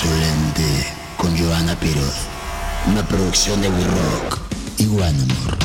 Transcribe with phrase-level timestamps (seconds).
[0.00, 0.62] Insolente
[1.16, 2.14] con Joana Piroz.
[2.86, 4.38] Una producción de We Rock
[4.78, 5.58] y One Amor.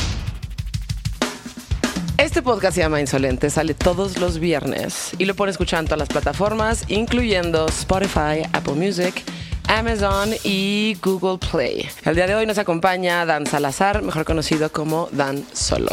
[2.18, 6.00] Este podcast se llama Insolente, sale todos los viernes y lo pueden escuchar en todas
[6.00, 9.22] las plataformas, incluyendo Spotify, Apple Music,
[9.68, 11.88] Amazon y Google Play.
[12.04, 15.92] El día de hoy nos acompaña Dan Salazar, mejor conocido como Dan Solo.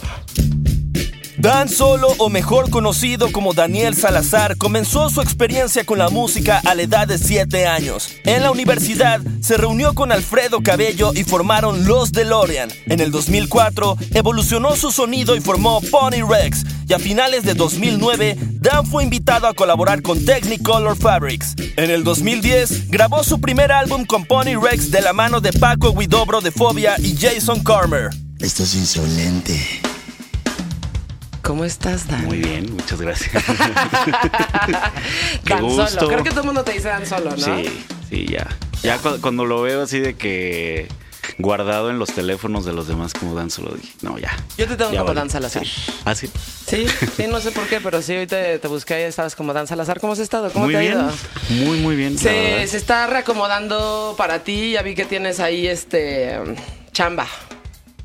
[1.40, 6.74] Dan Solo, o mejor conocido como Daniel Salazar, comenzó su experiencia con la música a
[6.74, 8.10] la edad de 7 años.
[8.24, 12.68] En la universidad se reunió con Alfredo Cabello y formaron Los DeLorean.
[12.84, 16.62] En el 2004 evolucionó su sonido y formó Pony Rex.
[16.86, 21.54] Y a finales de 2009, Dan fue invitado a colaborar con Technicolor Fabrics.
[21.76, 25.94] En el 2010 grabó su primer álbum con Pony Rex de la mano de Paco
[25.94, 28.10] Guidobro de Fobia y Jason Carmer.
[28.40, 29.80] Esto es insolente.
[31.50, 32.26] ¿Cómo estás, Dan?
[32.26, 33.32] Muy bien, muchas gracias.
[35.44, 35.88] Qué Dan gusto.
[35.88, 36.06] Solo.
[36.08, 37.36] Creo que todo el mundo te dice Dan Solo, ¿no?
[37.38, 38.46] Sí, sí, ya.
[38.84, 40.86] Ya cu- cuando lo veo así de que
[41.38, 44.30] guardado en los teléfonos de los demás como Dan solo dije, no, ya.
[44.58, 45.18] Yo te tengo como vale.
[45.18, 45.64] Dan Salazar.
[46.04, 46.30] Ah, sí.
[46.68, 49.52] Sí, sí, no sé por qué, pero sí, hoy te, te busqué y estabas como
[49.52, 49.98] Dan Salazar.
[49.98, 50.52] ¿Cómo has estado?
[50.52, 50.92] ¿Cómo muy te ha bien.
[50.92, 51.10] ido?
[51.66, 52.16] Muy, muy bien.
[52.16, 54.70] Se, se está reacomodando para ti.
[54.70, 56.38] Ya vi que tienes ahí este
[56.92, 57.26] chamba.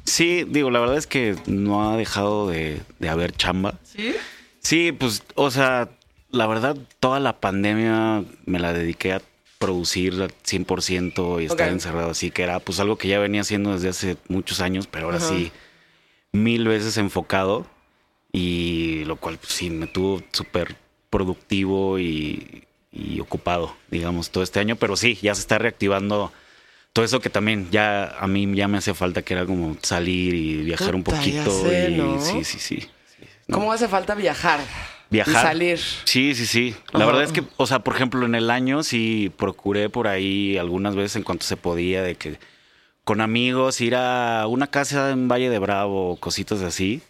[0.06, 3.80] Sí, digo, la verdad es que no ha dejado de, de haber chamba.
[3.84, 4.16] ¿Sí?
[4.60, 5.90] Sí, pues, o sea,
[6.32, 9.22] la verdad, toda la pandemia me la dediqué a
[9.58, 12.12] producir al 100% y estar encerrado.
[12.12, 15.18] Así que era pues algo que ya venía haciendo desde hace muchos años, pero ahora
[15.18, 15.30] Ajá.
[15.30, 15.52] sí,
[16.32, 17.66] mil veces enfocado.
[18.32, 20.76] Y lo cual, pues sí, me tuvo súper
[21.10, 24.76] productivo y, y ocupado, digamos, todo este año.
[24.76, 26.34] Pero sí, ya se está reactivando
[26.96, 30.34] todo eso que también ya a mí ya me hace falta, que era como salir
[30.34, 31.52] y viajar un Puta, poquito.
[31.52, 32.22] sé, y ¿no?
[32.22, 32.80] sí, sí, sí.
[32.80, 32.90] sí.
[33.48, 33.58] No.
[33.58, 34.62] ¿Cómo hace falta viajar?
[35.10, 35.34] Viajar.
[35.34, 35.80] Y salir.
[36.06, 36.74] Sí, sí, sí.
[36.94, 37.08] La Ajá.
[37.08, 40.96] verdad es que, o sea, por ejemplo, en el año sí procuré por ahí algunas
[40.96, 42.40] veces en cuanto se podía de que
[43.04, 47.02] con amigos ir a una casa en Valle de Bravo, cositas así.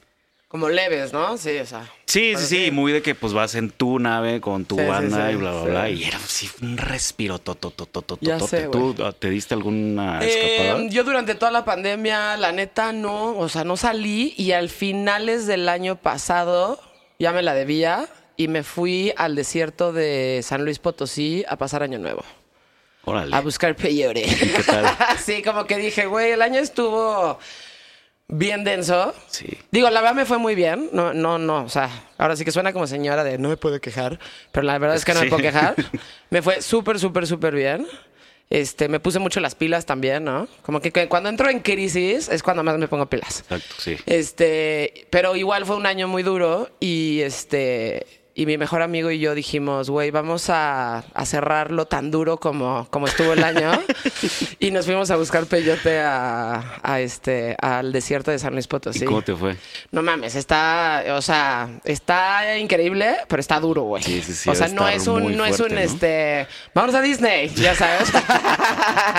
[0.47, 1.37] Como leves, ¿no?
[1.37, 1.83] Sí, o sea.
[2.05, 4.83] Sí, Pero sí, sí, muy de que pues vas en tu nave con tu Sí,
[4.83, 5.69] sí, banda sí, y bla, bla, sí.
[5.69, 5.89] bla.
[5.89, 9.11] Y era así un respiro, to, to, to, to, to, Ya to, sé, ¿Tú ah,
[9.11, 10.87] te diste alguna Eh, escapada?
[10.89, 15.47] yo durante toda la pandemia, la neta, no, o sea, no salí y al finales
[15.47, 16.79] del año pasado
[17.19, 18.07] ya me la debía
[18.37, 22.23] y me fui al desierto de San Luis Potosí a pasar Año Nuevo,
[23.03, 23.35] Órale.
[23.35, 24.23] a buscar peyote.
[24.23, 24.85] ¿Qué tal?
[25.25, 27.39] sí, como que dije, güey, el año estuvo
[28.27, 29.13] bien denso.
[29.27, 29.57] Sí.
[29.71, 30.89] Digo, la verdad me fue muy bien.
[30.93, 31.63] No, no, no.
[31.63, 34.19] O sea, ahora sí que suena como señora de no me puedo quejar.
[34.51, 35.75] Pero la verdad es, que no me puedo quejar.
[36.29, 37.87] Me fue súper, súper, súper bien.
[38.49, 40.47] Este, me puse mucho las pilas también, ¿no?
[40.61, 43.39] Como que cu- cuando entro en crisis es cuando más me pongo pilas.
[43.39, 43.97] Exacto, sí.
[44.05, 48.05] Este, pero igual fue un año muy duro y este
[48.37, 52.85] y mi mejor amigo y yo dijimos, güey, vamos a, a cerrarlo tan duro como,
[52.89, 53.71] como estuvo el año.
[54.59, 59.03] y nos fuimos a buscar peyote a, a este, al desierto de San Luis Potosí.
[59.03, 59.55] ¿Y cómo te fue?
[59.91, 64.03] No mames, está, o sea, está increíble, pero está duro, güey.
[64.03, 67.47] Sí, sí, sí, O sea, no es un, no es un, este, vamos a Disney,
[67.55, 68.11] ya sabes.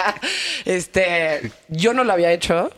[0.66, 2.70] este, yo no lo había hecho,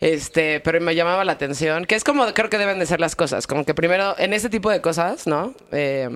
[0.00, 3.16] este, pero me llamaba la atención, que es como creo que deben de ser las
[3.16, 5.54] cosas, como que primero, en ese tipo de cosas, ¿no?
[5.72, 6.08] Eh,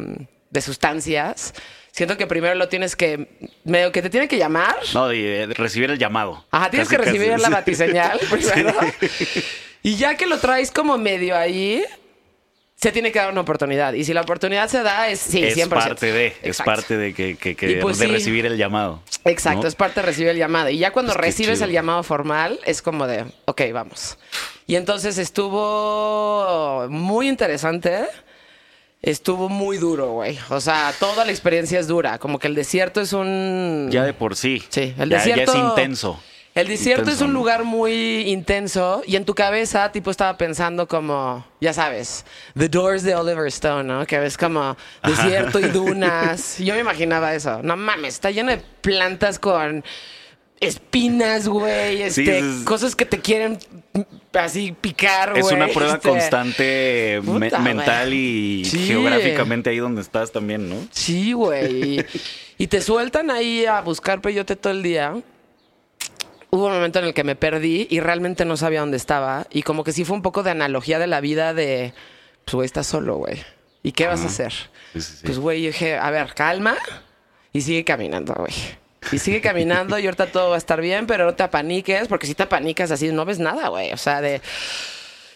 [0.50, 1.54] de sustancias,
[1.92, 4.76] siento que primero lo tienes que, medio que te tiene que llamar.
[4.94, 6.44] No, y eh, recibir el llamado.
[6.50, 7.42] Ajá, tienes Casi, que recibir casi.
[7.42, 8.74] la batiseñal primero.
[9.82, 11.82] Y ya que lo traes como medio ahí,
[12.82, 13.92] se tiene que dar una oportunidad.
[13.92, 15.68] Y si la oportunidad se da, es sí, es 100%.
[15.68, 18.12] parte de, es parte de que, que- que- pues de sí.
[18.12, 19.00] recibir el llamado.
[19.24, 19.68] Exacto, ¿no?
[19.68, 20.68] es parte de recibir el llamado.
[20.68, 24.18] Y ya cuando Pues recibes el llamado formal, es como de, ok, vamos.
[24.66, 28.00] Y entonces estuvo muy interesante.
[29.00, 30.38] Estuvo muy duro, güey.
[30.50, 32.18] O sea, toda la experiencia es dura.
[32.18, 33.88] Como que el desierto es un...
[33.90, 34.62] Ya de por sí.
[34.68, 35.52] Sí, el Ya- desierto.
[35.54, 36.22] Ya, es intenso.
[36.54, 40.86] El desierto Intenso, es un lugar muy intenso y en tu cabeza, tipo, estaba pensando
[40.86, 42.26] como, ya sabes,
[42.58, 44.04] The Doors de Oliver Stone, ¿no?
[44.06, 46.58] Que ves como desierto y dunas.
[46.62, 47.62] Yo me imaginaba eso.
[47.62, 49.82] No mames, está lleno de plantas con
[50.60, 53.58] espinas, güey, Sí, este, es- cosas que te quieren
[54.34, 55.42] así picar, güey.
[55.44, 56.08] Es una prueba este.
[56.08, 58.86] constante Puta, mental y Sí.
[58.86, 60.76] geográficamente ahí donde estás también, ¿no?
[60.90, 61.98] Sí, güey.
[61.98, 62.04] Y,
[62.58, 65.14] y te sueltan ahí a buscar peyote todo el día.
[66.54, 69.46] Hubo un momento en el que me perdí y realmente no sabía dónde estaba.
[69.50, 71.94] Y como que sí fue un poco de analogía de la vida de,
[72.44, 73.42] pues, güey, estás solo, güey.
[73.82, 74.52] ¿Y qué vas a hacer?
[74.92, 75.22] Sí, sí, sí.
[75.24, 76.76] Pues, güey, yo dije, a ver, calma
[77.54, 78.52] y sigue caminando, güey.
[79.10, 82.26] Y sigue caminando y ahorita todo va a estar bien, pero no te apaniques, porque
[82.26, 83.90] si te apanicas así no ves nada, güey.
[83.92, 84.42] O sea, de...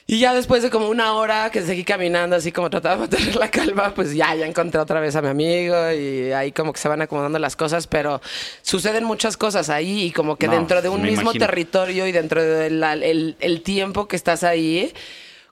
[0.08, 3.34] Y ya después de como una hora que seguí caminando, así como trataba de mantener
[3.34, 6.78] la calma, pues ya, ya encontré otra vez a mi amigo y ahí como que
[6.78, 8.20] se van acomodando las cosas, pero
[8.62, 11.46] suceden muchas cosas ahí y como que No, dentro de un me mismo imagino.
[11.46, 14.94] territorio y dentro del el, el tiempo que estás ahí,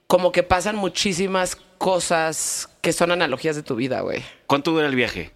[0.07, 4.23] como que pasan muchísimas cosas que son analogías de tu vida, güey.
[4.47, 5.31] ¿Cuánto dura el viaje?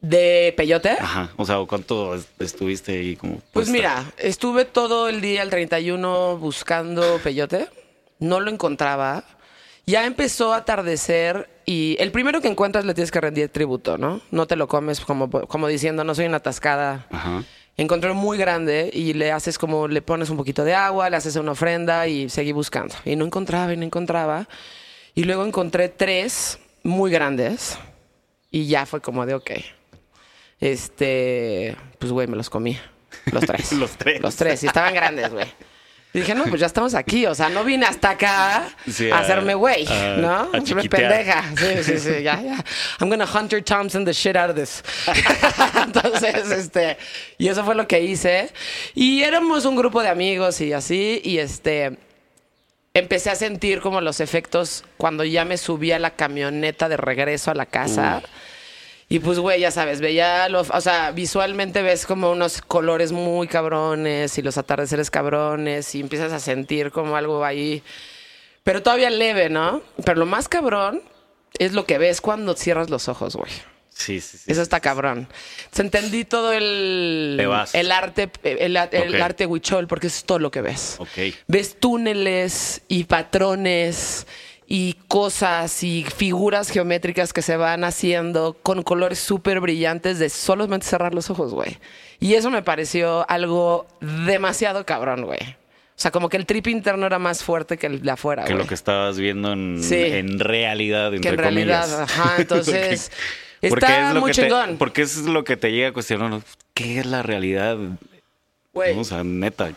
[0.00, 0.90] ¿De Peyote?
[0.90, 1.30] Ajá.
[1.36, 3.40] O sea, ¿cuánto es- estuviste ahí como?
[3.52, 7.68] Pues mira, estuve todo el día el 31 buscando peyote,
[8.18, 9.24] no lo encontraba.
[9.86, 14.20] Ya empezó a atardecer y el primero que encuentras le tienes que rendir tributo, ¿no?
[14.30, 17.06] No te lo comes como, como diciendo, no soy una atascada.
[17.10, 17.44] Ajá.
[17.76, 21.36] Encontré muy grande y le haces como, le pones un poquito de agua, le haces
[21.36, 22.94] una ofrenda y seguí buscando.
[23.04, 24.48] Y no encontraba y no encontraba.
[25.14, 27.78] Y luego encontré tres muy grandes
[28.50, 29.50] y ya fue como de, ok.
[30.58, 32.78] Este, pues güey, me los comí.
[33.30, 33.72] Los tres.
[33.74, 34.20] Los tres.
[34.22, 34.62] Los tres.
[34.62, 35.46] Y estaban grandes, güey.
[36.16, 37.26] Y dije, no, pues ya estamos aquí.
[37.26, 40.48] O sea, no vine hasta acá Sí, a a- hacerme güey, a- ¿no?
[40.52, 41.44] a Siempre pendeja.
[41.56, 42.64] Sí, sí, sí, ya, ya.
[43.00, 44.82] I'm gonna Hunter Thompson the shit out of this.
[45.84, 46.96] Entonces, este,
[47.36, 48.50] y eso fue lo que hice.
[48.94, 51.98] Y éramos un grupo de amigos y así, y este,
[52.94, 57.50] empecé a sentir como los efectos cuando ya me subí a la camioneta de regreso
[57.50, 58.22] a la casa.
[59.08, 63.46] Y pues, güey, ya sabes, veía, lo, o sea, visualmente ves como unos colores muy
[63.46, 67.84] cabrones y los atardeceres cabrones y empiezas a sentir como algo ahí,
[68.64, 69.80] pero todavía leve, ¿no?
[70.04, 71.02] Pero lo más cabrón
[71.58, 73.50] es lo que ves cuando cierras los ojos, güey.
[73.90, 74.52] Sí, sí, sí.
[74.52, 75.28] Eso está cabrón.
[75.64, 77.40] Entonces, entendí todo el,
[77.72, 80.96] el arte, el, arte huichol, porque eso es todo lo que ves.
[80.98, 81.34] Ok.
[81.46, 84.26] Ves túneles y patrones
[84.68, 90.86] y cosas y figuras geométricas que se van haciendo con colores súper brillantes de solamente
[90.86, 91.78] cerrar los ojos, güey.
[92.18, 95.38] Y eso me pareció algo demasiado cabrón, güey.
[95.40, 98.54] O sea, como que el trip interno era más fuerte que el de afuera, Que
[98.54, 99.94] lo que estabas viendo en, Sí.
[100.02, 102.10] en realidad, entre Que en realidad, comillas.
[102.10, 103.10] ajá, entonces.
[103.68, 104.76] Porque está es lo muy que te- chingón.
[104.78, 106.40] porque es lo que te llega a cuestionar.
[106.74, 107.78] ¿Qué es la realidad?
[108.74, 108.94] Güey.
[108.94, 109.00] ¿No?
[109.00, 109.70] O sea, neta.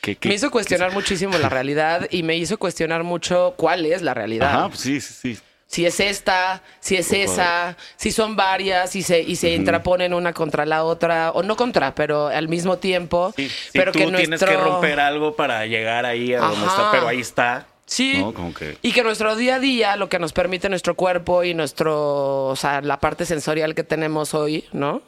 [0.00, 4.02] ¿Qué- qué- Me hizo cuestionar muchísimo la realidad y me hizo cuestionar mucho cuál es
[4.02, 4.48] la realidad.
[4.50, 5.38] Ajá, pues sí, sí, sí.
[5.66, 10.32] Si es esta, si es esa, si son varias y se, y se intraponen una
[10.32, 13.32] contra la otra, o no contra, pero al mismo tiempo.
[13.36, 14.48] Sí, sí, pero tú que tienes nuestro...
[14.50, 16.66] que romper algo para llegar ahí a donde Ajá.
[16.66, 17.66] está, pero ahí está.
[17.86, 18.18] Sí.
[18.18, 18.34] ¿no?
[18.34, 18.78] Como que...
[18.82, 22.56] Y que nuestro día a día, lo que nos permite nuestro cuerpo y nuestro, o
[22.56, 25.02] sea, la parte sensorial que tenemos hoy, ¿no?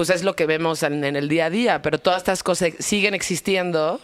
[0.00, 2.70] Pues es lo que vemos en, en el día a día, pero todas estas cosas
[2.78, 4.00] siguen existiendo,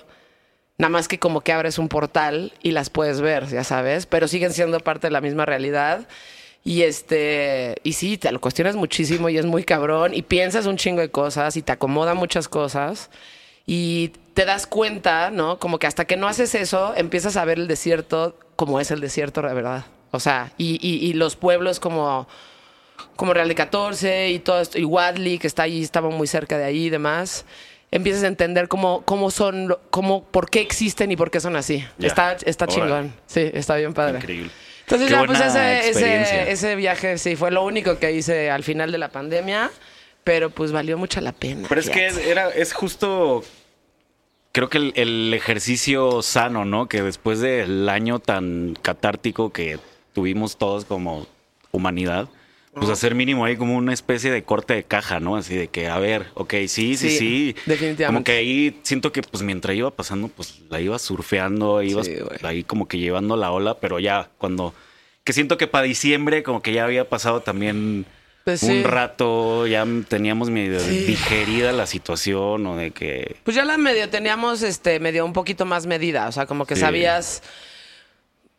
[0.76, 4.28] nada más que como que abres un portal y las puedes ver, ya sabes, pero
[4.28, 6.06] siguen siendo parte de la misma realidad.
[6.62, 10.76] Y este, y sí, te lo cuestionas muchísimo y es muy cabrón y piensas un
[10.76, 13.08] chingo de cosas y te acomoda muchas cosas
[13.64, 15.58] y te das cuenta, ¿no?
[15.58, 19.00] Como que hasta que no haces eso, empiezas a ver el desierto como es el
[19.00, 19.86] desierto, de verdad.
[20.10, 22.28] O sea, y, y- y los pueblos como,
[23.16, 26.58] como Real de 14 y todo esto, y Wadley, que está ahí, estaba muy cerca
[26.58, 27.44] de ahí y demás.
[27.90, 31.84] Empiezas a entender cómo, cómo son, cómo, por qué existen y por qué son así.
[31.98, 33.12] Está, está chingón.
[33.26, 34.18] Sí, está bien padre.
[34.18, 34.50] Increíble.
[34.80, 38.92] Entonces ya, pues ese, ese, ese viaje sí fue lo único que hice al final
[38.92, 39.70] de la pandemia,
[40.22, 41.66] pero pues valió mucho la pena.
[41.68, 42.30] Pero es que fíjate.
[42.30, 43.42] era, es justo,
[44.52, 46.88] creo que el, el ejercicio sano, ¿no?
[46.88, 49.78] Que después del año tan catártico que
[50.12, 51.26] tuvimos todos como
[51.72, 52.28] humanidad,
[52.78, 55.36] pues hacer mínimo ahí como una especie de corte de caja, ¿no?
[55.36, 57.56] Así de que, a ver, ok, sí, sí, Sí, sí.
[57.66, 58.06] definitivamente.
[58.06, 62.14] Como que ahí siento que pues mientras iba pasando, pues la iba surfeando, ibas Sí,
[62.42, 64.74] ahí como que llevando la ola, pero ya cuando...
[65.24, 68.06] Que siento que para diciembre como que ya había pasado también
[68.44, 68.70] Pues sí.
[68.70, 73.36] un rato, ya teníamos medio digerida la situación o de que...
[73.42, 76.76] Pues ya la medio teníamos este medio un poquito más medida, o sea, como que
[76.76, 77.42] sabías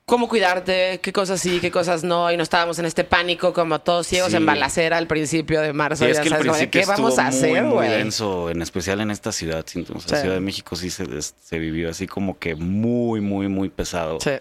[0.08, 3.80] cómo cuidarte, qué cosas sí, qué cosas no, y no estábamos en este pánico como
[3.80, 4.38] todos ciegos Sí.
[4.38, 7.28] en balacera al principio de marzo, Sí, es ya que sabes, principio ¿qué vamos a
[7.28, 7.90] hacer, güey?
[7.90, 9.66] denso, en especial en esta ciudad.
[9.68, 10.22] siento, o sea, Sí.
[10.22, 14.20] Ciudad de México sí se, vivió así como que muy, muy, muy pesado.
[14.22, 14.32] Sí.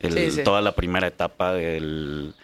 [0.00, 0.42] El-.
[0.44, 2.34] Toda la primera etapa del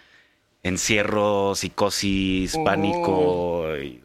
[0.61, 2.63] encierro, psicosis, Uh.
[2.63, 3.99] pánico y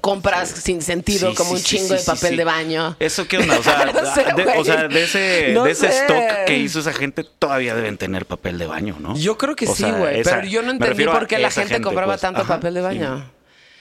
[0.00, 0.60] Compras Sí.
[0.62, 2.36] sin sentido, Sí, como sí, un sí, chingo sí, de papel sí.
[2.36, 2.96] de baño.
[2.98, 3.58] ¿Eso qué onda?
[3.58, 4.64] O sea, No sé, de, o güey.
[4.64, 8.58] sea, de ese, No de ese stock que hizo esa gente, todavía deben tener papel
[8.58, 9.16] de baño, ¿no?
[9.16, 10.22] Yo creo que O sí, güey.
[10.22, 12.20] Pero yo no entendí por qué la gente, compraba pues.
[12.20, 12.84] tanto Ajá, papel de sí.
[12.84, 13.30] baño.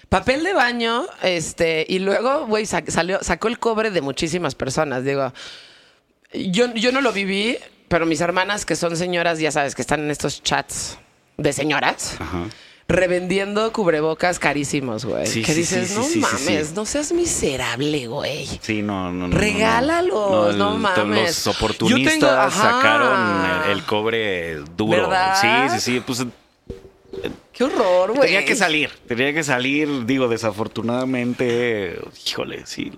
[0.10, 5.04] Papel de baño, este, y luego, güey, sa- salió, sacó el cobre de muchísimas personas.
[5.04, 5.34] Digo,
[6.34, 10.02] yo, yo no lo viví, pero mis hermanas, que son señoras, ya sabes, que están
[10.02, 11.00] en estos chats
[11.38, 12.44] de señoras, Ajá.
[12.88, 15.26] Revendiendo cubrebocas carísimos, güey.
[15.26, 18.46] Sí, que sí, dices, sí, no mames, no seas miserable, güey.
[18.62, 19.38] Sí, no, no, no, no.
[19.38, 21.46] Regálalos, no el- mames.
[21.46, 25.10] Los oportunistas tengo- sacaron el, el cobre duro.
[25.10, 25.70] ¿Verdad?
[25.70, 26.04] Sí, sí, sí.
[26.06, 26.26] Pues
[27.54, 28.22] Qué horror, güey.
[28.30, 28.90] tenía que salir.
[29.08, 30.06] Tenía que salir.
[30.06, 32.00] Digo, desafortunadamente.
[32.28, 32.92] Híjole, sí.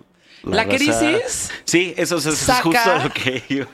[0.43, 1.51] ¿La raza- crisis?
[1.65, 3.67] Sí, eso, es- eso es Saca- justo lo que iba.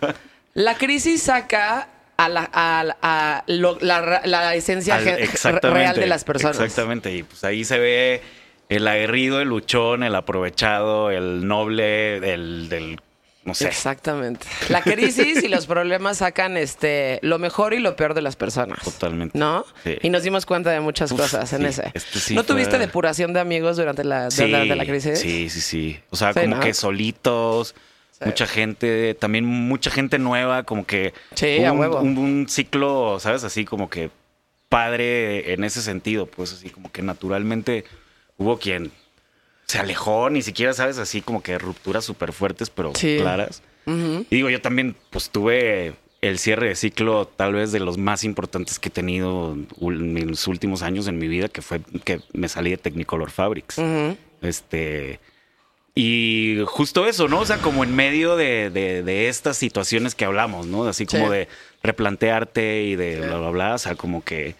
[0.53, 1.87] La crisis saca
[2.25, 6.59] a la, a a lo- la- la esencia Al- real de las personas.
[6.59, 7.13] Exactamente.
[7.15, 8.21] Y pues ahí se ve
[8.69, 12.99] el aguerrido, el luchón, el aprovechado, el noble, el del.
[13.43, 13.67] No sé.
[13.69, 14.45] Exactamente.
[14.69, 18.83] La crisis y los problemas sacan este lo mejor y lo peor de las personas.
[18.83, 19.35] Totalmente.
[19.37, 19.65] ¿No?
[19.83, 19.97] Sí.
[20.03, 21.91] Y nos dimos cuenta de muchas Uf, cosas en sí, ese.
[21.95, 25.17] este sí ¿No tuviste depuración de amigos durante la, durante la crisis?
[25.17, 25.99] Sí, sí, sí.
[26.11, 26.59] O sea, como ¿no?
[26.59, 27.73] que solitos,
[28.25, 31.99] mucha gente, también mucha gente nueva, como que Sí, hubo a un, huevo.
[32.01, 33.43] un- un ciclo, ¿sabes?
[33.43, 34.09] Así como que
[34.69, 37.83] padre en ese sentido, pues así como que naturalmente
[38.37, 38.91] hubo quien
[39.67, 40.97] se alejó, ni siquiera, ¿sabes?
[40.97, 43.17] Así como que rupturas súper fuertes, pero Sí.
[43.19, 43.61] claras.
[43.85, 48.23] Y digo, yo también, pues tuve el cierre de ciclo tal vez de los más
[48.23, 52.47] importantes que he tenido en los últimos años en mi vida, que fue que me
[52.47, 53.77] salí de Technicolor Fabrics.
[54.41, 55.19] Este.
[55.93, 57.39] Y justo eso, ¿no?
[57.41, 60.85] O sea, como en medio de, de- de estas situaciones que hablamos, ¿no?
[60.87, 61.31] Así como Sí.
[61.31, 61.47] de
[61.83, 63.73] replantearte y de bla, bla, bla.
[63.75, 64.55] O sea, como que.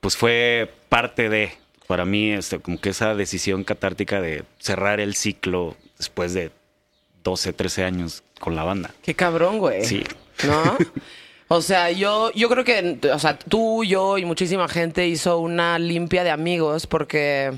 [0.00, 1.52] Pues fue parte de.
[1.86, 6.50] Para mí, este, como que esa decisión catártica de cerrar el ciclo después de
[7.24, 8.90] 12, 13 años con la banda.
[9.02, 9.84] Qué cabrón, güey.
[9.84, 10.02] Sí.
[10.46, 10.76] ¿No?
[11.48, 15.78] O sea, yo, yo creo que, o sea, tú, yo y muchísima gente hizo una
[15.78, 17.52] limpia de amigos porque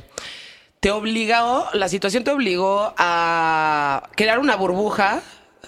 [0.87, 5.21] te obligó, la situación te obligó a crear una burbuja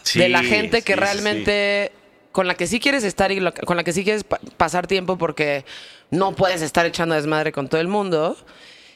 [0.05, 1.91] Sí, de la gente que sí, sí, realmente
[2.31, 4.87] con la que sí quieres estar y lo- con la que sí quieres pa- pasar
[4.87, 5.65] tiempo porque
[6.13, 8.37] no puedes estar echando desmadre con todo el mundo.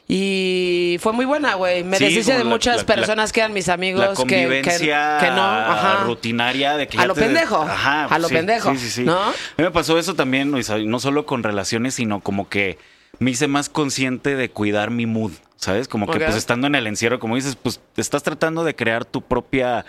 [0.07, 1.83] Y fue muy buena, güey.
[1.83, 4.61] Me Sí, deshice de la- muchas la- personas que eran mis amigos La que- que,
[4.61, 6.03] que, no, ajá.
[6.05, 9.03] rutinaria de que A lo te- pendejo, Ajá, a lo sí, pendejo, Sí.
[9.03, 9.19] ¿no?
[9.21, 12.77] A mí me pasó eso también, no solo con relaciones, sino como que
[13.19, 15.87] me hice más consciente de cuidar mi mood, ¿sabes?
[15.87, 19.21] Como que pues estando en el encierro, como dices, pues estás tratando de crear tu
[19.21, 19.85] propia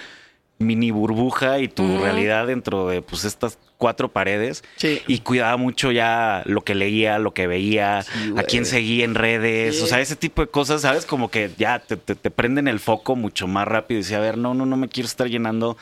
[0.59, 5.03] mini burbuja y tu realidad dentro de pues estas cuatro paredes Sí.
[5.09, 7.99] y cuidaba mucho ya lo que leía, lo que veía,
[8.37, 9.83] a quién seguía en redes, Sí.
[9.83, 11.07] o sea, ese tipo de cosas, ¿sabes?
[11.07, 14.21] Como que ya te, te- te prenden el foco mucho más rápido y decía, a
[14.21, 15.77] ver, no, no, no me quiero estar llenando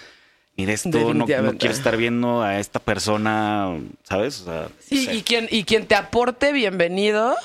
[0.57, 4.41] ni de esto, no, quiero estar viendo a esta persona, ¿sabes?
[4.41, 7.37] O sea, y quien, y quien te aporte, bienvenido.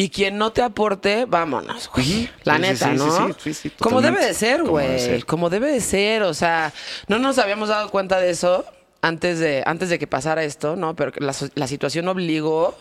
[0.00, 2.30] Y quien no te aporte, vámonos, güey.
[2.44, 3.28] La Sí, neta, sí, ¿no?
[3.28, 5.22] sí, sí, sí, Como debe de ser, güey.
[5.22, 6.22] Como debe de ser.
[6.22, 6.72] O sea,
[7.08, 8.64] no nos habíamos dado cuenta de eso
[9.02, 10.94] antes de, antes de que pasara esto, ¿no?
[10.94, 12.76] Pero la, la situación obligó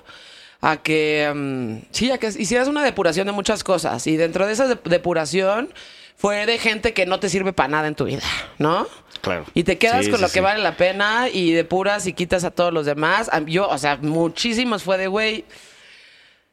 [0.62, 4.06] a que, mm, sí, a que hicieras una depuración de muchas cosas.
[4.06, 5.74] Y dentro de esa de- depuración
[6.18, 8.22] fue de gente que no te sirve para nada en tu vida,
[8.60, 8.88] ¿no?
[9.22, 9.44] Claro.
[9.56, 12.44] Y te quedas Sí, con sí, lo que vale la pena y depuras y quitas
[12.44, 13.30] a todos los demás.
[13.48, 15.46] Yo, o sea, muchísimos fue de, güey,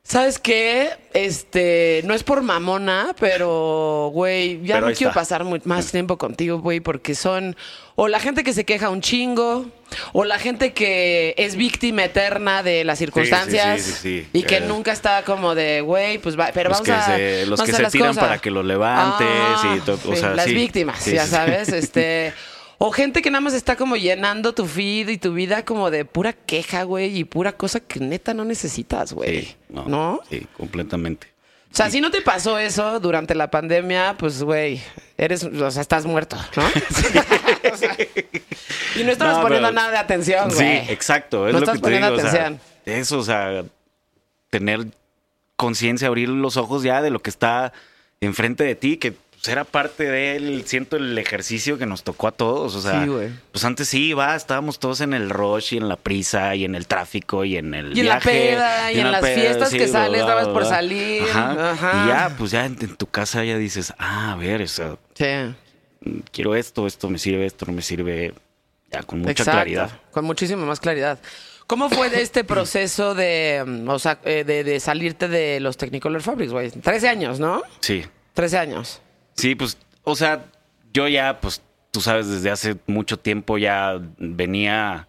[0.05, 0.91] ¿sabes qué?
[1.15, 5.21] Este, no es por mamona, pero, güey, ya Pero no quiero está.
[5.21, 7.57] pasar más tiempo contigo, güey, porque son
[7.97, 9.67] o la gente que se queja un chingo,
[10.13, 14.29] o la gente que es víctima eterna de las circunstancias sí, sí, sí.
[14.33, 17.17] y que Eh, nunca está como de, güey, pues va, pero los vamos que a
[17.17, 18.25] se, los vamos que a se tiran cosas.
[18.25, 22.33] para que lo levantes Ah, y todo, o sí, sea, las víctimas, ya sabes, este
[22.87, 26.05] o gente que nada más está como llenando tu feed y tu vida como de
[26.05, 29.43] pura queja, güey, y pura cosa que neta no necesitas, güey.
[29.47, 30.21] Sí, no, no.
[30.29, 31.29] Sí, completamente.
[31.73, 34.81] O sea, si no te pasó eso durante la pandemia, pues, güey,
[35.17, 36.62] eres, o sea, estás muerto, ¿no?
[37.73, 37.97] O sea,
[38.97, 40.91] y no estabas No, poniendo pero- nada de atención, Sí, güey.
[40.93, 41.47] exacto.
[41.49, 42.00] Es No lo estás que te digo.
[42.07, 42.61] poniendo o sea, atención.
[42.85, 43.64] eso, o sea,
[44.50, 44.87] tener
[45.57, 47.73] conciencia, abrir los ojos ya de lo que está
[48.21, 49.12] enfrente de ti, que
[49.49, 52.75] era parte de él, siento el ejercicio que nos tocó a todos.
[52.75, 53.31] O sea, Sí, güey.
[53.53, 56.75] pues antes sí, va, estábamos todos en el rush y en la prisa y en
[56.75, 59.89] el tráfico y en el Y en la peda, y en la las fiestas que
[59.89, 61.23] sales, bla, por salir.
[61.25, 61.73] Ajá.
[61.73, 62.05] Ajá.
[62.05, 64.97] Y ya, pues ya en, en tu casa ya dices, ah, a ver, o sea,
[65.15, 65.55] Sí.
[66.33, 68.35] quiero esto, esto me sirve, esto no me sirve,
[68.93, 69.91] ya con mucha Exacto, claridad.
[70.11, 71.19] Con muchísima más claridad.
[71.67, 75.77] ¿Cómo fue de este proceso de, mm, o sea, eh, de, de salirte de los
[75.77, 76.71] Technicolor Fabrics, güey?
[76.71, 77.63] 13 años, ¿no?
[77.81, 78.05] Sí.
[78.35, 79.01] 13 años.
[79.35, 80.47] Sí, pues, o sea,
[80.93, 85.09] yo ya, pues, tú sabes, desde hace mucho tiempo ya venía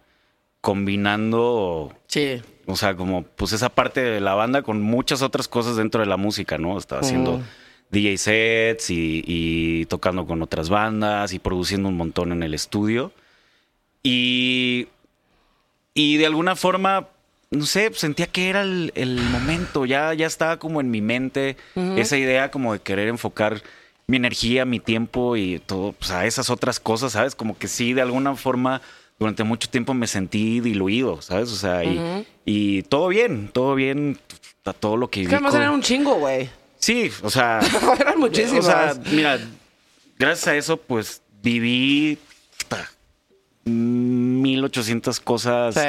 [0.60, 2.42] combinando, Sí.
[2.66, 6.06] o sea, como, pues, esa parte de la banda con muchas otras cosas dentro de
[6.06, 6.76] la música, ¿no?
[6.78, 7.42] Estaba haciendo Mm.
[7.90, 13.12] DJ sets y, y tocando con otras bandas y produciendo un montón en el estudio.
[14.02, 14.88] Y,
[15.94, 17.08] y de alguna forma,
[17.50, 21.56] no sé, sentía que era el, el momento, ya, ya estaba como en mi mente
[21.96, 23.62] esa idea como de querer enfocar
[24.08, 27.34] mi energía, mi tiempo y todo, pues a esas otras cosas, ¿sabes?
[27.34, 28.80] Como que sí, de alguna forma,
[29.18, 31.50] durante mucho tiempo me sentí diluido, ¿sabes?
[31.50, 34.18] O sea, y, y todo bien, todo bien,
[34.64, 36.48] a todo lo que Es viví que además con- eran un chingo, güey.
[36.78, 37.60] Sí, o sea,
[38.00, 38.64] eran muchísimos.
[38.64, 39.38] o sea, mira,
[40.18, 42.18] gracias a eso, pues viví
[42.58, 42.88] puta,
[43.64, 45.80] 1800 cosas, Sí.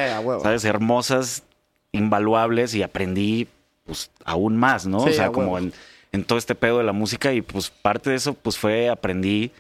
[0.41, 0.65] ¿sabes?
[0.65, 1.43] Hermosas,
[1.91, 3.47] invaluables y aprendí,
[3.86, 5.01] pues, aún más, ¿no?
[5.03, 5.67] Sí, o sea, como huevo.
[6.17, 9.51] En, todo este pedo de la música y, pues, parte de eso, pues, fue aprendí,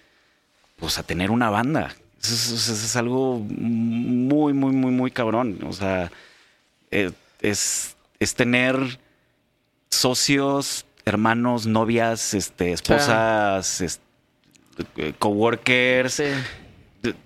[0.77, 1.95] pues, a tener una banda.
[2.21, 5.59] Eso es, eso es algo muy, muy, muy, muy cabrón.
[5.67, 6.11] O sea,
[6.91, 7.11] eh,
[7.41, 8.99] es, es tener
[9.89, 13.99] socios, hermanos, novias, este, esposas, es-
[14.97, 16.23] eh, coworkers, Sí.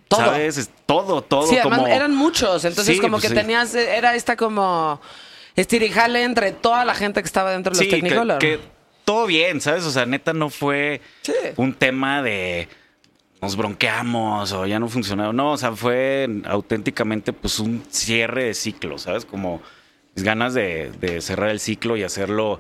[0.08, 0.20] Todo.
[0.26, 0.58] ¿sabes?
[0.58, 1.48] Es todo, todo.
[1.48, 1.92] Sí, además como...
[1.92, 2.66] eran muchos.
[2.66, 3.34] Entonces, Sí, como pues que sí.
[3.36, 5.02] tenías, era esta como
[5.56, 8.38] estirijale entre toda la gente que estaba dentro de los Sí, que, Technicolor.
[8.38, 8.60] que
[9.06, 9.86] todo bien, ¿sabes?
[9.86, 11.34] O sea, neta no fue Sí.
[11.58, 12.68] un tema de
[13.42, 15.34] nos bronqueamos o ya no funcionaba.
[15.34, 19.26] No, o sea, fue auténticamente pues un cierre de ciclo, ¿sabes?
[19.26, 19.62] Como
[20.16, 22.60] mis ganas de, de cerrar el ciclo y hacerlo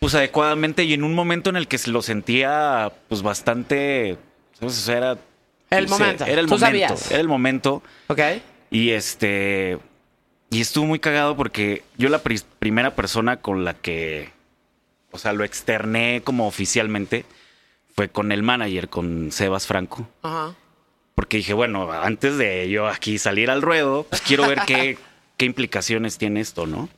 [0.00, 4.18] pues adecuadamente y en un momento en el que lo sentía pues bastante,
[4.58, 4.78] ¿sabes?
[4.78, 5.18] O sea, era...
[5.70, 6.24] El no sé, momento.
[6.26, 6.66] Era el Tú momento.
[6.66, 7.10] sabías.
[7.10, 7.82] Era el momento.
[8.08, 8.20] Ok.
[8.70, 9.78] Y este.
[10.50, 14.30] Y estuvo muy cagado porque yo la pri- primera persona con la que.
[15.14, 17.24] O sea, lo externé como oficialmente
[17.94, 20.08] fue con el manager, con Sebas Franco.
[20.22, 20.54] Ajá.
[21.14, 24.98] Porque dije, bueno, antes de yo aquí salir al ruedo, pues quiero ver qué,
[25.36, 26.88] qué implicaciones tiene esto, ¿no?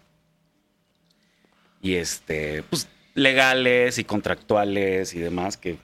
[1.83, 5.79] Y este, pues legales y contractuales y demás que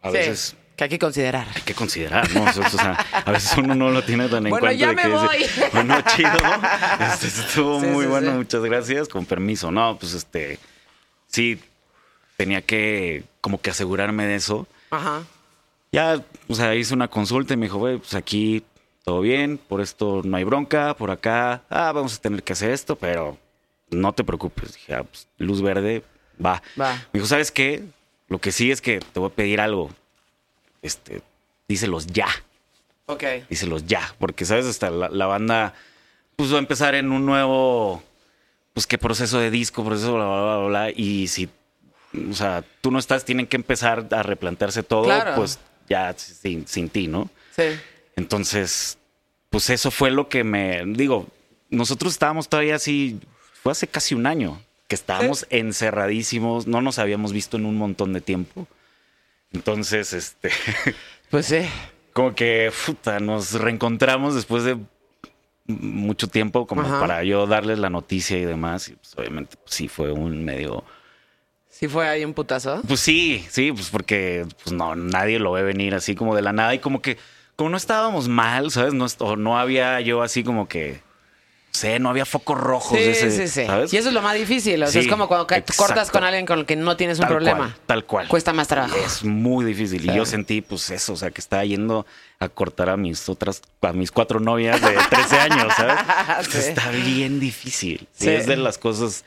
[0.00, 1.48] a Sí, veces que hay que considerar.
[1.56, 2.44] hay que considerar, ¿no?
[2.44, 4.78] O sea, a veces uno no lo tiene tan en Bueno, cuenta.
[4.80, 5.70] ya de me que dice, voy.
[5.72, 6.30] bueno, chido.
[7.00, 9.08] Este, estuvo Sí, muy sí, bueno, muchas gracias.
[9.08, 9.72] Con permiso.
[9.72, 10.60] No, pues este,
[11.28, 11.60] sí,
[12.36, 14.66] tenía que como que asegurarme de eso.
[14.90, 15.22] Ajá.
[15.92, 18.62] Ya, o sea, hice una consulta y me dijo, güey, pues aquí
[19.04, 22.70] todo bien, por esto no hay bronca, por acá, ah, vamos a tener que hacer
[22.72, 23.38] esto, pero
[23.90, 24.74] no te preocupes.
[24.74, 26.02] Dije, ah, pues, luz verde,
[26.44, 26.62] va.
[26.78, 26.94] Va.
[27.12, 27.84] Me dijo, ¿sabes qué?
[28.28, 29.90] Lo que sí es que te voy a pedir algo.
[30.82, 31.22] Este,
[31.66, 32.28] díselos ya,
[33.06, 33.24] Ok.
[33.48, 34.66] díselos ya, porque, ¿sabes?
[34.66, 35.74] Hasta la, la banda,
[36.36, 38.02] pues va a empezar en un nuevo,
[38.78, 41.48] pues qué proceso de disco, proceso, bla, bla, bla, bla, y si,
[42.30, 45.34] o sea, tú no estás, tienen que empezar a replantearse todo, Claro.
[45.34, 47.28] pues ya sin, sin ti, ¿no?
[47.56, 47.64] Sí.
[48.14, 48.96] Entonces,
[49.50, 51.26] pues eso fue lo que me, digo,
[51.70, 53.18] nosotros estábamos todavía así,
[53.64, 58.12] fue hace casi un año, que estábamos encerradísimos, no nos habíamos visto en un montón
[58.12, 58.68] de tiempo.
[59.52, 60.50] Entonces, este,
[61.30, 61.62] Pues sí.
[62.12, 64.78] como que, puta, nos reencontramos después de
[65.68, 66.98] mucho tiempo como Ajá.
[66.98, 68.88] para yo darles la noticia y demás.
[68.88, 70.84] Y pues obviamente pues, sí fue un medio...
[71.68, 72.82] Sí fue ahí un putazo.
[72.88, 76.52] Pues sí, sí, pues porque pues no, nadie lo ve venir así como de la
[76.52, 77.18] nada y como que,
[77.54, 78.94] como no estábamos mal, ¿sabes?
[78.94, 81.00] No, o no había yo así como que,
[81.70, 82.98] sé, no había focos rojos.
[82.98, 83.66] Sí, ese, sí, sí.
[83.66, 83.92] ¿sabes?
[83.92, 84.82] Y eso es lo más difícil.
[84.82, 85.72] O sea, Sí, es como cuando exacto.
[85.76, 87.58] cortas con alguien con el que no tienes un Tal problema.
[87.58, 88.28] cual, tal cual.
[88.28, 88.96] Cuesta más trabajo.
[88.96, 90.10] Es muy difícil.
[90.10, 92.06] Y yo sentí, pues, eso, o sea, que estaba yendo
[92.40, 95.96] a cortar a mis otras, a mis cuatro novias de 13 años, ¿sabes?
[96.50, 96.58] Sí.
[96.58, 98.08] Está bien difícil.
[98.12, 98.30] Sí, Sí.
[98.30, 99.24] Es de las cosas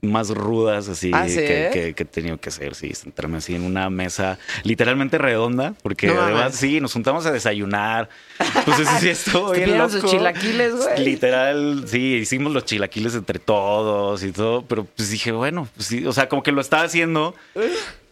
[0.00, 1.34] más rudas, así, ¿Ah, sí?
[1.34, 5.74] que, que- que he tenido que hacer, sí, sentarme así en una mesa literalmente redonda,
[5.82, 8.08] porque No además, sí, nos juntamos a desayunar.
[8.54, 9.90] Entonces, sí, estuvo ¿Te bien loco.
[9.90, 11.04] sus chilaquiles, güey?
[11.04, 16.06] Literal, sí, hicimos los chilaquiles entre todos y todo, pero pues dije, bueno, pues sí,
[16.06, 17.34] o sea, como que lo estaba haciendo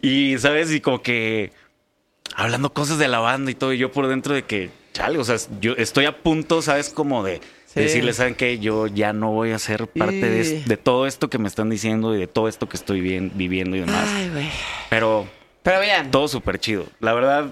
[0.01, 0.73] y, ¿sabes?
[0.73, 1.53] Y como que
[2.35, 5.23] hablando cosas de la banda y todo, y yo por dentro de que, chale, o
[5.23, 6.89] sea, yo estoy a punto, ¿sabes?
[6.89, 7.39] Como de
[7.77, 7.83] Sí.
[7.83, 8.59] decirles, ¿saben qué?
[8.59, 11.47] Yo ya no voy a ser parte de, Y- es- de todo esto que me
[11.47, 14.07] están diciendo y de todo esto que estoy bien, viviendo y demás.
[14.13, 14.49] Ay, güey.
[14.89, 15.27] Pero
[15.63, 16.11] Pero bien.
[16.11, 16.85] todo súper chido.
[16.99, 17.51] La verdad,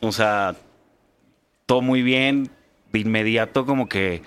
[0.00, 0.54] o sea,
[1.66, 2.50] todo muy bien.
[2.92, 4.22] De inmediato, como que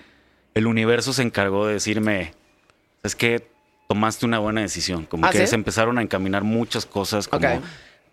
[0.54, 2.34] el universo se encargó de decirme,
[3.04, 3.48] es que
[3.88, 5.06] tomaste una buena decisión.
[5.06, 5.48] Como ¿Ah, que sí?
[5.48, 7.62] se empezaron a encaminar muchas cosas, como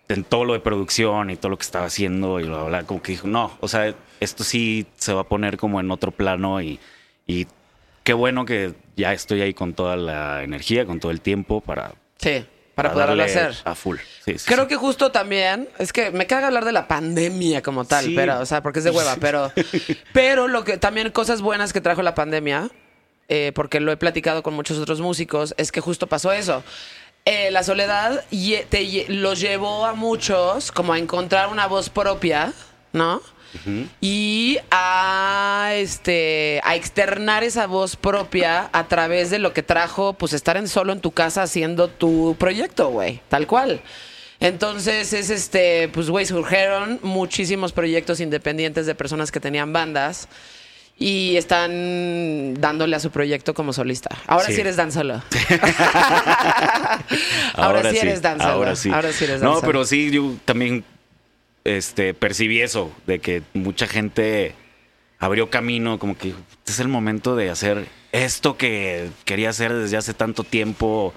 [0.09, 2.83] en todo lo de producción y todo lo que estaba haciendo y bla, bla, bla.
[2.85, 6.13] Como que dijo, no, o sea, esto sí se va a poner como en otro
[6.13, 6.79] plano y,
[7.27, 7.47] y
[8.05, 11.93] qué bueno que ya estoy ahí con toda la energía, con todo el tiempo para,
[12.19, 13.55] Sí, para poderlo hacer.
[13.65, 13.97] a full.
[14.25, 14.69] Sí, sí, Creo sí.
[14.69, 18.47] que justo también, es que me caga hablar de la pandemia como tal, pero, o
[18.47, 19.53] sea, porque es de hueva, pero,
[20.13, 22.71] pero lo que también cosas buenas que trajo la pandemia,
[23.29, 26.63] eh, porque lo he platicado con muchos otros músicos, es que justo pasó eso.
[27.25, 28.25] Eh, la soledad
[28.69, 32.53] te los llevó a muchos como a encontrar una voz propia,
[32.93, 33.21] ¿no?
[34.01, 40.33] Y a este a externar esa voz propia a través de lo que trajo pues
[40.33, 43.81] estar en solo en tu casa haciendo tu proyecto, güey, tal cual.
[44.39, 50.29] Entonces es este, pues güey, surgieron muchísimos proyectos independientes de personas que tenían bandas
[50.99, 54.11] y están dándole a su proyecto como solista.
[54.27, 54.61] Ahora sí, Sí.
[54.63, 55.23] eres Dan Solo.
[57.55, 58.53] ahora, sí eres Dan Solo.
[58.53, 58.91] Ahora sí.
[58.91, 60.85] Ahora sí eres Dan No, pero sí, yo también
[61.67, 64.55] este, percibí eso, de que mucha gente
[65.19, 69.97] abrió camino, como que este es el momento de hacer esto que quería hacer desde
[69.97, 71.13] hace tanto tiempo.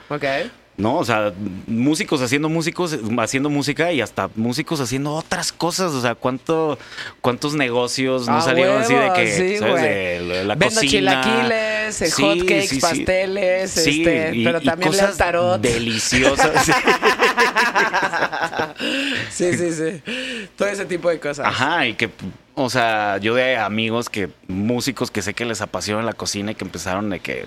[0.80, 1.34] No, o sea,
[1.68, 5.92] músicos haciendo músicos, haciendo música y hasta músicos haciendo otras cosas.
[5.92, 6.80] O sea, cuánto,
[7.20, 9.82] cuántos negocios no Ah, salieron así de que, sí, ¿sabes?
[9.82, 10.89] De la, Vendo cocina.
[11.22, 15.62] chilaquiles, hotcakes, pasteles, este, pero también cosas tarot.
[15.62, 16.50] deliciosas.
[19.32, 20.02] Sí, sí, sí.
[20.58, 21.46] Todo ese tipo de cosas.
[21.46, 22.10] Ajá, y que,
[22.56, 26.56] o sea, yo de amigos que, músicos que sé que les apasiona la cocina y
[26.56, 27.46] que empezaron de que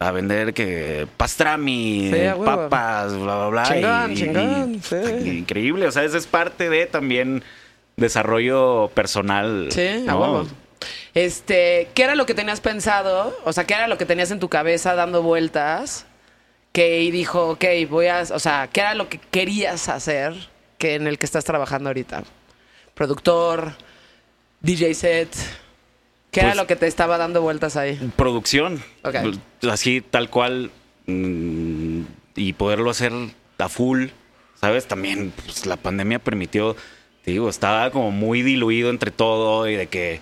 [0.00, 3.62] a vender que pastrami, Sí, papas, bla, bla, bla.
[3.64, 5.38] Chingón, y- chingón, y- sí.
[5.38, 7.42] Increíble, o sea, eso es parte de también
[7.96, 9.68] desarrollo personal.
[9.70, 10.46] Sí, a.
[11.14, 13.36] Este, ¿qué era lo que tenías pensado?
[13.44, 16.06] O sea, ¿qué era lo que tenías en tu cabeza dando vueltas?
[16.72, 20.34] Que y dijo, ok, voy a, o sea, ¿qué era lo que querías hacer
[20.78, 22.22] que en el que estás trabajando ahorita?
[22.94, 23.72] Productor,
[24.60, 25.28] DJ set.
[26.30, 27.96] ¿Qué era Pues- lo que te estaba dando vueltas ahí?
[28.16, 28.82] Producción.
[29.02, 29.16] Ok.
[29.70, 30.70] Así, tal cual.
[31.06, 32.02] mm,
[32.36, 33.12] y poderlo hacer
[33.58, 34.08] a full.
[34.60, 34.86] ¿Sabes?
[34.86, 36.76] También pues, la pandemia permitió.
[37.24, 40.20] Te digo, estaba como muy diluido entre todo y de que.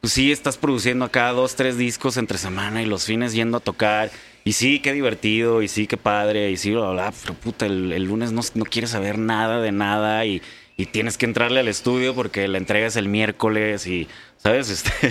[0.00, 3.60] Pues sí, estás produciendo acá dos, tres discos entre semana y los fines yendo a
[3.60, 4.10] tocar.
[4.44, 7.66] Y sí, qué divertido, y sí, qué padre, y sí, bla, bla, bla, pero puta,
[7.66, 10.40] el, el lunes no, no quieres saber nada de nada y,
[10.78, 14.70] y tienes que entrarle al estudio porque la entrega es el miércoles y, ¿sabes?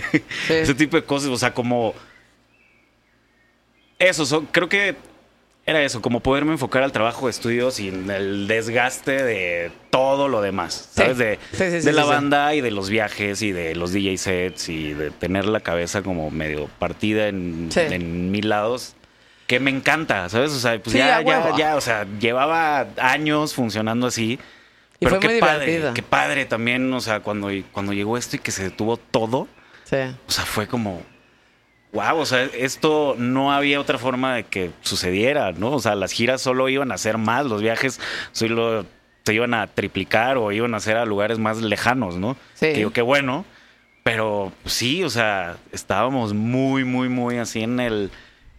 [0.50, 1.94] Este, Ese tipo de cosas, o sea, como...
[4.00, 4.96] Eso, son- creo que
[5.66, 10.42] era eso, como poderme enfocar al trabajo de estudio sin el desgaste de todo lo
[10.42, 10.90] demás.
[10.94, 11.18] ¿sabes?
[11.18, 14.18] De, Sí, sí, sí, de la banda y de los viajes y de los DJ
[14.18, 18.94] sets y de tener la cabeza como medio partida en, en mil lados.
[19.48, 20.52] Que me encanta, ¿sabes?
[20.52, 24.40] O sea, pues Sí, ya, ya, ya, o sea, llevaba años funcionando así.
[25.00, 25.94] Y pero fue qué muy padre, divertido.
[25.94, 29.48] qué padre también, o sea, cuando, cuando llegó esto y que se detuvo todo,
[29.84, 29.98] Sí.
[30.28, 31.02] o sea, fue como,
[31.94, 35.72] wow, o sea, esto no había otra forma de que sucediera, ¿no?
[35.72, 38.00] O sea, las giras solo iban a ser más, los viajes
[38.32, 38.86] solo
[39.24, 42.36] se iban a triplicar o iban a ser a lugares más lejanos, ¿no?
[42.56, 42.68] Sí.
[42.68, 43.46] Que digo, qué bueno,
[44.04, 48.10] pero sí, o sea, estábamos muy, muy, muy así en el,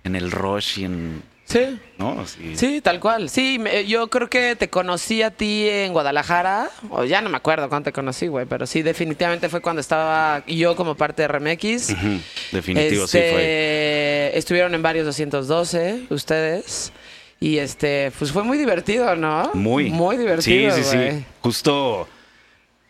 [0.04, 1.78] en el rush y en, Sí.
[1.96, 2.20] ¿no?
[2.20, 2.56] Así.
[2.56, 3.30] Sí, tal cual.
[3.30, 7.38] Sí, me- yo creo que te conocí a ti en Guadalajara, o ya no me
[7.38, 11.28] acuerdo cuándo te conocí, güey, pero sí, definitivamente fue cuando estaba yo como parte de
[11.28, 11.90] RMX.
[11.90, 12.20] Ujú,
[12.52, 14.30] Definitivo, sí Este, fue.
[14.38, 16.92] Estuvieron en varios 212 ustedes.
[17.40, 19.50] Y este, pues fue muy divertido, ¿no?
[19.54, 19.90] Muy.
[19.90, 20.74] Muy divertido.
[20.76, 21.24] Sí, sí, sí.
[21.40, 22.08] Justo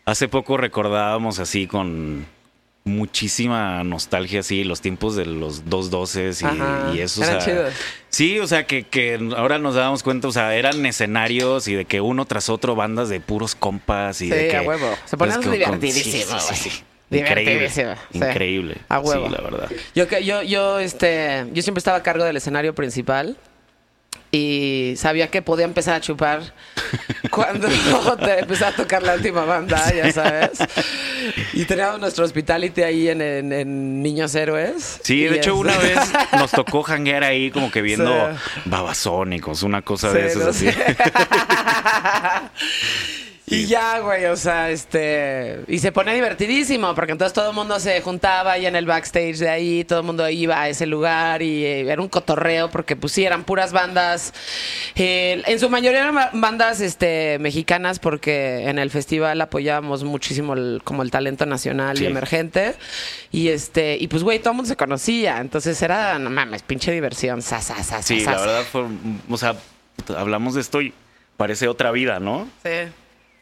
[0.05, 2.25] hace poco recordábamos así con
[2.85, 6.45] muchísima nostalgia, así, los tiempos de los 212
[6.93, 7.21] y, y eso.
[7.21, 7.73] o sea, chidos.
[8.09, 11.85] Sí, o sea, que, que ahora nos dábamos cuenta, o sea, eran escenarios y de
[11.85, 14.57] que uno tras otro bandas de puros compas y Sí, de que...
[14.57, 14.89] a huevo.
[15.05, 16.75] Se ponían pues, con- con- divertidísimo, sí, sí, sí, güey.
[16.75, 16.83] sí.
[17.11, 17.69] Increíble.
[17.71, 17.81] Sí.
[18.13, 18.77] Increíble.
[18.87, 19.27] A huevo.
[19.27, 19.69] Sí, la verdad.
[19.95, 23.35] Yo, yo, yo, este, yo siempre estaba a cargo del escenario principal
[24.31, 26.41] y sabía que podía empezar a chupar
[27.31, 27.67] cuando
[28.17, 30.59] te empezaba a tocar la última banda, ya sabes.
[31.53, 34.99] Y teníamos nuestro hospitality ahí en, en- en Niños Héroes.
[35.03, 35.99] Sí, de hecho es- una vez
[36.33, 38.37] nos tocó janguear ahí como que viendo Sí.
[38.65, 40.69] babasónicos, una cosa Sí, de esas no así.
[43.51, 45.61] Y ya, güey, o sea, este.
[45.67, 49.37] Y se pone divertidísimo, porque entonces todo el mundo se juntaba ahí en el backstage
[49.39, 52.95] de ahí, todo el mundo iba a ese lugar y eh, era un cotorreo, porque
[52.95, 54.33] pues sí, eran puras bandas.
[54.95, 60.53] eh, en su mayoría eran ba- bandas este, mexicanas, porque en el festival apoyábamos muchísimo
[60.53, 62.03] el- como el talento nacional Sí.
[62.03, 62.75] y emergente.
[63.31, 65.39] Y este, y pues, güey, todo el mundo se conocía.
[65.39, 67.41] Entonces era, no mames, pinche diversión.
[67.41, 68.83] sa, sa, sa, Sí, la verdad fue,
[69.29, 69.55] o sea,
[70.15, 70.93] hablamos de esto y
[71.37, 72.47] parece otra vida, ¿no?
[72.63, 72.69] Sí.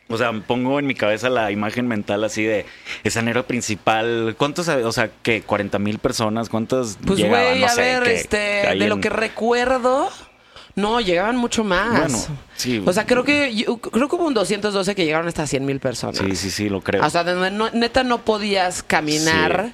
[0.09, 2.65] O sea, pongo en mi cabeza la imagen mental así de
[3.03, 4.35] escenario principal.
[4.37, 6.47] ¿Cuántos, o sea, que 40 mil personas?
[6.49, 7.59] ¿Cuántas Pues llegaban?
[7.59, 10.09] No a sé, ver, que- este, que de lo que recuerdo,
[10.75, 11.99] no, llegaban mucho más.
[11.99, 12.81] Bueno, sí.
[12.85, 15.79] O sea, creo que yo- creo que hubo un 212 que llegaron hasta 100 mil
[15.81, 16.17] personas.
[16.19, 17.05] Sí, sí, sí, lo creo.
[17.05, 19.71] O sea, no- neta no podías caminar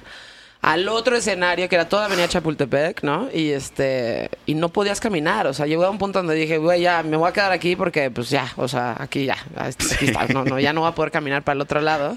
[0.64, 3.28] Al otro escenario que era toda Avenida Chapultepec, ¿no?
[3.34, 6.80] Y este y no podías caminar, o sea, llegó a un punto donde dije, güey,
[6.80, 10.26] ya me voy a quedar aquí porque pues ya, o sea, aquí ya, aquí está,
[10.28, 12.16] no, no, ya no voy a poder caminar para el otro lado.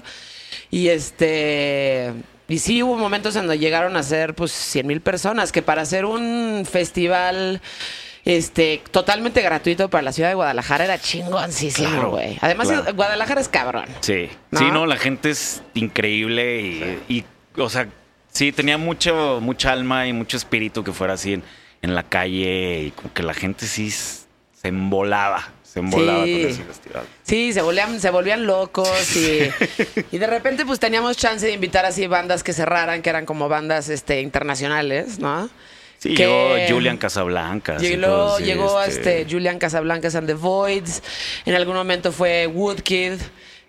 [0.70, 2.14] Y este.
[2.48, 5.82] Y sí hubo momentos en donde llegaron a ser pues 100 mil personas, que para
[5.82, 7.60] hacer un festival
[8.24, 12.38] este totalmente gratuito para la ciudad de Guadalajara era chingoncísimo, Claro, güey.
[12.40, 12.94] Además, claro.
[12.94, 13.86] Guadalajara es cabrón.
[14.00, 14.58] Sí, ¿No?
[14.58, 17.24] sí, no, la gente es increíble y, y,
[17.60, 17.88] o sea,
[18.32, 21.42] sí, tenía mucho, mucha alma y mucho espíritu que fuera así en,
[21.82, 24.28] en la calle y como que la gente sí se
[24.68, 26.32] embolaba, se embolaba Sí.
[26.42, 27.04] con ese festival.
[27.22, 29.48] Sí, se volvían, se volvían locos y,
[30.12, 33.48] y de repente pues teníamos chance de invitar así bandas que cerraran, que eran como
[33.48, 35.48] bandas este, internacionales, ¿no?
[35.98, 37.82] Sí, Que- llegó Julian Casablancas.
[37.82, 41.02] y Llegó, así, llegó este, este, Julian Casablancas and the Voids.
[41.44, 43.14] En algún momento fue Woodkid,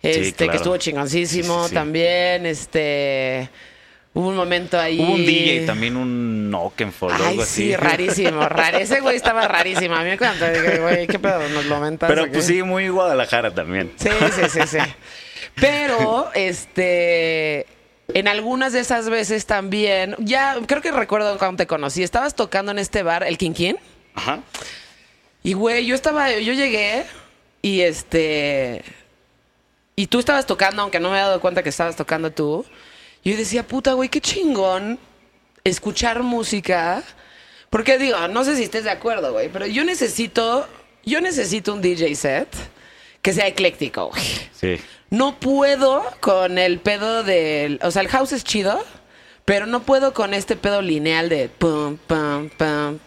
[0.04, 0.52] este, claro.
[0.52, 1.74] que estuvo chingoncísimo Sí, sí, sí.
[1.74, 2.46] también.
[2.46, 3.50] Este,
[4.14, 5.00] hubo un momento ahí.
[5.00, 7.76] Hubo un DJ también, un Oakenfold o algo sí, así.
[7.76, 8.78] rarísimo, raro.
[8.78, 9.96] Ese güey estaba rarísimo.
[9.96, 10.52] A mí me encanta.
[10.52, 11.48] Dije, güey, ¿qué pedo?
[11.50, 13.92] ¿Nos lo aumentas Pero pues sí, muy Guadalajara también.
[13.98, 14.78] Sí, sí, sí, sí.
[15.56, 17.66] Pero, este,
[18.14, 22.72] en algunas de esas veces también, ya creo que recuerdo cuando te conocí, estabas tocando
[22.72, 23.78] en este bar, el Quinquín,
[24.16, 24.40] Ajá.
[25.44, 27.06] y güey, yo estaba, yo llegué
[27.62, 28.84] y este,
[29.96, 32.66] y tú estabas tocando, aunque no me he dado cuenta que estabas tocando tú,
[33.24, 35.00] y yo decía, puta, güey, qué chingón
[35.64, 37.04] escuchar música.
[37.70, 40.68] Porque digo, no sé si estés de acuerdo, güey, pero yo necesito,
[41.06, 42.48] yo necesito un DJ set
[43.22, 44.24] que sea ecléctico, güey.
[44.54, 44.78] Sí.
[45.10, 47.80] No puedo con el pedo del.
[47.82, 48.84] O sea, el house es chido,
[49.44, 51.50] pero no puedo con este pedo lineal de.
[51.50, 53.00] Pum, pam, pam.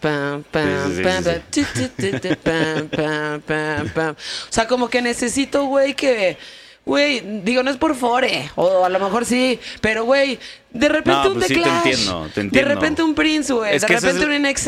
[4.09, 6.37] O sea, como que necesito, güey, que.
[6.85, 10.37] Güey, digo, no es por fore, o a lo mejor sí, pero güey,
[10.71, 12.69] de repente No, un pues The sí te Clash, entiendo, te de entiendo.
[12.75, 14.67] repente un Prince, güey, de es repente un INXS.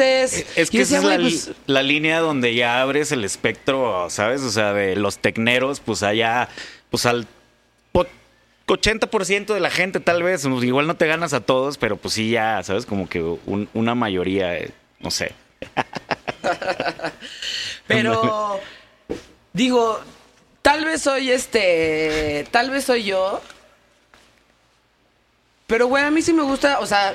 [0.56, 4.42] Es que esa decía, es la, pues, la línea donde ya abres el espectro, ¿sabes?
[4.44, 6.48] O sea, de los tecneros, pues allá,
[6.90, 7.28] pues al
[7.92, 8.08] po-
[8.68, 12.14] 80% de la gente tal vez, pues, igual no te ganas a todos, pero pues
[12.14, 12.86] sí ya, ¿sabes?
[12.86, 14.70] Como que un- una mayoría, eh,
[15.02, 15.34] no sé.
[17.88, 18.60] Pero
[19.54, 20.00] digo,
[20.66, 23.40] tal vez soy este, tal vez soy yo.
[25.68, 27.14] Pero güey, a mí sí me gusta, o sea,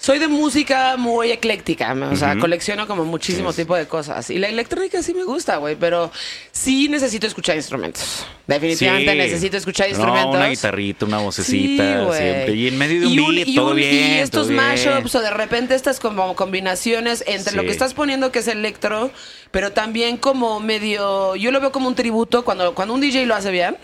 [0.00, 2.40] soy de música muy ecléctica, o sea, Ujú.
[2.40, 3.62] colecciono como muchísimo Sí.
[3.62, 4.30] tipo de cosas.
[4.30, 6.10] Y la electrónica sí me gusta, güey, pero
[6.52, 8.24] sí necesito escuchar instrumentos.
[8.46, 9.18] Definitivamente Sí.
[9.18, 10.32] necesito escuchar instrumentos.
[10.32, 12.54] No, una guitarrita, una vocecita, Sí, siempre.
[12.54, 13.94] Y en medio de un Y beat, y todo un- bien.
[13.94, 17.66] Y estos mashups o de repente estas como combinaciones entre lo Sí.
[17.66, 19.10] que estás poniendo que es electro,
[19.50, 23.34] pero también como medio, yo lo veo como un tributo cuando cuando un DJ lo
[23.34, 23.76] hace bien,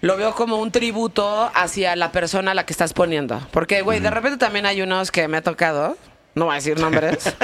[0.00, 4.00] lo veo como un tributo hacia la persona a la que estás poniendo, porque güey,
[4.00, 5.96] de repente también hay unos que me ha tocado,
[6.36, 7.34] no voy a decir nombres,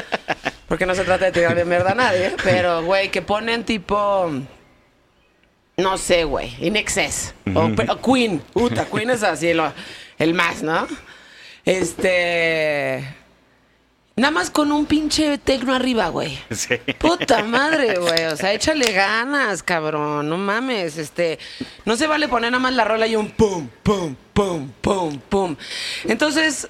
[0.69, 4.31] porque no se trata de tirarle mierda a nadie, pero güey, que ponen tipo
[5.77, 6.55] no sé, güey.
[6.65, 7.35] In Excess.
[7.53, 7.69] o
[8.01, 8.39] Queen.
[8.53, 9.73] Puta, Queen es así lo-
[10.19, 10.87] el más, ¿no?
[11.65, 13.03] Este.
[14.15, 16.39] Nada más con un pinche tecno arriba, güey.
[16.51, 16.77] Sí.
[16.99, 18.25] Puta madre, güey.
[18.27, 20.29] O sea, échale ganas, cabrón.
[20.29, 20.97] No mames.
[20.97, 21.39] Este.
[21.87, 25.57] No se vale poner nada más la rola y un pum, pum, pum, pum, pum.
[26.05, 26.69] Entonces,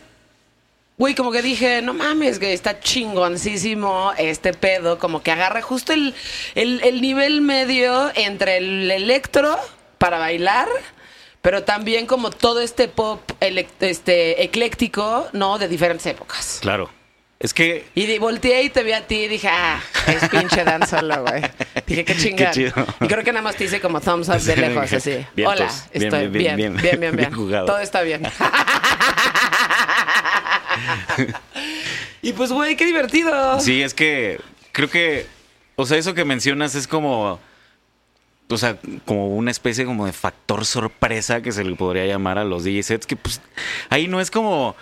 [1.01, 5.95] Güey, como que dije, no mames, que está chingoncísimo este pedo, como que agarra justo
[5.95, 6.15] el,
[6.55, 9.59] el, el nivel medio entre el electro
[9.97, 10.69] para bailar,
[11.41, 15.57] pero también como todo este pop este, ecléctico, ¿no?
[15.59, 16.59] De diferentes épocas.
[16.61, 16.91] Claro.
[17.39, 20.65] Es que Y de- volteé y te vi a ti y dije, ah, es pinche
[20.65, 21.41] Dan solo, güey.
[21.87, 22.51] Dije, qué chingón.
[22.53, 22.75] chido.
[23.01, 25.25] Y creo que nada más te hice como thumbs up de lejos, así.
[25.35, 25.61] Vientos.
[25.61, 27.01] Hola, Bien, estoy bien, bien, bien, bien, bien.
[27.01, 27.49] bien, bien.
[27.49, 27.65] Bien.
[27.65, 28.21] Todo está bien.
[32.23, 33.61] y pues, güey, qué divertido.
[33.61, 34.41] Sí, es que
[34.73, 35.27] creo que,
[35.77, 37.41] o sea, eso que mencionas es como,
[38.49, 42.45] o sea, como una especie como de factor sorpresa que se le podría llamar a
[42.45, 43.41] los DJ sets, que pues
[43.89, 44.75] ahí no es como,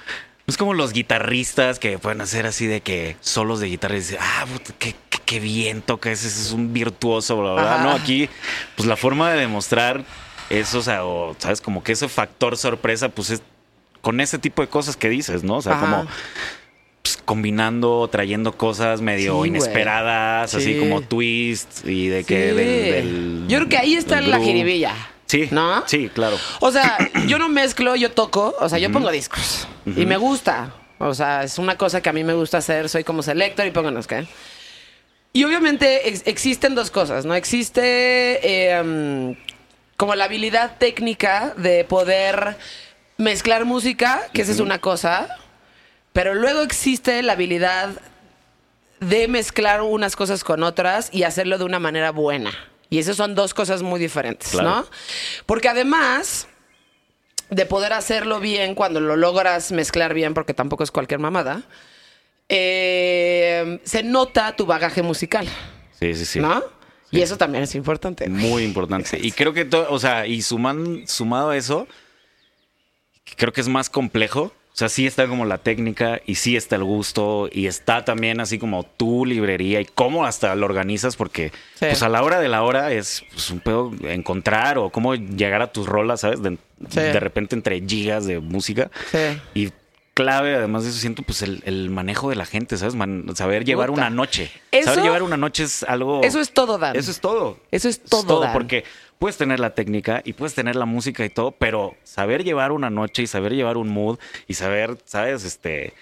[0.46, 3.98] no es como los guitarristas que pueden hacer así de que solos de guitarra y
[3.98, 4.44] decir, ah,
[4.78, 7.78] qué, qué- qué bien toca, ese es un virtuoso, bla, bla, bla.
[7.82, 8.30] No, aquí,
[8.76, 10.02] pues la forma de demostrar
[10.48, 13.42] eso, o sea, o, sabes, como que ese factor sorpresa, pues es
[14.00, 15.56] con ese tipo de cosas que dices, ¿no?
[15.56, 15.80] O sea, Ajá.
[15.86, 16.06] como
[17.02, 20.78] pues, combinando, trayendo cosas medio Sí, inesperadas, así Sí.
[20.78, 22.56] como twists y de que Sí.
[22.56, 24.94] del, del- Yo creo que ahí está la jiribilla.
[25.26, 25.84] Sí, ¿No?
[25.86, 26.38] Sí, claro.
[26.60, 29.68] O sea, yo no mezclo, yo toco, o sea, yo pongo discos.
[29.84, 30.72] Y me gusta.
[30.98, 32.88] O sea, es una cosa que a mí me gusta hacer.
[32.88, 34.26] Soy como selector y pongo que.
[35.34, 37.34] Y obviamente ex- existen dos cosas, ¿no?
[37.34, 39.32] Existe eh, mm,
[39.98, 42.56] como la habilidad técnica de poder
[43.18, 45.28] mezclar música, que esa es una cosa.
[46.12, 47.90] Pero luego existe la habilidad
[49.00, 52.50] de mezclar unas cosas con otras y hacerlo de una manera buena.
[52.90, 54.68] Y esas son dos cosas muy diferentes, Claro.
[54.70, 54.86] ¿no?
[55.46, 56.48] Porque además,
[57.50, 61.62] de poder hacerlo bien cuando lo logras mezclar bien, porque tampoco es cualquier mamada,
[62.48, 65.46] eh, se nota tu bagaje musical,
[66.00, 66.40] Sí, sí, sí.
[66.40, 66.62] ¿no?
[67.10, 68.28] Y eso también es importante.
[68.28, 69.18] Muy importante.
[69.22, 71.86] Y creo que, to- o sea, y suman, sumado a eso,
[73.36, 74.52] creo que es más complejo.
[74.72, 78.38] O sea, sí está como la técnica y sí está el gusto y está también
[78.40, 81.86] así como tu librería y cómo hasta lo organizas porque Sí.
[81.86, 85.62] pues a la hora de la hora es pues, un pedo encontrar o cómo llegar
[85.62, 86.40] a tus rolas, ¿sabes?
[86.42, 86.58] De,
[86.90, 87.00] Sí.
[87.00, 88.88] de repente entre gigas de música.
[89.10, 89.18] Sí.
[89.54, 89.72] Y
[90.14, 92.94] clave, además de eso, siento pues el, el manejo de la gente, ¿sabes?
[92.94, 94.02] Man- saber llevar Puta.
[94.02, 94.50] una noche.
[94.70, 96.22] Eso- saber llevar una noche es algo...
[96.22, 96.94] Eso es todo, Dan.
[96.94, 97.58] Eso es todo.
[97.72, 98.52] Eso es todo, Dan.
[98.52, 98.84] porque
[99.18, 102.90] puedes tener la técnica y puedes tener la música y todo, pero saber llevar una
[102.90, 105.44] noche y saber llevar un mood y saber, ¿sabes?
[105.44, 105.92] Este.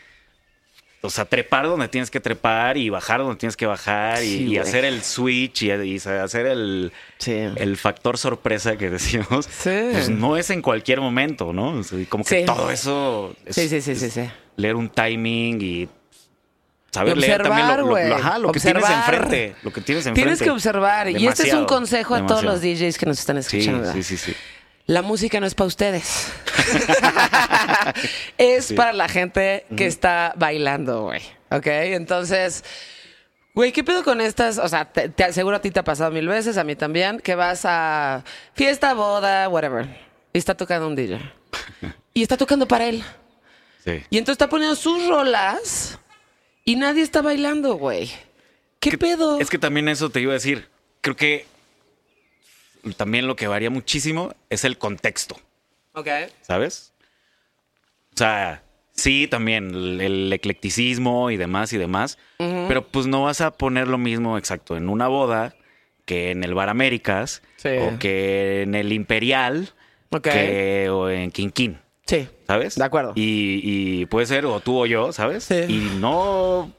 [1.02, 4.42] O sea, trepar donde tienes que trepar y bajar donde tienes que bajar y, Sí,
[4.42, 4.58] y güey.
[4.58, 7.32] hacer el switch y, y hacer el, Sí.
[7.32, 9.46] el factor sorpresa que decimos.
[9.46, 9.70] Sí.
[9.92, 11.74] Pues no es en cualquier momento, ¿no?
[11.78, 13.36] O sea, como que todo eso.
[13.44, 14.22] es- Sí, sí, sí, es sí, sí.
[14.56, 15.88] Leer un timing y.
[16.96, 18.12] Saber leer también lo, observar, lo- güey.
[18.12, 19.56] ajá, lo que tienes enfrente.
[19.62, 20.20] Lo que tienes enfrente.
[20.22, 21.08] Tienes que observar.
[21.10, 23.92] y este es un consejo a todos los DJs que nos están escuchando.
[23.92, 24.34] sí, sí, sí.
[24.86, 26.32] La música no es para ustedes.
[28.38, 31.22] es para la gente que está bailando, güey.
[31.50, 31.66] ¿Ok?
[31.66, 32.64] Entonces,
[33.54, 34.58] güey, ¿qué pedo con estas?
[34.58, 37.18] O sea, te, te aseguro a ti te ha pasado mil veces, a mí también,
[37.20, 38.22] que vas a
[38.54, 39.86] fiesta, boda, whatever.
[40.32, 41.18] Y está tocando un DJ.
[42.14, 43.04] Y está tocando para él.
[43.84, 44.02] Sí.
[44.08, 45.98] Y entonces está poniendo sus rolas
[46.66, 48.10] y nadie está bailando, güey.
[48.80, 49.40] ¿Qué que- pedo?
[49.40, 50.68] Es que también eso te iba a decir.
[51.00, 51.46] Creo que
[52.96, 55.36] también lo que varía muchísimo es el contexto,
[55.94, 56.08] Ok.
[56.42, 56.92] ¿sabes?
[58.14, 58.62] O sea,
[58.94, 63.88] sí, también el, el eclecticismo y demás y demás, pero pues no vas a poner
[63.88, 65.54] lo mismo exacto en una boda
[66.04, 67.70] que en el Bar Américas Sí.
[67.80, 69.70] o que en el Imperial
[70.22, 71.78] que, o en Quinquín.
[72.06, 72.28] Sí.
[72.46, 72.76] ¿sabes?
[72.76, 73.12] De acuerdo.
[73.16, 75.44] Y, y puede ser o tú o yo, ¿sabes?
[75.44, 75.56] Sí.
[75.68, 76.72] Y no.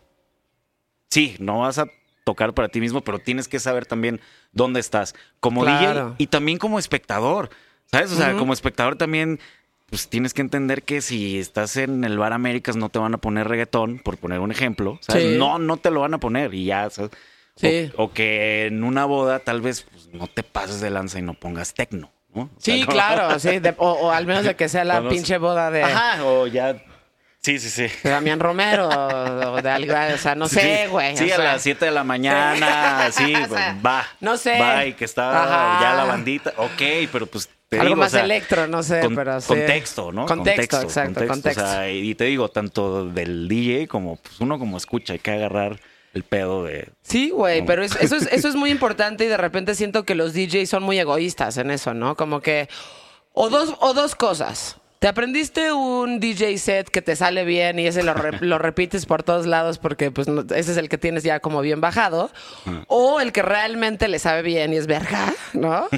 [1.09, 1.87] Sí, no vas a
[2.23, 4.19] tocar para ti mismo, pero tienes que saber también
[4.51, 5.15] dónde estás.
[5.39, 6.09] Como Claro.
[6.11, 7.49] DJ y también como espectador,
[7.85, 8.11] ¿sabes?
[8.11, 9.39] O sea, como espectador también.
[9.89, 13.19] Pues tienes que entender que si estás en el bar Américas no te van a
[13.19, 14.99] poner reggaetón, por poner un ejemplo.
[15.01, 15.23] ¿sabes?
[15.23, 15.37] Sí.
[15.37, 16.89] No, no te lo van a poner y ya.
[16.89, 17.11] ¿sabes?
[17.13, 17.15] O-
[17.55, 17.89] Sí.
[17.95, 21.33] O, que en una boda tal vez pues, no te pases de lanza y no
[21.33, 22.11] pongas tecno.
[22.33, 22.43] ¿No?
[22.43, 23.59] O sea, Sí, claro, sí.
[23.59, 26.47] de- o, o al menos de que sea la Cuando- pinche boda de, Ajá, o
[26.47, 26.75] ya.
[27.41, 27.87] Sí, sí, sí.
[28.03, 31.15] de Damián Romero o, de algo, o sea, no sé, güey.
[31.15, 31.45] Sí, o a sea.
[31.53, 34.05] las 7 de la mañana, sí, O sea, pues, va.
[34.19, 34.59] no sé.
[34.59, 35.81] Va y que está Ajá.
[35.81, 36.53] ya la bandita.
[36.57, 39.47] Ok, pero pues te Algo digo, más o sea, electro, no sé, con- pero sí.
[39.47, 40.25] Contexto, ¿no?
[40.25, 41.63] Contexto, exacto, contexto.
[41.63, 45.31] O sea, y te digo, tanto del DJ como pues, uno como escucha, hay que
[45.31, 45.79] agarrar
[46.17, 46.89] el pedo de...
[47.03, 50.15] Sí, güey, pero es- eso, es, eso es muy importante y de repente siento que
[50.15, 52.15] los DJs son muy egoístas en eso, ¿no?
[52.17, 52.67] Como que...
[53.33, 54.77] O dos, o dos cosas.
[54.99, 59.05] Te aprendiste un DJ set que te sale bien y ese lo, re- lo repites
[59.05, 62.31] por todos lados porque pues no- ese es el que tienes ya como bien bajado.
[62.87, 65.87] O el que realmente le sabe bien y es verga, ¿no?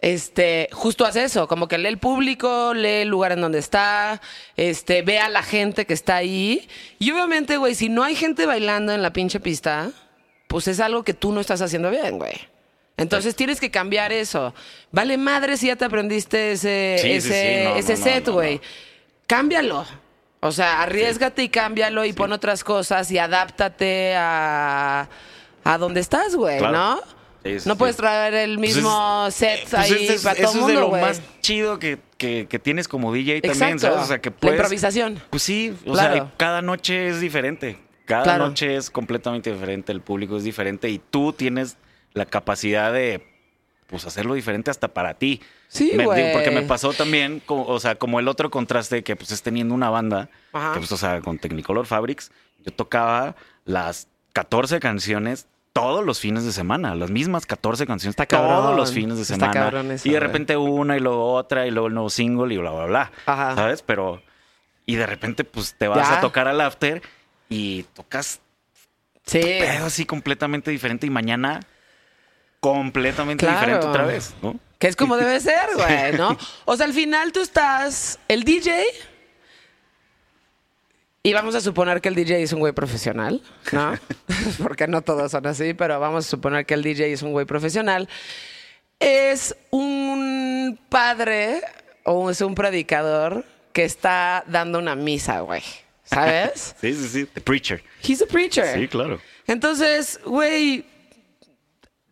[0.00, 4.20] Este, justo hace eso, como que lee el público, lee el lugar en donde está,
[4.56, 6.68] este, ve a la gente que está ahí.
[6.98, 9.90] Y obviamente, güey, si no hay gente bailando en la pinche pista,
[10.46, 12.34] pues es algo que tú no estás haciendo bien, güey.
[12.96, 14.54] Entonces tienes que cambiar eso.
[14.90, 18.54] Vale madre si ya te aprendiste ese, Sí, ese, sí, no, ese no, set, güey.
[18.56, 18.60] no.
[19.26, 19.84] Cámbialo.
[20.40, 25.08] O sea, arriesgate y cámbialo y pon otras cosas y adáptate a,
[25.64, 26.72] a donde estás, güey, Claro.
[26.76, 27.17] ¿no?
[27.66, 30.60] No puedes traer el Pues mismo es- set pues ahí es- para todo eso el
[30.60, 33.80] es de mundo, lo más chido que, que- que tienes como DJ también, Exacto.
[33.86, 34.04] ¿sabes?
[34.04, 35.20] O sea, que La improvisación.
[35.30, 36.14] Pues sí, o Claro.
[36.14, 37.78] sea, cada noche es diferente.
[38.06, 38.48] Cada Claro.
[38.48, 41.76] noche es completamente diferente, el público es diferente y tú tienes
[42.14, 43.22] la capacidad de
[43.86, 45.40] pues hacerlo diferente hasta para ti.
[45.68, 49.16] Sí, Me- digo, Porque me pasó también, como- o sea, como el otro contraste que
[49.16, 50.72] pues es teniendo una banda, Ajá.
[50.74, 52.30] que pues, o sea, con Technicolor Fabrics,
[52.66, 53.34] yo tocaba
[53.64, 55.46] las 14 canciones
[55.80, 58.76] todos los fines de semana, las mismas 14 canciones Está todos cabrón.
[58.76, 59.92] los fines de semana.
[59.94, 62.70] eso, y de repente una y luego otra y luego el nuevo single y bla,
[62.70, 63.12] bla, bla.
[63.26, 63.54] Ajá.
[63.54, 63.82] ¿Sabes?
[63.82, 64.22] Pero,
[64.86, 66.18] y de repente pues te vas Ya.
[66.18, 67.02] a tocar al after
[67.48, 68.40] y tocas
[69.26, 69.40] Sí.
[69.40, 71.60] pedo así completamente diferente y mañana
[72.60, 73.58] completamente Claro.
[73.60, 74.56] diferente otra vez, ¿no?
[74.78, 76.36] Que es como debe ser, güey, ¿no?
[76.64, 78.84] O sea, al final tú estás, el DJ,
[81.22, 83.42] y vamos a suponer que el DJ es un güey profesional,
[83.72, 83.94] ¿no?
[84.62, 87.46] Porque no todos son así, pero vamos a suponer que el DJ es un güey
[87.46, 88.08] profesional.
[89.00, 91.62] Es un padre
[92.04, 95.62] o es un predicador que está dando una misa, güey.
[96.04, 96.74] ¿Sabes?
[96.80, 97.24] Sí, sí, sí.
[97.26, 97.82] The Preacher.
[98.02, 98.74] He's a preacher.
[98.74, 99.20] Sí, claro.
[99.46, 100.84] Entonces, güey,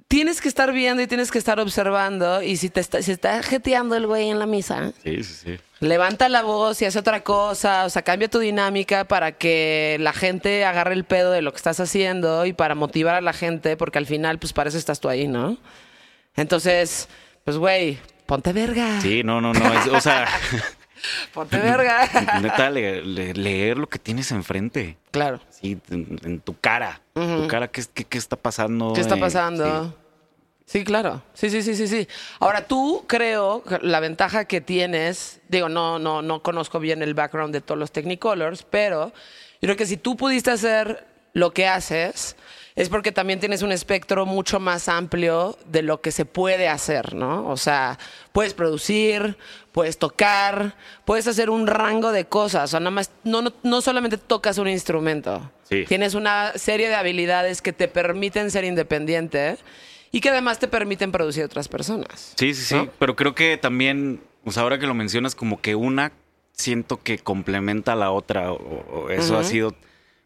[0.09, 2.43] tienes que estar viendo y tienes que estar observando.
[2.43, 5.57] Y si te está, si está jeteando el güey en la misa, Sí, sí, sí.
[5.81, 7.85] levanta la voz y hace otra cosa.
[7.85, 11.57] O sea, cambia tu dinámica para que la gente agarre el pedo de lo que
[11.59, 15.01] estás haciendo y para motivar a la gente, porque al final, pues para eso estás
[15.01, 15.57] tú ahí, ¿no?
[16.37, 17.09] Entonces,
[17.45, 19.01] pues güey, ponte verga.
[19.01, 19.73] Sí, no, no, no.
[19.81, 20.27] es- o sea,
[21.33, 22.09] Ponte verga.
[22.43, 24.97] neta, le- le- leer lo que tienes enfrente.
[25.11, 25.41] claro.
[25.51, 27.01] Sí, en, en tu cara.
[27.15, 28.93] Tu cara, ¿qué, qué, qué está pasando?
[28.95, 29.95] ¿Qué está Eh, pasando?
[30.67, 30.85] Sí.
[30.85, 31.23] claro.
[31.33, 32.09] Sí, sí, sí, sí, sí.
[32.41, 37.15] Ahora, tú creo que la ventaja que tienes, digo, no, no, no conozco bien el
[37.15, 39.13] background de todos los Technicolors, pero
[39.61, 42.37] yo creo que si tú pudiste hacer lo que haces,
[42.77, 47.15] es porque también tienes un espectro mucho más amplio de lo que se puede hacer,
[47.15, 47.49] ¿no?
[47.49, 47.99] O sea,
[48.33, 49.37] puedes producir,
[49.73, 52.65] puedes tocar, puedes hacer un rango de cosas.
[52.65, 55.51] O sea, nada más, no, no, no solamente tocas un instrumento.
[55.69, 55.85] Sí.
[55.89, 59.57] Tienes una serie de habilidades que te permiten ser independiente
[60.13, 62.35] y que además te permiten producir otras personas.
[62.37, 62.89] Sí, sí, sí.
[62.99, 66.13] Pero creo que también, o sea, ahora que lo mencionas, como que una
[66.53, 68.53] siento que complementa a la otra.
[68.53, 68.57] o-
[69.07, 69.75] o eso ha sido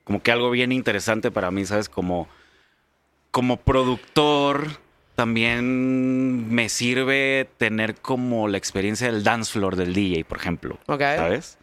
[0.05, 1.89] como que algo bien interesante para mí, ¿sabes?
[1.89, 2.29] Como,
[3.31, 4.67] como productor,
[5.15, 10.79] también me sirve tener como la experiencia del dance floor del DJ, por ejemplo.
[10.87, 11.01] Ok.
[11.01, 11.59] ¿Sabes?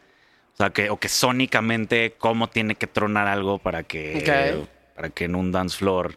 [0.54, 4.66] O sea, que, o que sónicamente cómo tiene que tronar algo para que,
[4.96, 6.16] para que en un dance floor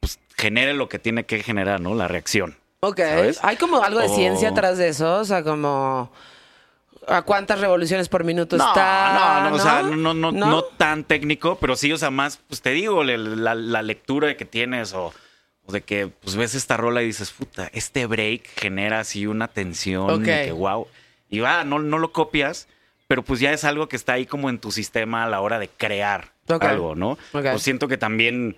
[0.00, 1.94] pues, genere lo que tiene que generar, ¿no?
[1.94, 2.56] La reacción.
[2.80, 2.98] Ok.
[3.00, 3.40] ¿Sabes?
[3.42, 6.12] Hay como algo de O- ciencia atrás de eso, o sea, como
[7.06, 9.40] a cuántas revoluciones por minuto está.
[9.42, 12.60] no, no, o sea, no, no, no, tan técnico, pero sí, o sea, más, pues
[12.62, 15.12] te digo, la, la lectura que tienes o,
[15.66, 19.48] o de que pues ves esta rola y dices, puta, este break genera así una
[19.48, 20.20] tensión Ok.
[20.20, 20.86] de que wow.
[21.30, 22.68] Y va, no, no lo copias,
[23.06, 25.58] pero pues ya es algo que está ahí como en tu sistema a la hora
[25.58, 26.64] de crear Ok.
[26.64, 27.12] algo, ¿no?
[27.32, 27.42] Ok.
[27.52, 28.56] Pues siento que también,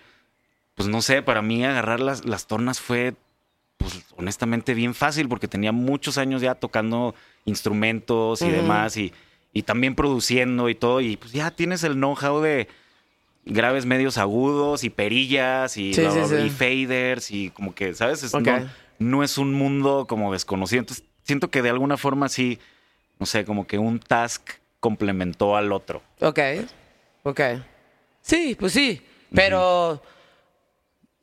[0.75, 3.15] pues no sé, para mí agarrar las, las tornas fue
[3.77, 7.15] pues honestamente bien fácil porque tenía muchos años ya tocando
[7.45, 9.13] instrumentos y demás y,
[9.53, 12.69] y también produciendo y todo y pues ya tienes el know-how de
[13.45, 16.47] graves medios agudos y perillas y, Sí, bla, sí, bla, bla, sí.
[16.47, 18.23] y faders y como que, ¿sabes?
[18.23, 18.69] Es- no,
[18.99, 20.81] no es un mundo como desconocido.
[20.81, 22.59] Entonces siento que de alguna forma sí,
[23.19, 24.43] no sé, como que un task
[24.79, 26.03] complementó al otro.
[26.21, 26.39] Ok.
[27.23, 27.41] Ok.
[28.23, 29.01] Sí, pues sí.
[29.35, 30.03] Pero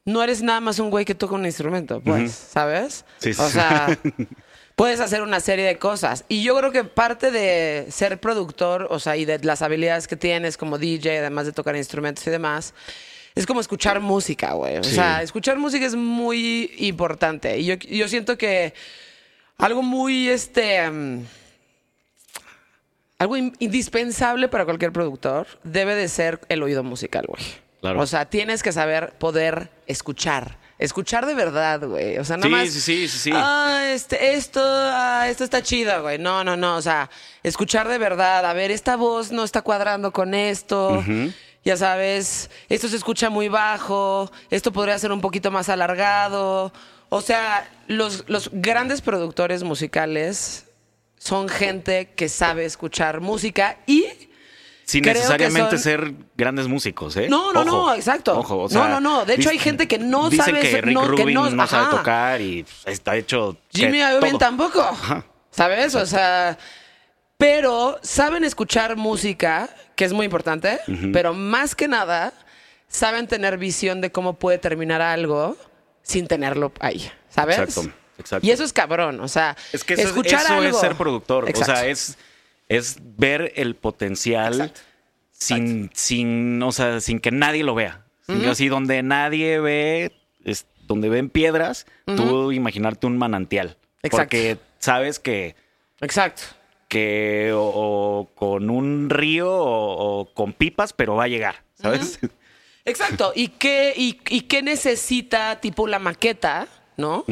[0.06, 3.06] no eres nada más un güey que toca un instrumento, pues, ¿sabes?
[3.18, 3.98] Sí, sí, O sea,
[4.78, 6.24] puedes hacer una serie de cosas.
[6.30, 10.16] Y yo creo que parte de ser productor, o sea, y de las habilidades que
[10.16, 12.74] tienes como DJ, además de tocar instrumentos y demás,
[13.34, 14.78] es como escuchar música, güey.
[14.78, 14.94] O Sí.
[14.96, 17.58] sea, escuchar música es muy importante.
[17.58, 18.74] Y yo, yo siento que
[19.58, 20.88] algo muy, este...
[20.90, 21.26] mm,
[23.20, 27.42] algo in- indispensable para cualquier productor debe de ser el oído musical, güey.
[27.82, 28.00] Claro.
[28.02, 30.58] O sea, tienes que saber poder escuchar.
[30.80, 32.18] Escuchar de verdad, güey.
[32.20, 32.70] O sea, nada Sí, más.
[32.70, 33.32] sí, sí, sí, sí.
[33.34, 36.20] Ah, este, esto, ah, esto está chido, güey.
[36.20, 36.76] No, no, no.
[36.78, 37.10] O sea,
[37.44, 38.46] escuchar de verdad.
[38.46, 41.04] A ver, esta voz no está cuadrando con esto.
[41.66, 44.32] Ya sabes, esto se escucha muy bajo.
[44.52, 46.72] Esto podría ser un poquito más alargado.
[47.10, 50.66] O sea, los, los grandes productores musicales
[51.18, 54.06] son gente que sabe escuchar música y
[54.88, 57.28] Sin Creo necesariamente son- ser grandes músicos, ¿eh?
[57.30, 58.40] No, no, no, exacto.
[58.40, 59.26] Ojo, o No, sea, no, no.
[59.26, 61.68] De hecho, hay gente que no dicen sabe que Rick no- que Rubin no- no,
[61.68, 63.58] sabe tocar y está hecho.
[63.70, 64.82] Jimmy Iovine tampoco.
[65.52, 65.94] ¿Sabes?
[65.96, 66.58] O sea,
[67.38, 70.80] pero saben escuchar música, que es muy importante,
[71.12, 72.32] pero más que nada
[72.88, 75.58] saben tener visión de cómo puede terminar algo
[76.02, 77.60] sin tenerlo ahí, ¿sabes?
[77.60, 78.48] Exacto, exacto.
[78.48, 80.70] Y eso es cabrón, o sea, Es que eso, es- escuchar eso algo.
[80.70, 81.50] es ser productor.
[81.50, 81.74] Exacto.
[81.74, 82.18] O sea, es,
[82.70, 84.82] es ver el potencial Exacto.
[85.32, 88.04] sin, sin, o sea, sin que nadie lo vea.
[88.50, 90.12] Así donde nadie ve,
[90.44, 93.78] es, donde ven piedras, tú imaginarte un manantial.
[94.04, 94.18] Exacto.
[94.24, 95.56] Porque sabes que,
[96.02, 96.42] Exacto.
[96.90, 102.20] que o, o con un río o, o con pipas, pero va a llegar, ¿sabes?
[102.86, 103.34] Exacto.
[103.36, 107.26] ¿Y qué, y, y qué necesita, tipo, la maqueta, ¿no?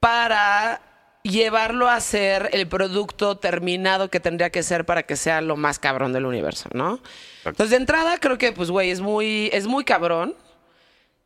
[0.00, 0.80] Para
[1.28, 5.78] llevarlo a ser el producto terminado que tendría que ser para que sea lo más
[5.78, 7.00] cabrón del universo, ¿no?
[7.44, 10.34] Entonces, de entrada, creo que, pues, güey, es muy, es muy cabrón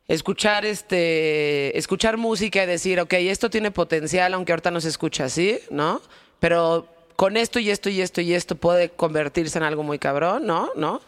[0.09, 5.25] escuchar este escuchar música y decir, ok, esto tiene potencial, aunque ahorita no se escucha
[5.25, 6.03] así, ¿no?
[6.39, 6.87] Pero
[7.17, 10.71] con esto y esto y esto y esto puede convertirse en algo muy cabrón, ¿no?
[10.77, 11.01] ¿No?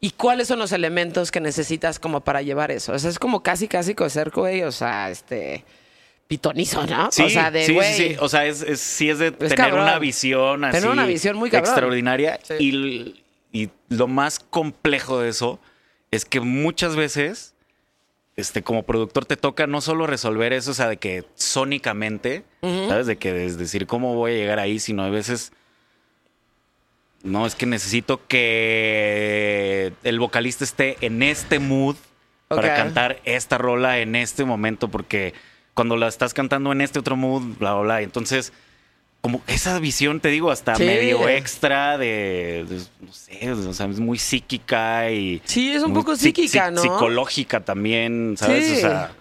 [0.00, 2.92] ¿Y cuáles son los elementos que necesitas como para llevar eso?
[2.92, 5.64] O sea, es como casi, casi coser, güey, o sea, este
[6.28, 7.10] pitonizo, ¿no?
[7.12, 7.94] Sí, o sea, de sí, güey.
[7.94, 8.16] sí, sí.
[8.20, 9.82] O sea, es, es- sí es de tener cabrón.
[9.82, 10.78] una visión así.
[10.78, 11.68] Tener una visión muy cabrón.
[11.70, 12.40] Extraordinaria.
[12.42, 12.54] Sí.
[13.52, 15.60] Y, y lo más complejo de eso
[16.10, 17.54] es que muchas veces
[18.36, 23.06] este, como productor te toca no solo resolver eso, o sea, de que sónicamente, ¿sabes?
[23.06, 25.52] De que es decir cómo voy a llegar ahí, sino a veces.
[27.22, 31.96] No, es que necesito que el vocalista esté en este mood
[32.48, 35.34] para cantar esta rola en este momento, porque
[35.76, 38.00] cuando la estás cantando en este otro mood, bla, bla, bla.
[38.02, 38.52] Entonces,
[39.20, 40.84] como esa visión, te digo, hasta Sí.
[40.84, 45.40] medio extra de, de- no sé, o sea, es muy psíquica y...
[45.44, 46.80] Sí, es un poco psíquica, ¿no?
[46.80, 48.66] Psicológica también, ¿sabes?
[48.66, 48.72] Sí.
[48.78, 49.12] O sea,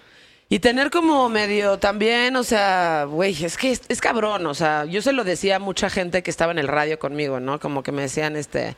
[0.47, 4.85] Y tener como medio también, o sea, güey, es que es, es cabrón, o sea,
[4.85, 7.59] yo se lo decía a mucha gente que estaba en el radio conmigo, ¿no?
[7.59, 8.75] Como que me decían, este,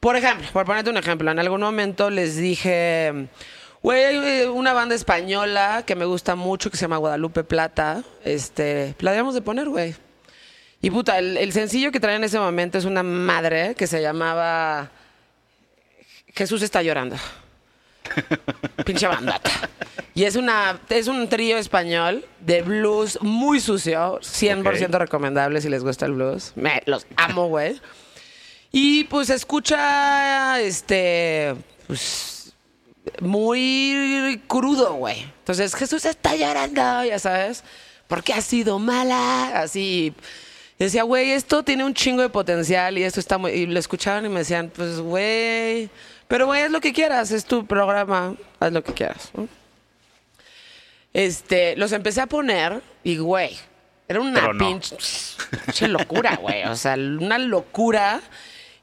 [0.00, 3.28] por ejemplo, por ponerte un ejemplo, en algún momento les dije,
[3.86, 8.96] güey, hay una banda española que me gusta mucho que se llama Guadalupe Plata, este,
[8.98, 9.94] la debemos de poner, güey.
[10.82, 14.02] Y puta, el, el sencillo que traía en ese momento es una madre que se
[14.02, 14.90] llamaba
[16.34, 17.14] Jesús está llorando.
[18.84, 19.50] Pinche bandata.
[20.14, 24.94] Y es una es un trío español de blues muy sucio, 100% Ok.
[24.94, 26.52] recomendable si les gusta el blues.
[26.56, 27.80] Me, los amo, güey.
[28.72, 31.54] Y pues escucha este
[31.86, 32.35] pues
[33.20, 35.22] muy crudo, güey.
[35.22, 37.64] Entonces, Jesús está llorando, ya sabes,
[38.06, 40.14] porque ha sido mala, así
[40.78, 43.52] y decía, güey, esto tiene un chingo de potencial y esto está muy...
[43.52, 45.88] Y lo escuchaban y me decían, pues, güey,
[46.28, 49.30] pero, güey, haz lo que quieras, es tu programa, haz lo que quieras.
[49.34, 49.48] ¿no?
[51.14, 53.56] Este, los empecé a poner y, güey,
[54.06, 54.58] era una no.
[54.58, 58.20] pinche locura, güey, o sea, una locura.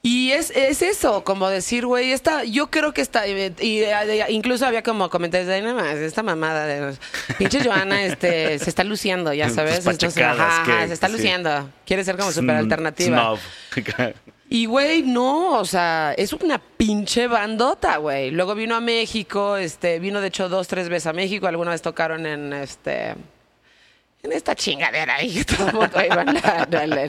[0.06, 4.26] Y es, es eso, como decir, güey, esta, yo creo que está, y, y, eh,
[4.28, 6.98] incluso había como comentarios de, no más, esta mamada de,
[7.38, 11.14] pinche Joana, este, se está luciendo, ya sabes, entonces, ajá, que- se está sí.
[11.14, 13.36] luciendo, quiere ser como súper alternativa.
[14.50, 18.30] Y, güey, no, o sea, es una pinche bandota, güey.
[18.30, 21.48] Luego vino a México, este, vino de hecho dos, tres veces a México.
[21.48, 23.16] Alguna vez tocaron en, este,
[24.24, 27.04] en esta chingadera ahí que todo el mundo iba en la, en la-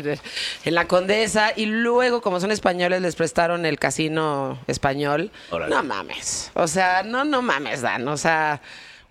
[0.65, 1.53] en la Condesa.
[1.57, 5.31] Y luego, como son españoles, les prestaron el casino español.
[5.51, 5.75] Órale.
[5.75, 6.51] No mames.
[6.55, 8.07] O sea, no, no mames, Dan.
[8.09, 8.61] O sea,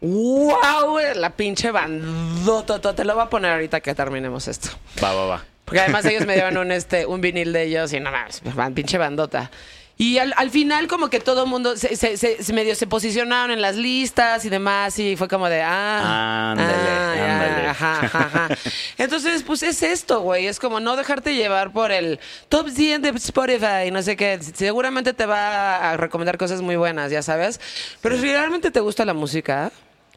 [0.01, 2.93] wow, la pinche bandota.
[2.93, 4.69] Te lo voy a poner ahorita que terminemos esto.
[5.01, 5.45] Va, va, va.
[5.65, 8.41] Porque además ellos me dieron un, este, un vinil de ellos y no mames,
[8.75, 9.49] pinche bandota.
[9.95, 12.87] Y al, al final como que todo el mundo se, se- se- se medio se
[12.87, 17.11] posicionaron en las listas y demás y fue como de, ah, Ándale, ah,
[17.45, 17.67] ándale.
[17.67, 18.49] ajá, ajá, ajá.
[18.97, 22.19] Entonces, pues es esto, güey, es como no dejarte llevar por el
[22.49, 27.11] top 100 de Spotify, no sé qué, seguramente te va a recomendar cosas muy buenas,
[27.11, 27.61] ya sabes,
[28.01, 29.71] pero si realmente te gusta la música,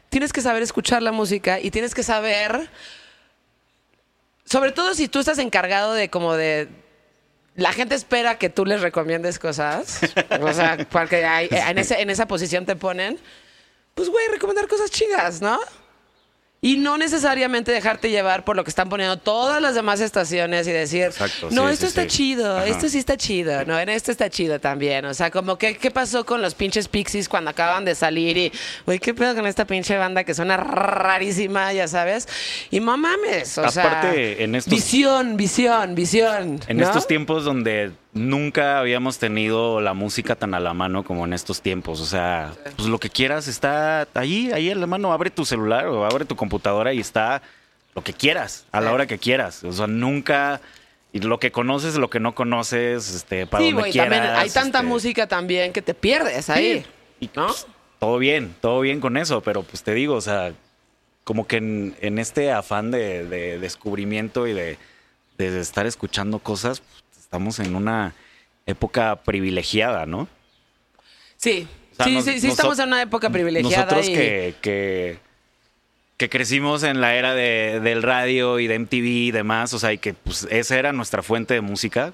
[0.09, 2.67] tienes que saber escuchar la música y tienes que saber
[4.45, 6.67] sobre todo si tú estás encargado de como de
[7.57, 9.99] la gente espera que tú les recomiendes cosas.
[10.41, 11.19] O sea, porque
[11.51, 13.19] en, ese- en esa posición te ponen.
[13.93, 15.59] Pues, güey, recomendar cosas chidas, ¿no?
[16.59, 20.71] Y no necesariamente dejarte llevar por lo que están poniendo todas las demás estaciones y
[20.71, 22.07] decir, Exacto, no, sí, esto sí, está sí.
[22.07, 22.65] chido, Ajá.
[22.65, 25.05] esto sí está chido, no, en esto está chido también.
[25.05, 28.37] O sea, como que, ¿qué pasó con los pinches Pixies cuando acaban de salir?
[28.37, 28.51] Y,
[28.87, 32.27] güey, ¿qué pedo con esta pinche banda que suena rarísima, ya sabes?
[32.71, 36.59] Y no mames, o sea, Aparte, en estos- visión, visión, visión.
[36.67, 36.83] En ¿no?
[36.83, 41.61] estos tiempos donde nunca habíamos tenido la música tan a la mano como en estos
[41.61, 42.01] tiempos.
[42.01, 45.13] O sea, pues lo que quieras está ahí, ahí a la mano.
[45.13, 47.41] Abre tu celular o abre tu computadora y está
[47.95, 49.63] lo que quieras, a la hora que quieras.
[49.63, 50.61] O sea, nunca...
[51.13, 54.11] Y lo que conoces, lo que no conoces, este, para Sí, donde güey, quieras.
[54.11, 56.85] también hay tanta este, música también que te pierdes ahí.
[57.19, 57.47] y ¿no?
[57.47, 57.65] pues,
[57.97, 60.51] todo bien, todo bien con eso, pero pues te digo, o sea,
[61.23, 64.77] como que en, en este afán de, de descubrimiento y de,
[65.37, 68.13] de estar escuchando cosas, pues, estamos en una
[68.65, 70.27] época privilegiada, ¿no?
[71.35, 73.83] Sí, O sea, sí, nos- sí, sí, estamos en una época privilegiada.
[73.85, 75.19] Nosotros y- que, que,
[76.17, 79.93] que crecimos en la era de- del radio y de MTV y demás, o sea,
[79.93, 82.13] y que pues esa era nuestra fuente de música,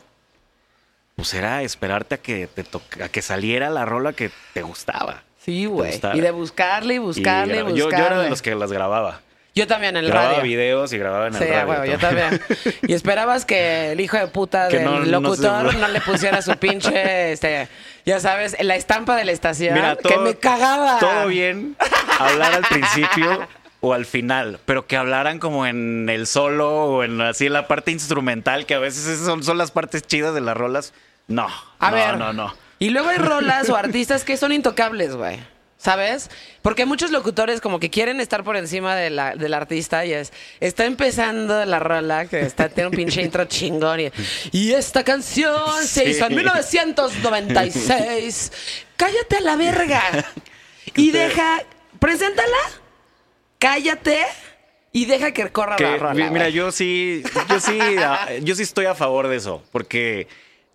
[1.16, 2.66] pues era esperarte a que te
[3.04, 5.22] a que saliera la rola que te gustaba.
[5.38, 6.00] Sí, güey.
[6.14, 8.06] Y de buscarle y buscarle y, gra- yo, yo buscarle.
[8.08, 9.22] era de los que las grababa.
[9.56, 10.44] Yo también en el grababa radio.
[10.44, 11.68] videos y grababa en el Sí, radio.
[11.70, 12.42] huevo, yo también.
[12.88, 16.02] Y esperabas que el hijo de puta Que del no- no se- locutor no, le
[16.02, 17.68] pusiera su pinche, este,
[18.06, 19.78] ya sabes, la estampa de la estación.
[20.04, 20.98] que me cagaba.
[21.00, 21.76] Todo bien
[22.20, 23.48] hablar al principio
[23.80, 27.92] o al final, pero que hablaran como en el solo o en así la parte
[27.92, 30.94] instrumental, que a veces esas son, son las partes chidas de las rolas.
[31.28, 31.48] No,
[31.80, 32.18] A no, ver.
[32.18, 32.56] no, no.
[32.80, 35.40] Y luego hay rolas o artistas que son intocables, güey.
[35.84, 36.30] ¿Sabes?
[36.62, 40.32] Porque muchos locutores como que quieren estar por encima de la, del artista y es,
[40.62, 44.10] está empezando la rola, que está, tiene un pinche intro chingón y,
[44.54, 48.52] y esta canción se hizo en 1996.
[48.96, 50.02] Cállate a la verga.
[50.96, 51.64] Y deja
[52.00, 52.58] Preséntala,
[53.58, 54.20] cállate
[54.92, 56.14] y deja que corra Que, la rola.
[56.14, 60.28] mi- mira, yo sí, yo sí, ah, yo sí estoy a favor de eso, porque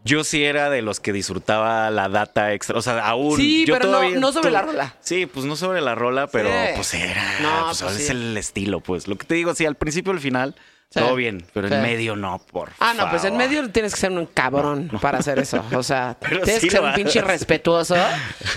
[0.05, 3.37] yo sí era de los que disfrutaba la data extra, o sea, aún.
[3.37, 4.95] Sí, yo pero no- todavía- no sobre la rola.
[5.01, 6.73] Sí, pues no sobre la rola, pero Sí.
[6.77, 8.13] pues era, No, pues, pues es sí.
[8.13, 9.09] el estilo, pues.
[9.09, 10.55] Lo que te digo, sí, al principio, al final,
[10.91, 11.01] Sí.
[11.01, 11.75] todo bien, pero Sí.
[11.75, 15.19] en medio no, por Ah, no, pues en medio tienes que ser un cabrón para
[15.19, 15.63] hacer eso.
[15.75, 17.95] O sea, Pero tienes sí que ser un pinche respetuoso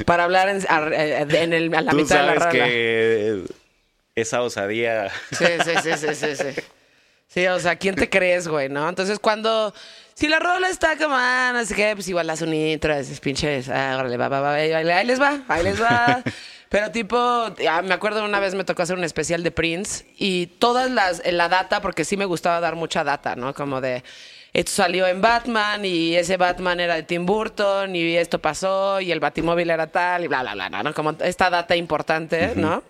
[0.05, 2.49] para hablar en, a, eh, en el- a la Tú mitad de la rola.
[2.51, 3.43] que
[4.15, 5.09] esa osadía...
[5.31, 6.61] Sí, sí, sí, sí, sí, sí.
[7.27, 8.87] Sí, o sea, ¿quién te crees, güey, no?
[8.87, 9.73] Entonces, cuando...
[10.13, 13.19] Si la rola está como, ah, no sé qué, pues igual las un intro, esos
[13.19, 16.21] pinches, ah, órale, va, va, va, ahí, ahí les va, ahí les va.
[16.69, 20.47] Pero tipo, ah, me acuerdo una vez me tocó hacer un especial de Prince y
[20.47, 23.53] todas las, la data, porque sí me gustaba dar mucha data, ¿no?
[23.53, 24.03] Como de,
[24.53, 29.11] esto salió en Batman y ese Batman era de Tim Burton y esto pasó y
[29.11, 30.93] el Batimóvil era tal y bla, bla, bla, ¿no?
[30.93, 32.83] Como esta data importante, ¿no?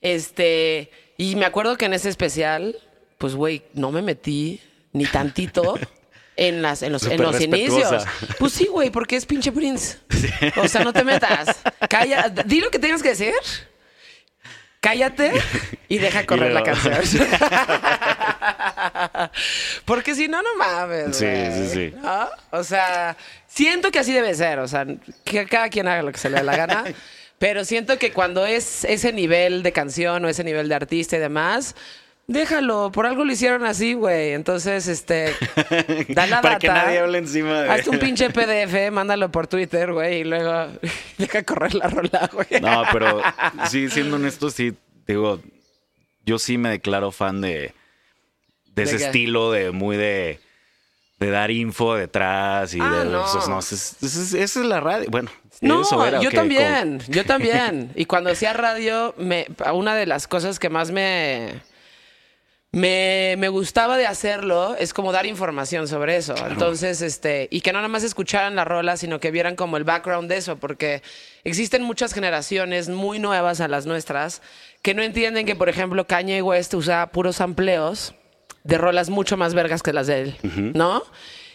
[0.00, 2.76] Este, y me acuerdo que en ese especial,
[3.18, 4.60] pues, güey, no me metí
[4.92, 5.78] ni tantito
[6.36, 8.04] en, las, en los, en los inicios.
[8.38, 9.98] Pues sí, güey, porque es pinche Prince.
[10.56, 11.56] O sea, no te metas.
[11.88, 13.34] Calla, di lo que tengas que decir.
[14.80, 15.32] Cállate
[15.88, 16.94] y deja correr la canción.
[19.84, 21.16] Porque si no, no mames.
[21.16, 21.94] Sí, sí, sí.
[22.00, 22.28] ¿No?
[22.50, 23.16] O sea,
[23.48, 24.60] siento que así debe ser.
[24.60, 24.86] O sea,
[25.24, 26.84] que cada quien haga lo que se le dé la gana.
[27.38, 31.20] Pero siento que cuando es ese nivel de canción o ese nivel de artista y
[31.20, 31.74] demás,
[32.28, 32.92] déjalo.
[32.92, 34.32] Por algo lo hicieron así, güey.
[34.34, 35.34] Entonces, este.
[36.10, 36.84] Da la Para que data.
[36.84, 37.70] nadie hable encima de...
[37.70, 40.68] Hazte un pinche PDF, mándalo por Twitter, güey, y luego
[41.18, 42.60] deja correr la rola, güey.
[42.60, 43.20] No, pero
[43.68, 44.74] sí, siendo honesto, sí,
[45.06, 45.40] digo,
[46.24, 47.74] yo sí me declaro fan de,
[48.74, 49.04] de ese qué?
[49.06, 50.38] estilo, de muy de,
[51.18, 53.24] de dar info detrás y Ah, de no.
[53.26, 55.06] esos- no, esa es, la radio.
[55.10, 55.30] Bueno,
[55.62, 57.90] No, eso era, yo también, yo también.
[57.96, 61.54] Y cuando hacía radio, me, una de las cosas que más me,
[62.70, 66.34] me, me gustaba de hacerlo es como dar información sobre eso.
[66.50, 69.84] Entonces, este, y que no nada más escucharan la rola, sino que vieran como el
[69.84, 71.02] background de eso, porque
[71.44, 74.42] existen muchas generaciones muy nuevas a las nuestras
[74.82, 78.14] que no entienden que, por ejemplo, Kanye West usa puros amplios
[78.64, 80.36] de rolas mucho más vergas que las de él,
[80.74, 81.02] ¿no?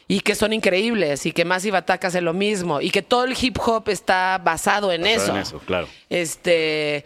[0.08, 3.36] Y que son increíbles, y que Massive Attack hace lo mismo, y que todo el
[3.40, 5.36] hip hop está basado en Basado eso.
[5.36, 5.88] en eso, claro.
[6.10, 7.06] Este.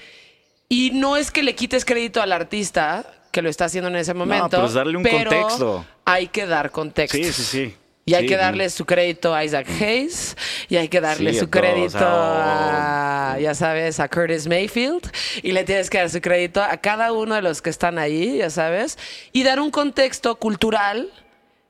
[0.70, 4.13] Y no es que le quites crédito al artista que lo está haciendo en ese
[4.13, 4.49] momento.
[4.49, 5.86] pero es darle un pero contexto.
[6.05, 7.17] Hay que dar contexto.
[7.17, 7.75] Sí, sí, sí.
[8.05, 10.38] Y hay Sí, que darle su crédito a Isaac Hayes,
[10.69, 15.11] y hay que darle Sí, su crédito a- a, ya sabes, a Curtis Mayfield,
[15.43, 18.38] y le tienes que dar su crédito a cada uno de los que están ahí,
[18.38, 18.97] ya sabes,
[19.34, 21.11] y dar un contexto cultural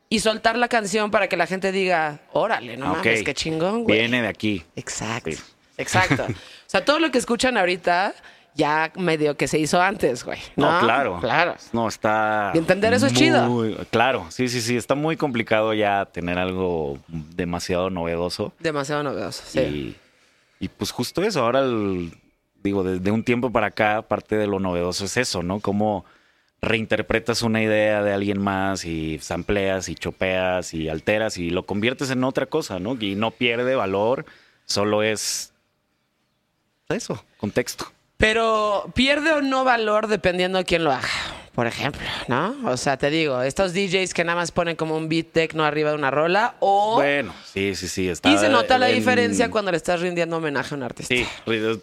[0.09, 2.97] y soltar la canción para que la gente diga, órale, no Ah, ok.
[2.97, 3.97] mames, qué chingón, güey.
[3.99, 4.63] Viene de aquí.
[4.75, 5.31] Exacto.
[5.31, 5.37] Sí.
[5.77, 6.27] Exacto.
[6.67, 8.13] O sea, todo lo que escuchan ahorita
[8.57, 10.39] ya medio que se hizo antes, güey.
[10.55, 11.19] No, No, claro.
[11.21, 11.55] Claro.
[11.71, 12.51] No, está.
[12.53, 13.45] Y entender eso es chido.
[13.47, 14.75] muy- Claro, sí, sí, sí.
[14.75, 18.51] Está muy complicado ya tener algo demasiado novedoso.
[18.59, 19.43] Demasiado novedoso.
[19.45, 19.59] Sí.
[19.59, 19.95] Y,
[20.59, 22.11] y, pues justo eso, ahora el-
[22.63, 25.59] digo, desde un tiempo para acá, parte de lo novedoso es eso, ¿no?
[25.59, 26.03] Cómo
[26.59, 32.09] reinterpretas una idea de alguien más y sampleas y chopeas y alteras y lo conviertes
[32.09, 32.97] en otra cosa, ¿no?
[32.99, 34.25] Y no pierde valor,
[34.65, 35.53] solo es
[36.89, 37.91] eso, contexto.
[38.17, 41.07] Pero pierde o no valor dependiendo de quién lo haga.
[41.53, 42.55] Por ejemplo, ¿no?
[42.65, 45.89] O sea, te digo, estos DJs que nada más ponen como un beat techno arriba
[45.89, 46.95] de una rola o...
[46.97, 48.07] Bueno, sí, sí, sí.
[48.09, 51.15] Está y se nota la en- diferencia cuando le estás rindiendo homenaje a un artista.
[51.15, 51.25] Sí,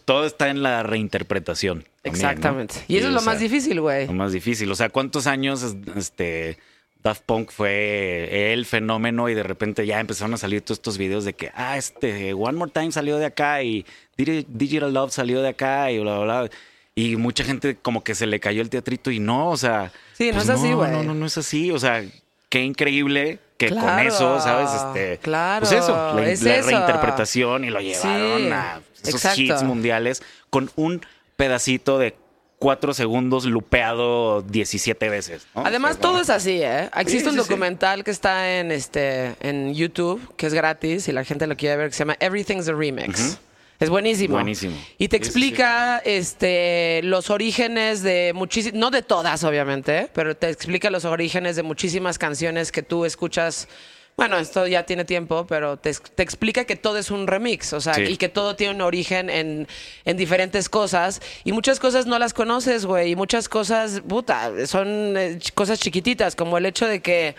[0.04, 1.78] todo está en la reinterpretación.
[1.82, 2.10] también, ¿no?
[2.30, 2.74] Exactamente.
[2.86, 4.06] Y eso Sí, es lo sea, más difícil, güey.
[4.06, 4.70] Lo más difícil.
[4.70, 5.64] O sea, ¿cuántos años
[5.96, 6.56] este
[7.02, 11.24] Daft Punk fue el fenómeno y de repente ya empezaron a salir todos estos videos
[11.24, 13.84] de que, ah, este, One More Time salió de acá y
[14.16, 16.50] Digital Love salió de acá y bla, bla, bla.
[16.94, 19.90] Y mucha gente como que se le cayó el teatrito y no, o sea.
[20.12, 20.90] Sí, no pues es así, güey.
[20.92, 21.70] No, no, no es así.
[21.72, 22.04] O sea,
[22.48, 24.70] qué increíble que con eso, ¿sabes?
[24.72, 26.68] Este, claro, Pues eso, la, es la eso.
[26.70, 29.40] reinterpretación y lo llevaron Sí, a esos exacto.
[29.40, 31.00] hits mundiales con un
[31.36, 32.14] pedacito de
[32.60, 35.46] cuatro segundos lupeado 17 veces.
[35.54, 35.66] ¿no?
[35.66, 36.88] Además, O sea, como- todo es así, ¿eh?
[36.96, 37.48] Existe un sí, sí.
[37.48, 41.76] documental que está en este en YouTube, que es gratis, y la gente lo quiere
[41.76, 43.38] ver, que se llama Everything's a Remix.
[43.84, 44.34] Es buenísimo.
[44.34, 44.76] Buenísimo.
[44.98, 50.36] Y te Sí, sí, explica este los orígenes de muchísimas, no de todas, obviamente, pero
[50.36, 53.68] te explica los orígenes de muchísimas canciones que tú escuchas.
[54.16, 57.80] Bueno, esto ya tiene tiempo, pero te, te explica que todo es un remix, o
[57.80, 58.02] sea, Sí.
[58.02, 59.66] y que todo tiene un origen en,
[60.04, 61.20] en diferentes cosas.
[61.42, 63.10] Y muchas cosas no las conoces, güey.
[63.10, 67.34] Y muchas cosas, puta, son eh, cosas chiquititas, como el hecho de que,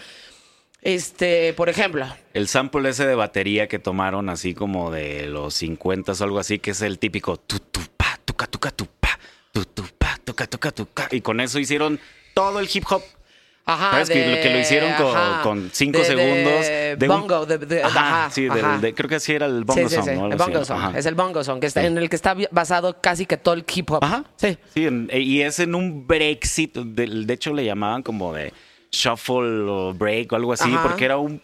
[0.85, 6.11] este, por ejemplo, El sample ese de batería que tomaron así como de los 50
[6.13, 9.19] o algo así, que es el típico tu tu pa tu tuca, tuca, tu, pa,
[9.51, 11.07] tu, tu, pa, tuca, tuca, tuca.
[11.11, 11.99] Y con eso hicieron
[12.33, 13.01] todo el hip hop.
[13.67, 14.09] Ajá, ¿Sabes?
[14.11, 17.45] Que lo- que lo hicieron con- ajá, con cinco de- segundos, De, de un- bongo,
[17.47, 18.77] de- Ajá, ajá, sí, ajá.
[18.77, 20.05] de- creo que así era el bongo sí, sí, song.
[20.05, 20.25] sí, ¿no?
[20.25, 20.67] Algo el bongo así.
[20.67, 20.95] song.
[20.95, 23.65] Es el bongo song, que está, en el que está basado casi que todo el
[23.73, 24.03] hip hop.
[24.03, 24.23] Ajá.
[24.35, 24.55] Sí.
[24.75, 26.05] Sí, en- y es en un.
[26.07, 28.53] De, de hecho, le llamaban como de
[28.95, 30.83] shuffle o break o algo así, Ajá.
[30.83, 31.41] porque era un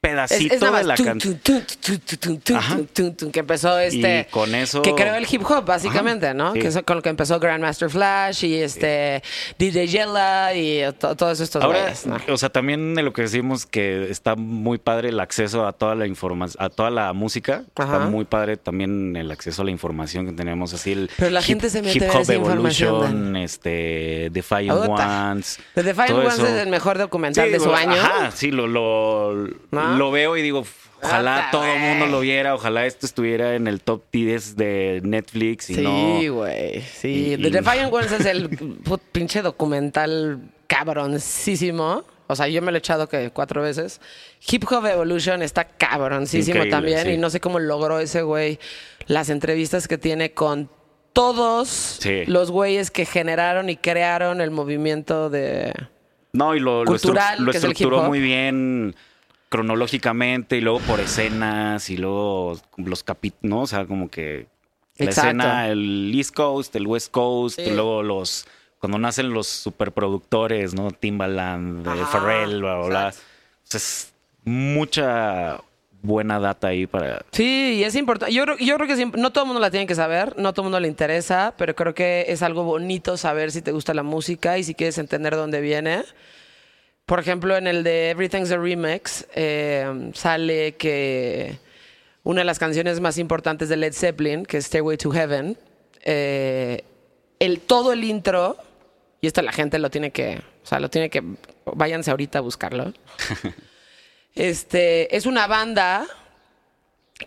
[0.00, 1.40] pedacito es de la canción.
[3.32, 6.52] que empezó este Y con eso- que creó el hip hop básicamente, Ajá, ¿no?
[6.52, 6.60] sí.
[6.60, 9.22] Que es con lo que empezó Grandmaster Flash y este
[9.58, 11.92] DJ Yella y to- todos estos Ahora,
[12.28, 15.94] o sea, también de lo que decimos que está muy padre el acceso a toda
[15.96, 17.64] la información, a toda la música.
[17.76, 17.94] Ajá.
[17.94, 21.40] Está muy padre también el acceso a la información que tenemos, así el Pero la
[21.40, 24.78] hip- gente se mete Hip Hop esa Evolution, este, Defiant.
[24.88, 25.58] Ones.
[25.74, 26.46] The Defiant Ones eso.
[26.46, 27.92] es el mejor documental Sí, de su año.
[28.00, 29.48] Ajá, sí, lo, lo,
[29.92, 29.96] ¿No?
[29.98, 30.64] lo veo y digo,
[31.02, 35.70] ojalá todo el mundo lo viera, ojalá esto estuviera en el top 10 de Netflix
[35.70, 36.34] y Sí, no...
[36.34, 36.80] güey.
[36.82, 37.32] Sí.
[37.32, 38.48] y- The y- Defiant Ones es el
[38.84, 42.04] put- pinche documental cabroncísimo.
[42.30, 44.00] O sea, yo me lo he echado que cuatro veces.
[44.50, 47.02] Hip Hop Evolution está cabroncísimo Increíble, también.
[47.04, 47.10] sí.
[47.12, 48.58] Y no sé cómo logró ese güey
[49.06, 50.68] las entrevistas que tiene con
[51.14, 52.24] todos Sí.
[52.26, 55.72] los güeyes que generaron y crearon el movimiento de.
[56.34, 58.94] No, y lo, lo, estru- Cultural, lo que es el hip estructuró muy bien
[59.48, 63.60] cronológicamente y luego por escenas y luego los capítulos, ¿no?
[63.62, 64.46] O sea, como que
[64.96, 65.28] la Exacto.
[65.28, 67.70] escena, el East Coast, el West Coast, Sí.
[67.70, 68.46] y luego los...
[68.80, 70.92] Cuando nacen los superproductores, ¿no?
[70.92, 73.08] Timbaland, eh, Ajá, Pharrell, bla, bla, bla.
[73.08, 73.12] O
[73.64, 74.12] sea, es
[74.44, 75.60] mucha
[76.00, 77.24] buena data ahí para...
[77.32, 78.32] Sí, y es importante.
[78.32, 80.52] Yo, creo- yo creo que siempre- no todo el mundo la tiene que saber, no
[80.52, 83.94] todo el mundo le interesa, pero creo que es algo bonito saber si te gusta
[83.94, 86.04] la música y si quieres entender dónde viene.
[87.08, 91.58] Por ejemplo, en el de Everything's a Remix eh, sale que
[92.22, 95.56] una de las canciones más importantes de Led Zeppelin, que es Stairway to Heaven,
[96.02, 96.84] eh,
[97.38, 98.58] el, todo el intro,
[99.22, 101.22] y esto la gente lo tiene que, o sea, lo tiene que,
[101.64, 102.92] váyanse ahorita a buscarlo.
[104.34, 106.06] Este, es una banda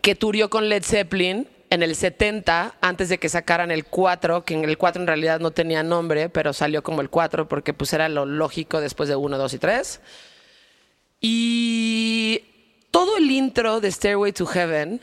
[0.02, 4.56] que turió con Led Zeppelin en el 70, antes de que sacaran el 4, que
[4.56, 7.94] en el 4 en realidad no tenía nombre, pero salió como el 4 porque pues
[7.94, 10.02] era lo lógico después de 1, 2 y 3.
[11.22, 12.44] Y
[12.92, 15.00] todo el intro de Stairway to Heaven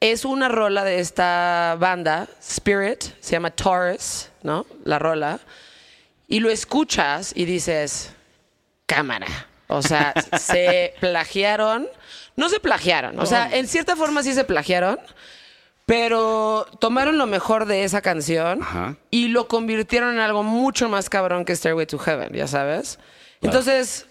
[0.00, 4.66] es una rola de esta banda, Spirit, se llama Taurus, ¿no?
[4.84, 5.40] La rola.
[6.28, 8.12] Y lo escuchas y dices,
[8.84, 9.28] cámara.
[9.68, 11.88] O sea, se plagiaron.
[12.36, 13.18] No se plagiaron.
[13.18, 14.98] O sea, en cierta forma sí se plagiaron.
[15.86, 18.96] Pero tomaron lo mejor de esa canción Ajá.
[19.10, 22.98] y lo convirtieron en algo mucho más cabrón que Stairway to Heaven, ya sabes.
[23.40, 24.06] Entonces,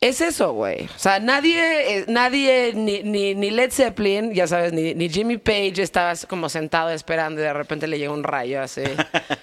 [0.00, 0.84] es eso, güey.
[0.84, 5.38] O sea, nadie, eh, nadie, ni, ni, ni Led Zeppelin, ya sabes, ni, ni Jimmy
[5.38, 8.82] Page estaba como sentado esperando y de repente le llega un rayo así.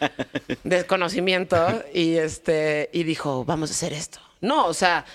[0.64, 1.58] desconocimiento
[1.94, 4.20] y este y dijo, vamos a hacer esto.
[4.42, 5.06] No, o sea,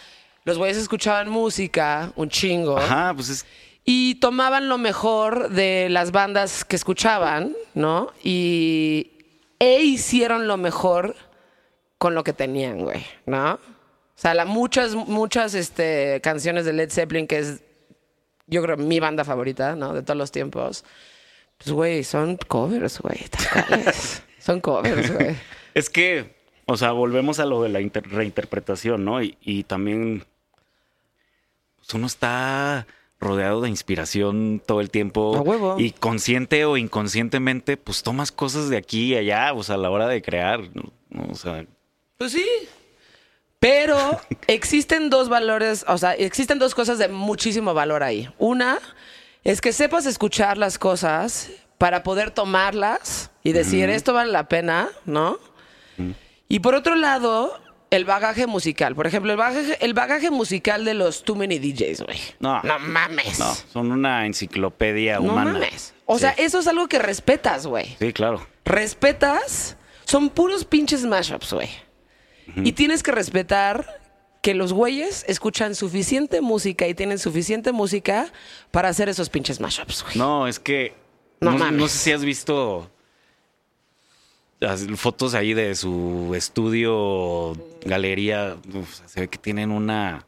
[0.44, 3.46] los güeyes escuchaban música, un chingo, Ajá, pues es...
[3.92, 8.12] y tomaban lo mejor de las bandas que escuchaban, ¿no?
[8.22, 9.10] Y
[9.58, 11.16] e hicieron lo mejor
[11.98, 13.54] con lo que tenían, güey, ¿no?
[13.54, 13.58] O
[14.14, 17.62] sea, la, muchas, muchas este, canciones de Led Zeppelin, que es,
[18.46, 19.92] yo creo, mi banda favorita, ¿no?
[19.92, 20.84] De todos los tiempos.
[21.58, 23.18] Pues, güey, son covers, güey.
[24.38, 25.34] son covers, güey.
[25.74, 26.36] Es que,
[26.66, 29.20] o sea, volvemos a lo de la inter- reinterpretación, ¿no?
[29.20, 30.22] Y, y también,
[31.78, 32.86] pues uno está
[33.20, 35.36] rodeado de inspiración todo el tiempo.
[35.36, 35.76] A huevo.
[35.78, 39.90] Y consciente o inconscientemente, pues tomas cosas de aquí y allá, o sea, a la
[39.90, 40.60] hora de crear.
[41.30, 41.64] O sea,
[42.16, 42.46] Pues sí.
[43.58, 48.28] Pero existen dos valores, o sea, existen dos cosas de muchísimo valor ahí.
[48.38, 48.78] Una
[49.44, 54.88] es que sepas escuchar las cosas para poder tomarlas y decir, esto vale la pena,
[55.06, 55.38] ¿no?
[56.48, 57.58] Y por otro lado,
[57.90, 58.94] el bagaje musical.
[58.94, 62.18] Por ejemplo, el bagaje, el bagaje musical de los Too Many DJs, güey.
[62.38, 62.62] No.
[62.62, 63.38] No mames.
[63.38, 65.52] no, son una enciclopedia No humana.
[65.54, 65.94] mames.
[66.06, 66.20] O Sí.
[66.22, 68.46] sea, eso es algo que respetas, güey Sí, claro.
[68.64, 71.68] respetas, son puros pinches mashups, güey.
[72.56, 74.00] Y tienes que respetar
[74.42, 78.32] que los güeyes escuchan suficiente música y tienen suficiente música
[78.72, 80.16] para hacer esos pinches mashups, güey.
[80.16, 80.94] No, es que.
[81.40, 81.92] No No, no mames.
[81.92, 82.90] sé si has visto
[84.96, 87.52] fotos ahí de su estudio,
[87.84, 88.56] galería.
[88.74, 90.24] Uf, se ve que tienen una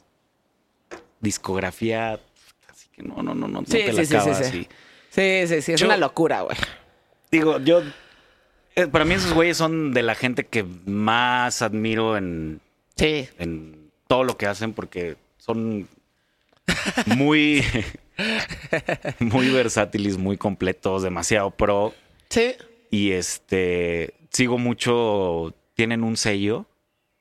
[1.20, 2.20] discografía.
[2.68, 4.46] Así que no, no, no, no, no Sí, te la sí, sí, sí, acabas.
[4.50, 4.68] sí.
[5.10, 6.56] Sí, sí, sí, es Yo- una locura, güey.
[7.30, 7.82] Digo, yo.
[8.76, 12.60] eh, Para mí, esos güeyes son de la gente que más admiro en,
[12.96, 13.28] Sí.
[13.38, 15.88] en todo lo que hacen porque son
[17.06, 17.62] muy,
[19.20, 21.94] muy versátiles, muy completos, demasiado pro.
[22.30, 22.54] Sí.
[22.90, 26.66] Y este, sigo mucho, tienen un sello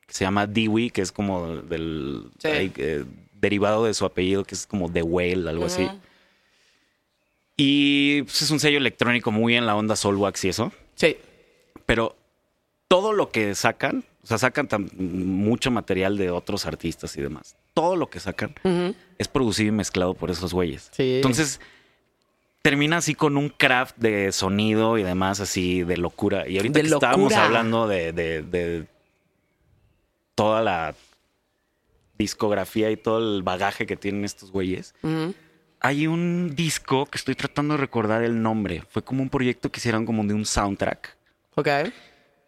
[0.06, 2.48] que se llama Dewey, que es como del Sí.
[2.76, 3.04] eh,
[3.34, 5.88] derivado de su apellido, que es como The Whale, algo así.
[7.56, 10.72] Y pues, es un sello electrónico muy en la onda Soulwax y eso.
[10.94, 11.16] Sí.
[11.86, 12.16] Pero
[12.88, 17.56] todo lo que sacan, o sea, sacan mucho material de otros artistas y demás.
[17.74, 18.54] Todo lo que sacan
[19.18, 20.88] es producido y mezclado por esos güeyes.
[20.92, 21.16] Sí.
[21.16, 21.60] Entonces,
[22.62, 26.48] termina así con un craft de sonido y demás, así de locura.
[26.48, 28.86] Y ahorita De que estábamos hablando de, de- de
[30.34, 30.94] toda la
[32.18, 34.94] discografía y todo el bagaje que tienen estos güeyes,
[35.80, 38.84] hay un disco que estoy tratando de recordar el nombre.
[38.88, 41.16] Fue como un proyecto que hicieron como de un soundtrack.
[41.56, 41.68] Ok.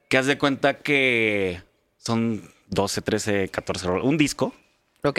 [0.09, 1.61] Que haz de cuenta que
[1.99, 4.05] son 12, 13, 14 rolas.
[4.07, 4.55] Un disco.
[5.03, 5.19] Ok.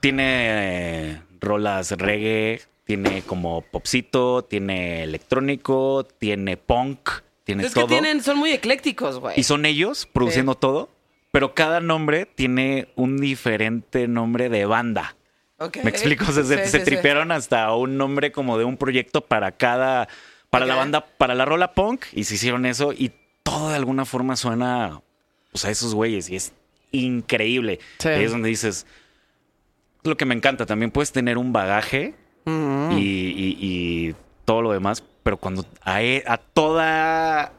[0.00, 7.10] Tiene rolas reggae, tiene como popcito, tiene electrónico, tiene punk,
[7.44, 7.86] tiene Es todo.
[7.86, 9.38] que tienen, son muy eclécticos, güey.
[9.38, 10.90] Y son ellos produciendo todo,
[11.30, 15.16] pero cada nombre tiene un diferente nombre de banda.
[15.58, 15.78] Ok.
[15.84, 16.26] ¿Me explico?
[16.26, 16.84] Se, se- Sí, se sí, sí.
[16.84, 20.08] tripearon hasta un nombre como de un proyecto para cada,
[20.50, 24.04] para la banda, para la rola punk, y se hicieron eso, y todo de alguna
[24.04, 25.00] forma suena
[25.52, 26.52] pues, a esos güeyes, y es
[26.92, 27.78] increíble.
[27.98, 28.08] Sí.
[28.08, 28.86] Ahí es donde dices,
[30.04, 32.14] lo que me encanta, también puedes tener un bagaje
[32.46, 37.50] y, y- y todo lo demás, pero cuando a, e- a toda a,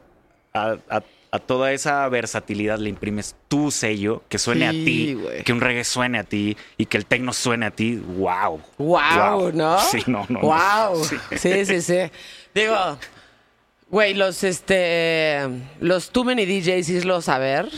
[0.54, 5.60] a- a toda esa versatilidad le imprimes tu sello, que suene a ti, que un
[5.60, 8.62] reggae suene a ti y que el techno suene a ti, wow.
[8.78, 9.80] Wow, ¿no?
[9.92, 10.40] Sí, no, no.
[10.40, 10.48] no.
[10.48, 11.04] Wow.
[11.04, 11.18] Sí.
[11.36, 11.98] Sí, sí, sí.
[12.54, 12.76] Digo,
[13.90, 15.40] güey, los este
[15.82, 17.70] los Too Many DJs irlos a ver.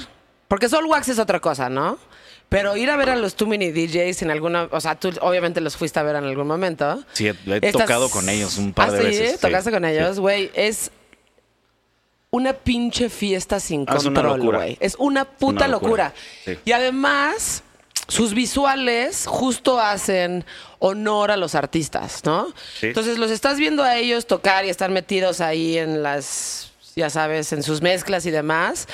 [0.47, 1.97] Porque Soul Wax es otra cosa, ¿no?
[2.49, 5.59] Pero ir a ver a los Too Many DJs en alguna, o sea, tú obviamente
[5.59, 7.03] los fuiste a ver en algún momento.
[7.11, 9.05] Sí, he, he Estas- tocado con ellos un par ¿Ah, de sí?
[9.07, 9.31] veces.
[9.33, 9.89] sí, ¿Tocaste con sí.
[9.89, 10.19] ellos?
[10.19, 10.91] Güey, es
[12.29, 14.77] una pinche fiesta sin Ah, es control, güey.
[14.79, 16.05] Es una puta Una locura.
[16.09, 16.13] locura.
[16.45, 16.57] Sí.
[16.65, 17.63] Y además,
[18.07, 20.45] sus visuales justo hacen
[20.79, 22.47] honor a los artistas, ¿no?
[22.79, 22.87] Sí.
[22.87, 27.51] Entonces los estás viendo a ellos tocar y están metidos ahí en las, ya sabes,
[27.53, 28.87] en sus mezclas y demás.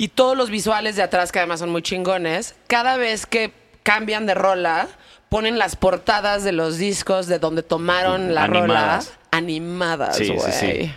[0.00, 4.24] Y todos los visuales de atrás, que además son muy chingones, cada vez que cambian
[4.24, 4.88] de rola,
[5.28, 9.06] ponen las portadas de los discos de donde tomaron la Animadas.
[9.08, 10.52] rola animadas, Sí, sí, güey.
[10.52, 10.92] sí.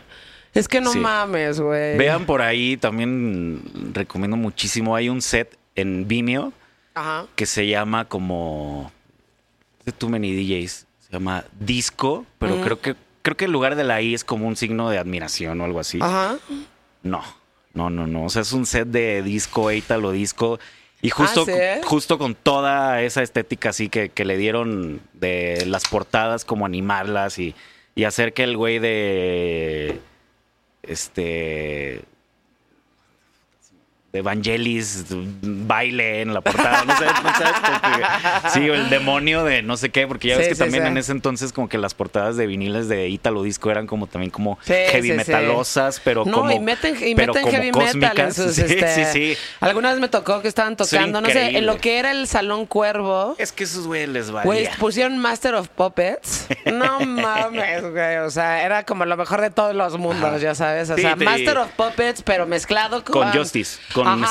[0.53, 1.97] Es que no mames, güey.
[1.97, 3.61] Vean por ahí, también
[3.93, 4.95] recomiendo muchísimo.
[4.95, 6.53] Hay un set en Vimeo
[6.93, 7.25] Ajá.
[7.35, 8.91] que se llama como
[9.85, 10.85] de Too Many DJs.
[11.07, 14.47] Se llama Disco, pero creo que creo que en lugar de la I es como
[14.47, 15.99] un signo de admiración o algo así.
[16.01, 16.37] Ajá.
[17.01, 17.21] No,
[17.73, 18.25] no, no, no.
[18.25, 20.59] O sea, es un set de disco, Italo disco.
[21.01, 21.51] Y justo, ¿sí?
[21.83, 27.39] justo con toda esa estética así que, que le dieron de las portadas, como animarlas
[27.39, 27.55] y,
[27.95, 29.99] y hacer que el güey de.
[30.83, 32.03] Este.
[34.13, 35.05] Evangelis
[35.41, 36.83] baile en la portada.
[36.85, 40.27] No sé, no sabes como que- Sí, o el demonio de no sé qué, porque
[40.27, 40.89] ya Sí, ves que sí, también sí.
[40.89, 44.29] en ese entonces como que las portadas de viniles de Italo Disco eran como también
[44.29, 48.01] como heavy metalosas, pero no, como y meten, y pero meten como heavy metal en
[48.27, 48.35] cósmicas.
[48.35, 49.37] sus, sí, este, sí, sí.
[49.59, 52.67] Alguna vez me tocó que estaban tocando, no sé, en lo que era el Salón
[52.67, 53.33] Cuervo.
[53.39, 54.71] Es que esos güeyes les Güey, valía.
[54.79, 56.47] pusieron Master of Puppets.
[56.73, 58.17] No mames, güey.
[58.17, 60.37] O sea, era como lo mejor de todos los mundos, Ajá.
[60.37, 60.89] ya sabes.
[60.89, 61.15] O sea.
[61.15, 63.13] Master of Puppets, pero mezclado con.
[63.13, 64.27] Con Justice, con Ajá,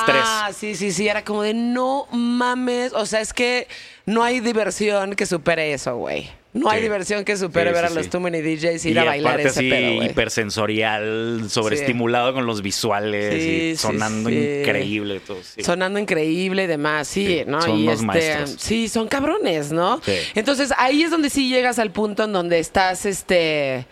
[0.48, 0.56] Stress.
[0.56, 1.08] Sí, sí, sí.
[1.08, 2.92] Era como de no mames.
[2.92, 3.68] O sea, es que
[4.06, 6.30] no hay diversión que supere eso, güey.
[6.54, 8.10] No hay diversión que supere Sí, ver sí, a los.
[8.10, 10.10] Too Many DJs y y ir a bailar ese así pedo, güey.
[10.10, 15.38] hipersensorial, sobreestimulado con los visuales y sonando increíble todo.
[15.62, 17.62] Sonando increíble y demás, sí, Sí, ¿no?
[17.62, 18.56] son y unos este, maestros.
[18.58, 20.00] sí, son cabrones, ¿no?
[20.34, 23.86] Entonces ahí es donde sí llegas al punto en donde estás, este.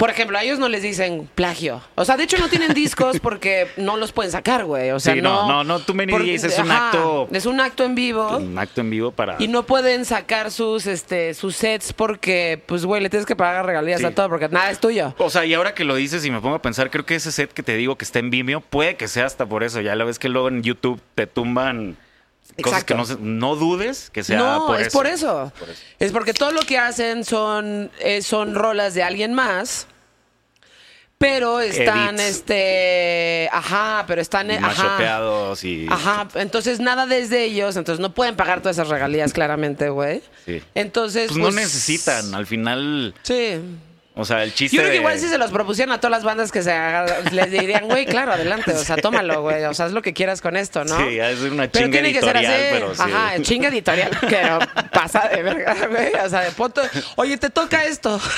[0.00, 1.82] Por ejemplo, a ellos no les dicen plagio.
[1.94, 4.90] O sea, de hecho no tienen discos porque no los pueden sacar, güey.
[4.92, 5.62] O sea, Sí, no, no.
[5.62, 8.38] no, no, Too Many por- DJs es un acto- Es un acto en vivo.
[8.38, 9.36] Un acto en vivo para...
[9.38, 13.66] Y no pueden sacar sus, este, sus sets porque, pues, güey, le tienes que pagar
[13.66, 14.06] regalías Sí.
[14.06, 15.14] a todo porque nada es tuyo.
[15.18, 17.30] O sea, y ahora que lo dices y me pongo a pensar, creo que ese
[17.30, 19.82] set que te digo que está en Vimeo, puede que sea hasta por eso.
[19.82, 21.98] Ya la ves que luego en YouTube te tumban
[22.62, 24.98] cosas que no, no dudes que sea no, por es eso.
[24.98, 25.52] por eso.
[25.58, 25.80] Por eso.
[25.98, 29.86] Es porque todo lo que hacen son, eh, son rolas de alguien más.
[31.18, 32.36] Pero están, Edits.
[32.36, 35.86] este, ajá, pero están, eh, ajá, y...
[35.86, 40.22] ajá, entonces nada desde ellos, entonces no pueden pagar todas esas regalías claramente, güey.
[40.46, 40.62] Sí.
[40.74, 43.14] Entonces, Pues no necesitan, al final...
[43.22, 43.60] Sí.
[44.16, 46.10] O sea, el chiste Yo creo que de- igual si se los propusieran a todas
[46.10, 46.74] las bandas que se
[47.30, 50.40] les dirían, güey, claro, adelante, o sea, tómalo, güey, o sea, haz lo que quieras
[50.42, 50.98] con esto, ¿no?
[50.98, 52.64] Sí, es una Pero chinga tiene que ser editorial, así.
[52.72, 53.02] pero sí.
[53.02, 54.58] Ajá, el chinga editorial, pero
[54.92, 56.12] pasa de verga, güey.
[56.24, 56.82] O sea, de punto.
[57.16, 58.20] Oye, te toca esto.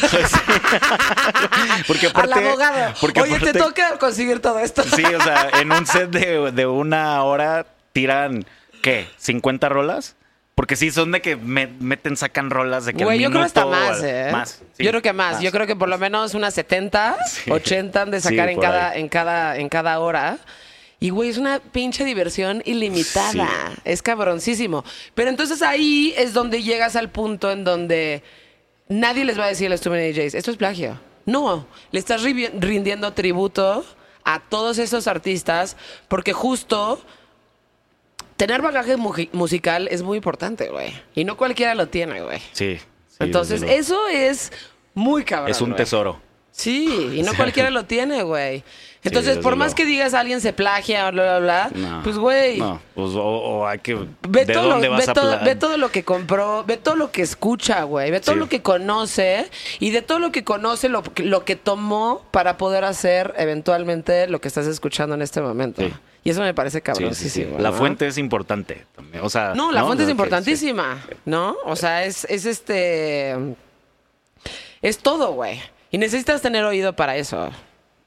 [1.87, 2.95] Porque Al aparte- abogado.
[3.01, 4.83] porque Oye, te toca conseguir todo esto.
[4.85, 8.45] Sí, o sea, en un set de, de una hora tiran,
[8.83, 9.09] ¿qué?
[9.20, 10.16] ¿50 rolas?
[10.55, 13.47] Porque sí, son de que me- meten, sacan rolas de que Güey, yo creo minuto
[13.61, 14.29] hasta más, ¿eh?
[14.31, 14.61] Más.
[14.77, 15.41] sí, yo creo que más.
[15.41, 17.17] Yo creo que por lo menos unas 70,
[17.49, 19.01] 80 han de sacar Sí, en, cada, ahí.
[19.01, 20.39] en, cada, en cada hora.
[21.01, 23.49] Y, güey, es una pinche diversión ilimitada.
[23.75, 23.81] Sí.
[23.85, 24.85] Es cabroncísimo.
[25.15, 28.23] Pero entonces ahí es donde llegas al punto en donde
[28.89, 31.01] nadie les va a decir a los Too Many DJs, esto es plagio.
[31.25, 33.85] No, le estás rindiendo tributo
[34.25, 35.77] a todos esos artistas
[36.09, 37.01] porque justo
[38.47, 40.93] tener bagaje mu- musical es muy importante, güey.
[41.14, 42.38] Y no cualquiera lo tiene, güey.
[42.53, 42.78] Sí.
[43.09, 44.51] sí, Entonces, eso es
[44.95, 45.51] muy cabrón.
[45.51, 45.76] es un güey.
[45.76, 46.20] tesoro.
[46.51, 48.64] Sí, y no cualquiera lo tiene, güey.
[49.05, 52.59] Entonces, por más que digas alguien se plagia, bla, bla, bla, No, pues, güey.
[52.59, 53.95] No, pues o, o hay que.
[54.28, 56.76] Ve ¿De todo, dónde lo, vas ve, a todo, ve todo lo que compró, ve
[56.76, 58.38] todo lo que escucha, güey, ve todo Sí.
[58.40, 59.49] lo que conoce
[59.80, 64.26] y de todo lo que conoce, lo, que- lo que tomó para poder hacer eventualmente
[64.28, 65.82] lo que estás escuchando en este momento.
[65.82, 65.93] Sí.
[66.25, 66.83] Y eso me parece
[67.29, 67.47] sí.
[67.59, 69.25] La fuente es importante también.
[69.25, 71.57] O sea, No, la fuente es importantísima, ¿no?
[71.64, 73.35] O sea, es, es este.
[74.81, 75.61] Es todo, güey.
[75.91, 77.51] Y necesitas tener oído para eso.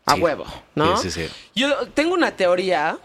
[0.07, 0.22] A Sí.
[0.22, 0.45] huevo,
[0.76, 0.97] ¿no?
[0.97, 1.34] Sí, sí, sí.
[1.55, 2.97] Yo tengo una teoría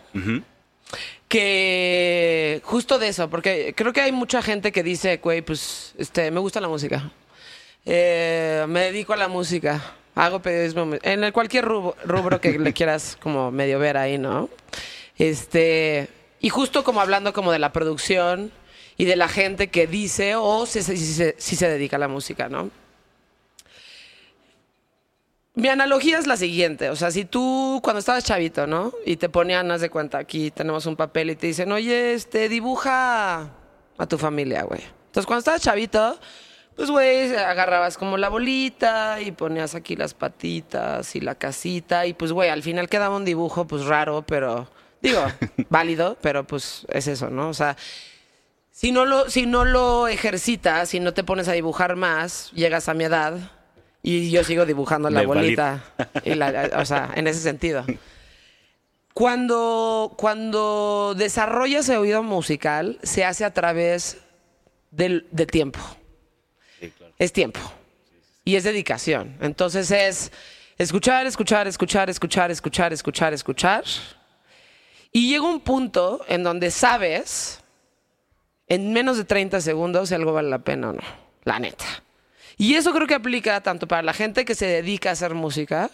[1.28, 6.30] que justo de eso, porque creo que hay mucha gente que dice, güey, pues, este,
[6.30, 7.10] me gusta la música.
[7.86, 9.80] Eh, me dedico a la música.
[10.14, 14.48] Hago periodismo en el cualquier rubro, rubro que le quieras como medio ver ahí, ¿no?
[15.20, 16.08] Este,
[16.40, 18.50] y justo como hablando como de la producción
[18.96, 21.98] y de la gente que dice o si, si- si se- si se dedica a
[21.98, 22.70] la música, ¿no?
[25.54, 28.92] Mi analogía es la siguiente, o sea, si tú cuando estabas chavito, ¿no?
[29.04, 32.48] Y te ponían, haz de cuenta, aquí tenemos un papel y te dicen, oye, este,
[32.48, 33.50] dibuja
[33.98, 34.80] a tu familia, güey.
[35.06, 36.18] Entonces, cuando estabas chavito,
[36.76, 42.14] pues, güey, agarrabas como la bolita y ponías aquí las patitas y la casita y,
[42.14, 44.68] pues, güey, al final quedaba un dibujo, pues, raro, pero,
[45.02, 45.24] digo,
[45.68, 47.48] válido, pero, pues, es eso, ¿no?
[47.48, 47.76] O sea,
[48.70, 52.88] si no lo, si no lo ejercitas, si no te pones a dibujar más, llegas
[52.88, 53.38] a mi edad
[54.02, 55.84] y yo sigo dibujando la bolita.
[56.24, 57.84] Y la- o sea, en ese sentido.
[59.12, 64.18] Cuando, cuando desarrollas el oído musical, se hace a través
[64.90, 65.80] del, de tiempo.
[67.18, 67.60] Es tiempo.
[68.44, 69.36] Y es dedicación.
[69.40, 70.32] Entonces es
[70.78, 73.84] escuchar, escuchar, escuchar, escuchar, escuchar, escuchar, escuchar.
[75.12, 77.60] Y llega un punto en donde sabes
[78.68, 81.02] en menos de 30 segundos si algo vale la pena o no.
[81.44, 81.84] La neta.
[82.56, 85.90] Y eso creo que aplica tanto para la gente que se dedica a hacer música,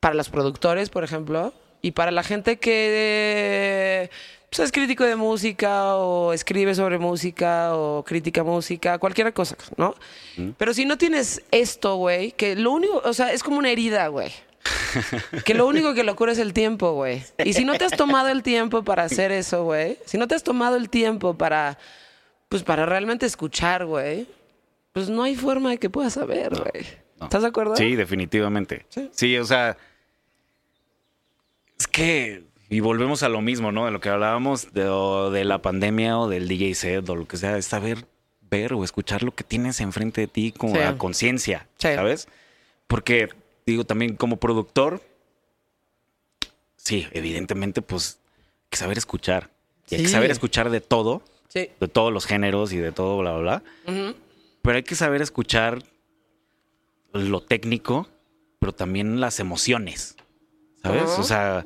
[0.00, 4.10] para los productores, por ejemplo, y para la gente que
[4.50, 9.94] pues, es crítico de música o escribe sobre música o critica música, cualquier cosa, ¿no?
[10.58, 14.08] Pero si no tienes esto, güey, que lo único, o sea, es como una herida,
[14.08, 14.32] güey.
[15.44, 17.22] Que lo único que lo cura es el tiempo, güey.
[17.44, 20.34] Y si no te has tomado el tiempo para hacer eso, güey, si no te
[20.34, 21.78] has tomado el tiempo para,
[22.48, 24.26] pues para realmente escuchar, güey,
[24.92, 26.84] pues no hay forma de que puedas saber, güey.
[27.18, 27.24] no.
[27.26, 27.76] ¿Estás de acuerdo?
[27.76, 28.84] Sí, definitivamente.
[28.90, 29.08] Sí.
[29.12, 29.38] Sí.
[29.38, 29.76] o sea.
[31.78, 32.44] Es que.
[32.68, 33.84] Y volvemos a lo mismo, ¿no?
[33.84, 37.26] De lo que hablábamos de, o de la pandemia o del DJ set o lo
[37.28, 38.06] que sea, es saber
[38.50, 40.80] ver o escuchar lo que tienes enfrente de ti como Sí.
[40.80, 41.88] a conciencia, Sí.
[41.94, 42.28] ¿sabes?
[42.86, 43.28] Porque,
[43.66, 45.00] digo, también como productor,
[46.76, 49.50] sí, evidentemente, pues, hay que saber escuchar.
[49.90, 51.68] Y hay que saber escuchar de todo, Sí.
[51.80, 54.14] de todos los géneros y de todo, bla, bla, bla.
[54.62, 55.82] Pero hay que saber escuchar
[57.12, 58.08] lo técnico,
[58.58, 60.16] pero también las emociones.
[60.82, 61.10] ¿Sabes?
[61.18, 61.64] O sea,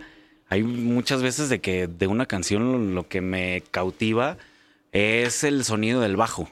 [0.48, 4.36] hay muchas veces de que de una canción lo, lo que me cautiva
[4.92, 6.48] es el sonido del bajo.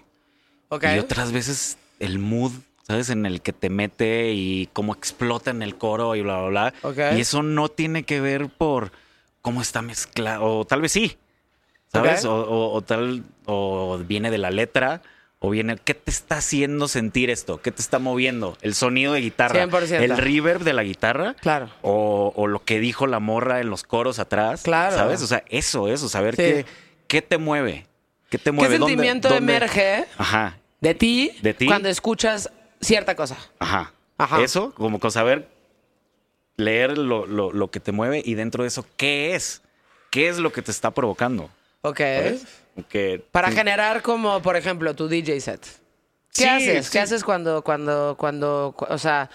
[0.69, 0.85] Ok.
[0.95, 2.53] Y otras veces el mood,
[2.87, 3.11] ¿sabes?
[3.11, 7.17] En el que te mete y cómo explota en el coro y bla, bla, bla.
[7.17, 8.93] Y eso no tiene que ver por
[9.43, 11.17] cómo está mezclado, o tal vez sí,
[11.93, 12.25] ¿sabes?
[12.25, 15.03] O, o- o tal, o viene de la letra,
[15.39, 17.61] o viene, ¿qué te está haciendo sentir esto?
[17.61, 18.57] ¿Qué te está moviendo?
[18.63, 20.01] El sonido de guitarra, 100%.
[20.03, 21.69] el reverb de la guitarra, Claro.
[21.83, 24.97] o, o lo que dijo la morra en los coros atrás, Claro.
[24.97, 25.21] ¿sabes?
[25.21, 26.43] O sea, eso, eso, saber Sí.
[26.43, 26.67] qué,
[27.07, 27.87] qué te mueve,
[28.31, 28.79] qué te ¿Qué mueve.
[28.79, 31.67] ¿Dónde- sentimiento dónde- emerge Ajá, de ti, De ti.
[31.67, 32.51] cuando escuchas
[32.85, 33.37] cierta cosa?
[33.59, 33.93] Ajá.
[34.19, 34.41] Ajá.
[34.43, 35.49] Eso, como con saber
[36.57, 39.63] leer lo, lo- lo que te mueve y dentro de eso, ¿qué es?
[40.11, 41.51] ¿Qué es lo que te está provocando?
[41.83, 42.01] Ok.
[42.89, 45.61] Que Para generar como, por ejemplo, tu DJ set.
[46.33, 46.87] ¿Qué Sí, haces?
[46.87, 46.93] sí.
[46.93, 49.31] ¿Qué haces cuando, cuando, cuando, cu- o sea,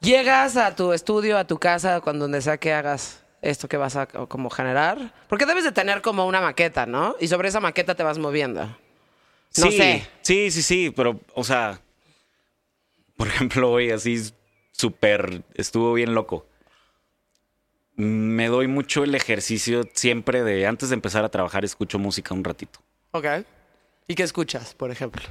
[0.00, 3.96] llegas a tu estudio, a tu casa, cuando donde sea que hagas esto que vas
[3.96, 5.12] a co- como generar?
[5.28, 7.16] Porque debes de tener como una maqueta, ¿no?
[7.20, 8.62] Y sobre esa maqueta te vas moviendo.
[8.64, 10.06] No sí, sé.
[10.22, 11.80] Sí, sí, sí, pero, o sea,
[13.16, 14.22] por ejemplo, hoy así
[14.72, 16.46] súper, estuvo bien loco.
[17.96, 22.44] Me doy mucho el ejercicio siempre de, antes de empezar a trabajar, escucho música un
[22.44, 22.80] ratito.
[23.12, 23.26] Ok.
[24.06, 25.22] ¿Y qué escuchas, por ejemplo?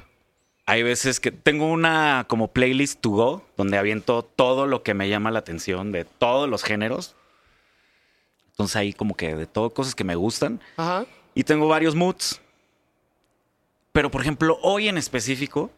[0.66, 5.08] Hay veces que tengo una como playlist to go, donde aviento todo lo que me
[5.08, 7.14] llama la atención de todos los géneros.
[8.50, 10.60] Entonces ahí como que de todo cosas que me gustan.
[10.76, 11.06] Ajá.
[11.34, 12.40] Y tengo varios moods.
[13.92, 15.70] Pero, por ejemplo, hoy en específico,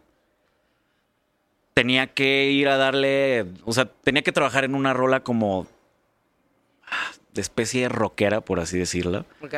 [1.78, 3.46] tenía que ir a darle.
[3.64, 5.68] O sea, tenía que trabajar en una rola como.
[7.32, 9.24] de especie de rockera, por así decirlo.
[9.40, 9.54] Ok.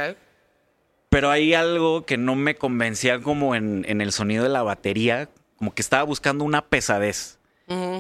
[1.09, 5.31] Pero hay algo que no me convencía como en, en el sonido de la batería.
[5.57, 7.39] Como que estaba buscando una pesadez.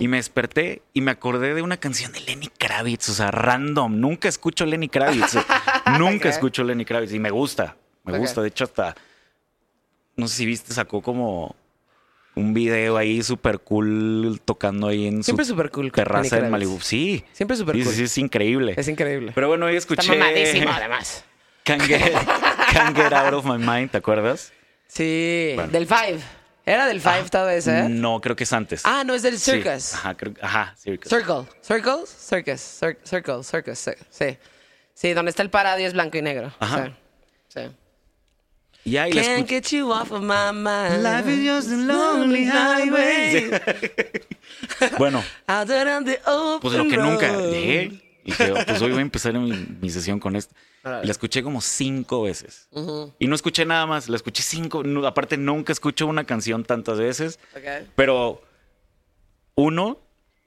[0.01, 4.01] Y me desperté y me acordé de una canción de Lenny Kravitz, o sea, random.
[4.01, 5.39] Nunca escucho Lenny Kravitz.
[5.99, 7.77] Nunca escucho Lenny Kravitz y me gusta.
[8.03, 8.43] Me gusta.
[8.43, 8.97] De hecho, hasta.
[10.17, 11.55] No sé si viste, sacó como
[12.41, 15.93] un video ahí súper cool tocando ahí en Siempre su súper cool.
[15.93, 16.51] terraza en.
[16.51, 16.81] Malibu.
[16.81, 17.25] Sí.
[17.33, 17.95] Siempre súper sí, cool.
[17.95, 18.75] sí, es increíble.
[18.77, 19.33] Es increíble.
[19.35, 20.01] Pero bueno, hoy escuché.
[20.03, 21.25] Está mamadísimo, además.
[21.65, 22.01] Can't get,
[22.73, 24.53] Can't Get Out of My Mind, ¿te acuerdas?
[24.89, 25.53] Sí.
[25.55, 25.71] Bueno.
[25.71, 26.19] Del Five.
[26.67, 27.89] ¿Era del Five todo ese?
[27.89, 28.83] No, creo que es antes.
[28.85, 29.53] Ah, no, es del Sí.
[29.53, 29.95] Circus.
[29.95, 31.09] Ajá, creo, ajá, Circus.
[31.09, 31.45] Circle.
[31.63, 32.07] Circle.
[32.07, 32.61] Circus.
[32.81, 33.43] Cir- circle.
[33.43, 33.79] Circus.
[34.11, 34.37] sí,
[34.95, 35.13] Sí.
[35.15, 36.53] Donde está el paradio es blanco y negro.
[36.61, 36.87] Ajá.
[37.49, 37.61] Sí.
[37.61, 37.71] sí.
[38.85, 41.03] Y ahí la Can't get you off of my mind.
[41.03, 43.51] Life is just a lonely highway.
[44.99, 48.01] Bueno, Out there on the open pues lo que nunca llegué.
[48.25, 50.55] Y dije, pues hoy voy a empezar mi, mi sesión con esto.
[51.03, 52.69] Y la escuché como cinco veces.
[53.19, 54.83] Y no escuché nada más, la escuché cinco.
[54.83, 57.39] no, aparte, nunca escucho una canción tantas veces.
[57.97, 58.43] Pero,
[59.55, 59.99] uno,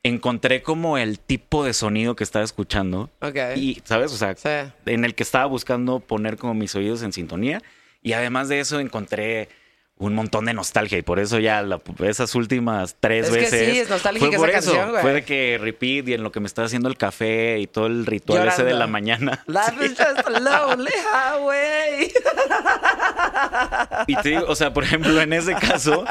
[0.03, 3.09] encontré como el tipo de sonido que estaba escuchando.
[3.55, 4.11] Y, ¿sabes?
[4.13, 4.71] O sea, Sí.
[4.86, 7.61] en el que estaba buscando poner como mis oídos en sintonía.
[8.03, 9.49] Y además de eso encontré
[9.97, 10.97] un montón de nostalgia.
[10.97, 13.71] Y por eso ya la- esas últimas tres Es que veces.
[13.71, 14.73] sí, es nostálgica fue por esa eso.
[14.75, 15.01] canción.
[15.01, 17.85] Fue de que repeat y en lo que me estaba haciendo el café y todo
[17.87, 19.43] el ritual ese de la mañana.
[19.47, 22.11] Life is just lonely highway.
[24.07, 26.03] Y te digo, o sea, por ejemplo, en ese caso,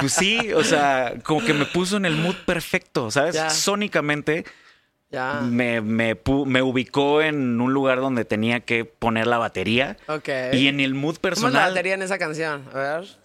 [0.00, 3.34] pues sí, o sea, como que me puso en el mood perfecto, ¿sabes?
[3.34, 3.50] Ya.
[3.50, 4.44] Sónicamente
[5.12, 5.42] Ya.
[5.42, 9.98] me, me, ubicó en un lugar donde tenía que poner la batería.
[10.08, 10.28] Ok.
[10.54, 11.70] Y en el mood ¿Cómo es la personal.
[11.70, 12.64] batería en esa canción?
[12.72, 13.22] A ver.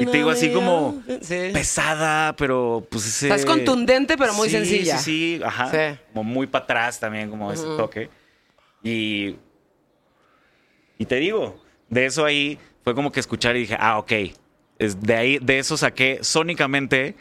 [0.00, 1.50] Y te digo así como Sí.
[1.52, 3.44] pesada, pero pues ese...
[3.44, 4.98] Contundente, pero muy Sí, sencilla.
[4.98, 5.70] Sí, sí, ajá.
[5.70, 5.98] Sí.
[6.12, 8.08] Como muy para atrás también, como ese toque.
[8.82, 9.36] Y...
[10.98, 14.12] Y te digo, de eso ahí fue como que escuchar y dije, ah, ok.
[14.78, 17.16] Es de ahí, de eso saqué sónicamente,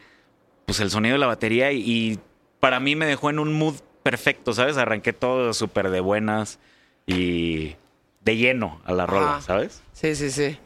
[0.65, 2.19] pues el sonido de la batería y, y
[2.59, 4.77] para mí me dejó en un mood perfecto, ¿sabes?
[4.77, 6.59] Arranqué todo súper de buenas
[7.05, 7.75] y
[8.21, 9.41] de lleno a la rola, Ajá.
[9.41, 9.81] ¿sabes?
[9.93, 10.57] Sí, sí, sí.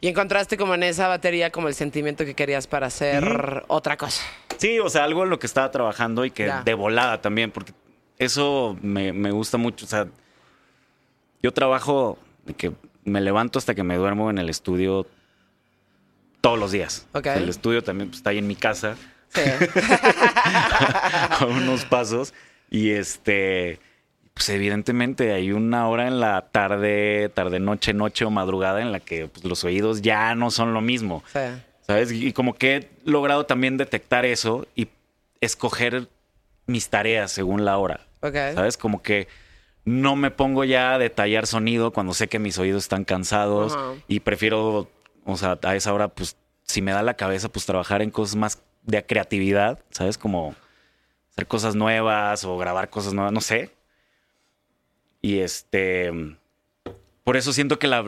[0.00, 4.22] Y encontraste como en esa batería como el sentimiento que querías para hacer otra cosa.
[4.56, 6.62] Sí, o sea, algo en lo que estaba trabajando y que Ya.
[6.62, 7.72] de volada también, porque
[8.18, 9.86] eso me, me gusta mucho.
[9.86, 10.06] O sea,
[11.42, 12.72] yo trabajo de que
[13.04, 15.06] me levanto hasta que me duermo en el estudio
[16.40, 17.06] todos los días.
[17.12, 17.18] Ok.
[17.20, 18.96] O sea, el estudio también pues, está ahí en mi casa,
[19.30, 19.42] Sí.
[20.20, 22.32] a unos pasos.
[22.70, 23.78] Y este,
[24.34, 29.00] pues evidentemente hay una hora en la tarde, tarde, noche, noche o madrugada en la
[29.00, 31.22] que pues, los oídos ya no son lo mismo.
[31.32, 31.40] sí.
[31.86, 32.12] ¿Sabes?
[32.12, 34.88] Y como que he logrado también detectar eso y
[35.40, 36.08] escoger
[36.66, 38.00] mis tareas según la hora.
[38.20, 38.34] Ok.
[38.54, 38.76] ¿Sabes?
[38.76, 39.26] Como que
[39.86, 43.74] no me pongo ya a detallar sonido cuando sé que mis oídos están cansados
[44.06, 44.90] y prefiero,
[45.32, 48.36] o sea, a esa hora, pues, si me da la cabeza, pues trabajar en cosas
[48.36, 50.18] más de creatividad, ¿sabes?
[50.18, 50.54] Como
[51.30, 53.70] hacer cosas nuevas o grabar cosas nuevas, no sé.
[55.20, 56.12] Y este,
[57.24, 58.04] por eso siento que la,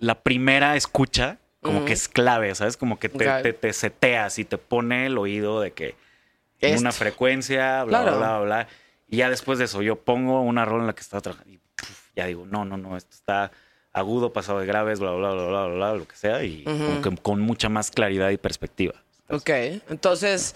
[0.00, 2.76] la primera escucha como que es clave, ¿sabes?
[2.76, 5.94] Como que te, te, te seteas y te pone el oído de que
[6.60, 6.98] en una Esto.
[7.04, 8.18] frecuencia, bla, Claro.
[8.18, 8.68] bla, bla, bla.
[9.08, 11.60] Y ya después de eso, yo pongo una rola en la que estaba trabajando y
[12.16, 13.50] ya digo, no, no, no, esto está
[13.94, 17.00] agudo, pasado de graves, bla, bla, bla, bla, bla, bla, lo que sea, y como
[17.00, 18.94] que con mucha más claridad y perspectiva.
[19.30, 19.48] Ok.
[19.88, 20.54] Entonces,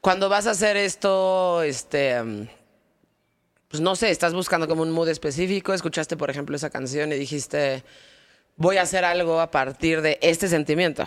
[0.00, 2.22] cuando vas a hacer esto, este.
[2.22, 2.46] mm,
[3.68, 5.72] Pues no sé, estás buscando como un mood específico.
[5.74, 7.82] Escuchaste, por ejemplo, esa canción y dijiste.
[8.56, 11.04] Voy a hacer algo a partir de este sentimiento.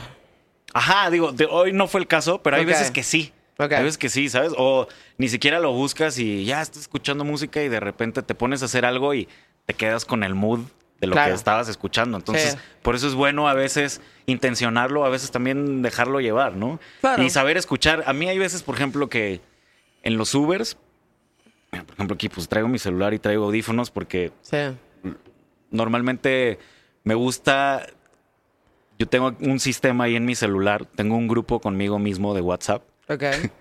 [0.73, 3.31] Ajá, digo, de hoy no fue el caso, pero hay veces que sí.
[3.57, 3.71] Ok.
[3.71, 4.51] Hay veces que sí, ¿sabes?
[4.57, 4.87] O
[5.17, 8.65] ni siquiera lo buscas y ya estás escuchando música y de repente te pones a
[8.65, 9.29] hacer algo y
[9.65, 10.59] te quedas con el mood
[10.99, 11.29] de lo Claro.
[11.31, 12.17] que estabas escuchando.
[12.17, 12.57] Entonces, Sí.
[12.81, 16.79] por eso es bueno a veces intencionarlo, a veces también dejarlo llevar, ¿no?
[17.01, 17.21] Claro.
[17.23, 18.03] Y saber escuchar.
[18.07, 19.41] A mí hay veces, por ejemplo, que
[20.03, 20.77] en los Ubers,
[21.71, 24.57] por ejemplo, aquí pues traigo mi celular y traigo audífonos porque Sí.
[25.71, 26.59] normalmente
[27.03, 27.87] me gusta.
[28.99, 32.81] Yo tengo un sistema ahí en mi celular, tengo un grupo conmigo mismo de WhatsApp
[33.07, 33.21] Ok.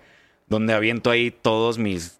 [0.47, 2.16] donde aviento ahí todos mis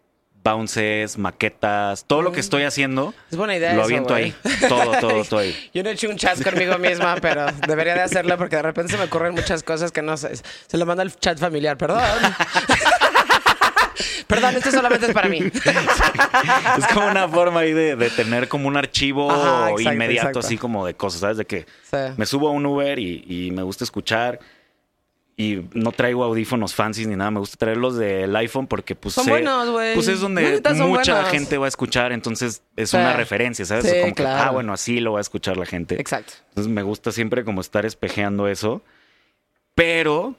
[0.47, 3.13] bounces, maquetas, todo lo que estoy haciendo.
[3.29, 4.33] Es buena idea Lo aviento ahí.
[4.69, 5.53] Todo, todo, todo ahí.
[5.73, 8.93] Yo no he hecho un chat conmigo misma, pero debería de hacerlo porque de repente
[8.93, 10.31] se me ocurren muchas cosas que no sé.
[10.67, 12.01] Se lo manda al chat familiar, perdón.
[14.27, 15.39] perdón, esto solamente es para mí.
[15.39, 20.39] Es como una forma ahí de, de tener como un archivo Ajá, exacto, inmediato, exacto.
[20.39, 21.37] así como de cosas, ¿sabes?
[21.37, 21.97] De que Sí.
[22.17, 24.39] me subo a un Uber y, y me gusta escuchar
[25.39, 29.23] y no traigo audífonos fancy ni nada, me gusta traerlos del iPhone porque pues, Son
[29.26, 29.93] sé- buenos, güey.
[29.93, 31.30] pues es donde mucha buenos.
[31.31, 32.97] gente va a escuchar, entonces es Sí.
[32.97, 33.85] una referencia, ¿sabes?
[33.85, 35.93] Sí, como que, ah, bueno, así lo va a escuchar la gente.
[36.01, 36.34] Exacto.
[36.49, 38.81] Entonces me gusta siempre como estar espejeando eso.
[39.76, 40.35] Pero,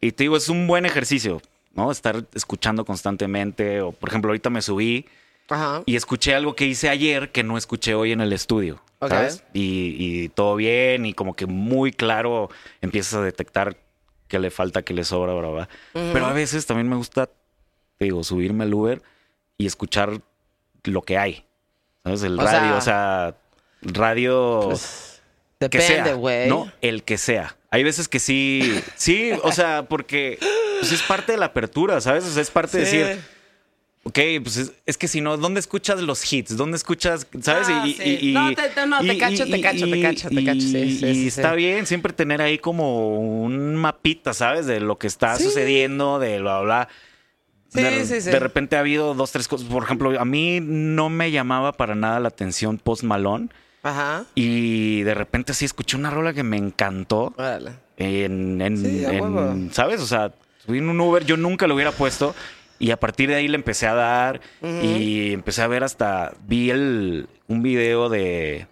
[0.00, 1.42] y te digo, es un buen ejercicio,
[1.74, 1.90] ¿no?
[1.90, 3.82] Estar escuchando constantemente.
[3.82, 5.04] O, por ejemplo, ahorita me subí
[5.50, 5.82] Ajá.
[5.84, 8.80] y escuché algo que hice ayer que no escuché hoy en el estudio.
[9.06, 9.42] ¿Sabes?
[9.52, 12.48] Y, y todo bien y como que muy claro
[12.80, 13.76] empiezas a detectar
[14.32, 15.68] qué le falta, qué le sobra, bla, bla.
[15.92, 17.26] Pero a veces también me gusta,
[17.98, 19.02] te digo, subirme al Uber
[19.58, 20.22] y escuchar
[20.84, 21.44] lo que hay.
[22.02, 22.22] ¿Sabes?
[22.22, 23.36] El O radio, sea, o sea,
[23.82, 25.22] radio Pues,
[25.58, 26.48] que depende, güey.
[26.48, 27.58] No, el que sea.
[27.70, 30.38] Hay veces que sí, sí, o sea, porque
[30.80, 32.24] pues, es parte de la apertura, ¿sabes?
[32.24, 33.20] O sea, es parte de decir,
[34.04, 36.56] ok, pues es, es que si no, ¿dónde escuchas los hits?
[36.56, 37.68] ¿Dónde escuchas, sabes?
[37.70, 38.32] Ah, sí.
[38.34, 41.06] No, te- te- no, te cacho, te cacho, te cacho, te cacho, sí, y- sí,
[41.06, 44.66] y está bien siempre tener ahí como un mapita, ¿sabes?
[44.66, 46.88] De lo que está sucediendo, de bla, bla.
[47.68, 48.30] Sí, de, sí, sí.
[48.30, 49.66] de repente ha habido dos, tres cosas.
[49.66, 53.48] Por ejemplo, a mí no me llamaba para nada la atención Post Malone.
[53.82, 54.26] Ajá.
[54.34, 57.32] Y de repente sí escuché una rola que me encantó.
[57.36, 57.72] Órale.
[57.96, 59.70] En, en- en-.
[59.72, 60.00] ¿sabes?
[60.02, 60.32] O sea,
[60.66, 62.34] subí en un Uber, yo nunca lo hubiera puesto.
[62.82, 64.40] Y a partir de ahí le empecé a dar.
[64.60, 66.34] Y empecé a ver hasta.
[66.48, 68.66] Vi el, un video de.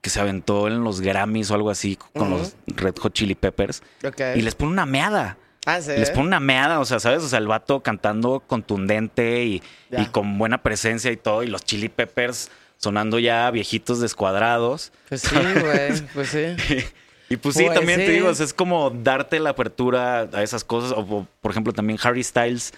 [0.00, 3.84] que se aventó en los Grammys o algo así con los Red Hot Chili Peppers.
[4.04, 4.20] Ok.
[4.34, 5.38] Y les pone una meada.
[5.64, 5.92] Ah, sí.
[5.92, 7.22] Les pone una meada, o sea, ¿sabes?
[7.22, 9.62] O sea, el vato cantando contundente y,
[9.92, 14.90] y con buena presencia y todo, y los Chili Peppers sonando ya viejitos descuadrados.
[15.08, 16.00] Pues sí, güey.
[16.14, 16.56] Pues sí.
[17.28, 18.06] y pues sí, Pues también sí.
[18.06, 20.92] te digo, es como darte la apertura a esas cosas.
[20.96, 22.72] O, por ejemplo, también Harry Styles.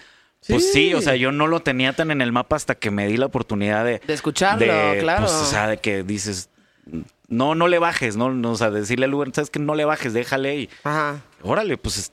[0.47, 0.89] Pues Sí.
[0.89, 3.15] sí, o sea, yo no lo tenía tan en el mapa hasta que me di
[3.17, 4.01] la oportunidad de...
[4.07, 4.65] De escucharlo,
[4.99, 5.21] claro.
[5.21, 6.49] Pues, o sea, de que dices,
[7.27, 8.31] no, no le bajes, ¿no?
[8.31, 11.21] no o sea, decirle al Uber, ¿sabes que No le bajes, déjale y Ajá.
[11.43, 12.11] órale, pues, es-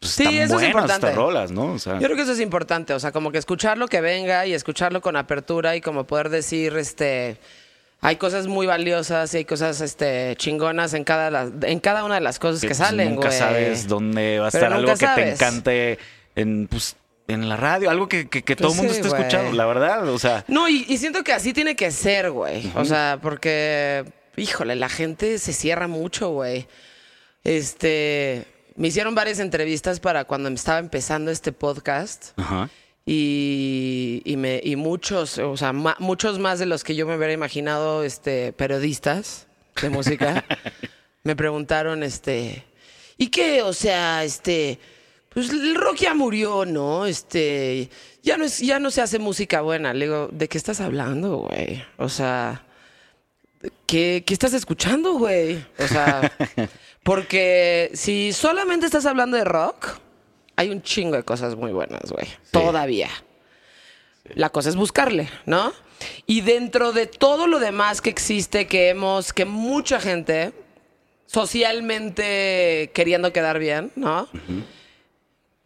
[0.00, 1.06] pues Sí, están eso es buenas importante.
[1.06, 1.72] estas rolas, ¿no?
[1.72, 4.00] O sea, Yo creo que eso es importante, o sea, como que escuchar lo que
[4.00, 7.38] venga y escucharlo con apertura y como poder decir, este,
[8.00, 12.14] hay cosas muy valiosas y hay cosas, este, chingonas en cada, la- en cada una
[12.16, 13.38] de las cosas que, pues, salen, Nunca güey.
[13.38, 15.98] sabes dónde va a Pero estar algo que te encante
[16.36, 16.94] en, pues,
[17.26, 20.18] en la radio, algo que, que- que todo el mundo esté escuchando, la verdad, o
[20.18, 20.44] sea...
[20.48, 22.70] No, y, y siento que así tiene que ser, güey.
[22.76, 24.04] O sea, porque,
[24.36, 26.66] híjole, la gente se cierra mucho, güey.
[27.44, 28.44] Este,
[28.76, 32.30] me hicieron varias entrevistas para cuando estaba empezando este podcast.
[32.38, 32.68] Ajá.
[33.10, 37.16] Y, y, me, y muchos, o sea, ma- muchos más de los que yo me
[37.16, 39.46] hubiera imaginado, este, periodistas
[39.80, 40.44] de música,
[41.24, 42.66] me preguntaron, este,
[43.16, 43.62] ¿y qué?
[43.62, 44.78] O sea, este,
[45.30, 47.06] pues el rock ya murió, ¿no?
[47.06, 47.88] Este,
[48.22, 49.94] ya no es, ya no se hace música buena.
[49.94, 51.82] Le digo, ¿de qué estás hablando, güey?
[51.96, 52.62] O sea,
[53.86, 55.64] ¿qué, qué estás escuchando, güey?
[55.78, 56.30] O sea,
[57.04, 59.98] porque si solamente estás hablando de rock,
[60.58, 62.26] hay un chingo de cosas muy buenas, güey.
[62.50, 63.08] Todavía.
[64.34, 65.72] La cosa es buscarle, ¿no?
[66.26, 70.52] Y dentro de todo lo demás que existe, que hemos, que mucha gente
[71.26, 74.28] socialmente queriendo quedar bien, ¿no?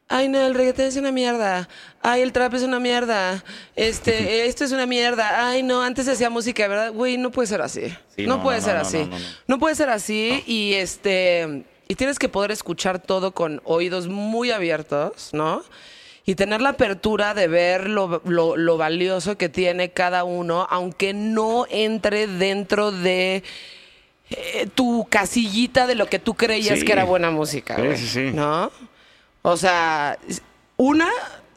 [0.09, 1.71] Ay, no, el reggaetón es una mierda.
[2.03, 3.43] Ay, el trap es una mierda.
[3.75, 5.49] Este, esto es una mierda.
[5.49, 6.93] Ay, no, antes hacía música, ¿verdad?
[6.93, 7.89] Güey, no puede ser así.
[8.15, 9.09] Sí, no, no, puede no, ser así.
[9.47, 14.51] No puede ser así y este y tienes que poder escuchar todo con oídos muy
[14.51, 15.63] abiertos, ¿no?
[16.25, 21.13] Y tener la apertura de ver lo, lo- lo valioso que tiene cada uno, aunque
[21.13, 23.43] no entre dentro de
[24.31, 26.87] eh, tu casillita de lo que tú creías Sí.
[26.87, 28.31] que era buena música, Sí, sí, sí.
[28.33, 28.71] ¿no?
[29.43, 30.17] O sea,
[30.79, 31.11] una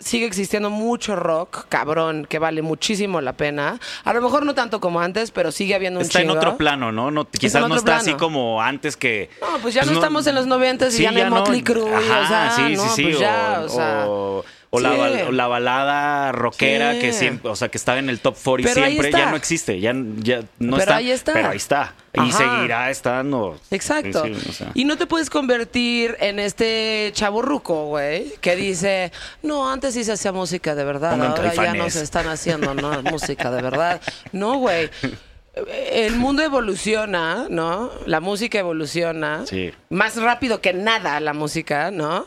[0.06, 3.80] sigue existiendo mucho rock, cabrón, que vale muchísimo la pena.
[4.04, 6.38] A lo mejor no tanto como antes, pero sigue habiendo un Está en chingo.
[6.38, 7.10] otro plano, ¿no?
[7.10, 8.20] no quizás no está así plano.
[8.20, 9.32] como antes que...
[9.42, 12.02] No, pues ya no estamos en los 90s y ya no hay Motley Crue, o
[12.28, 14.08] sea, no, pues ya, o sea.
[14.76, 17.00] O, la, o balada rockera Sí.
[17.00, 19.36] que siempre, o sea, que estaba en el top 40 Pero ahí siempre, ya no
[19.38, 20.96] existe, ya, ya no Pero está.
[20.98, 21.34] ahí está.
[21.34, 21.94] Pero ahí está.
[22.14, 23.60] Y seguirá estando.
[23.72, 24.24] Exacto.
[24.26, 24.72] Sí, sí, o sea.
[24.74, 29.12] Y no te puedes convertir en este chaburruco, güey, que dice,
[29.44, 31.84] no, antes sí se hacía música de verdad, Pongan ahora ya Caifanes".
[31.84, 33.02] no se están haciendo ¿no?
[33.12, 34.02] música de verdad.
[34.32, 34.90] No, güey.
[35.92, 37.90] El mundo evoluciona, ¿no?
[38.06, 39.46] La música evoluciona.
[39.46, 39.72] Sí.
[39.90, 42.26] Más rápido que nada la música, ¿no?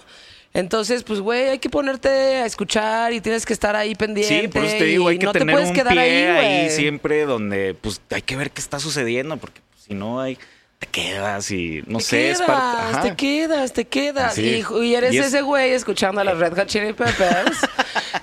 [0.55, 4.41] Entonces, pues, güey, hay que ponerte a escuchar y tienes que estar ahí pendiente.
[4.43, 6.01] Sí, por eso te digo, hay que no te tener puedes un quedar pie
[6.31, 10.21] ahí, ahí, siempre donde pues hay que ver qué está sucediendo, porque pues, si no
[10.21, 10.39] hay,
[10.79, 13.11] te quedas y no te sé, quedas, es parte.
[13.11, 14.39] te quedas, te quedas.
[14.39, 17.59] Y, y eres Y es- ese güey escuchando a los Red Hot Chili Peppers,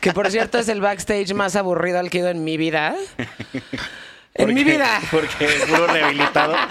[0.01, 2.95] que por cierto es el backstage más aburrido al que he ido en mi vida.
[4.37, 4.99] En ¿Por mi vida.
[5.11, 6.55] Porque es puro rehabilitado.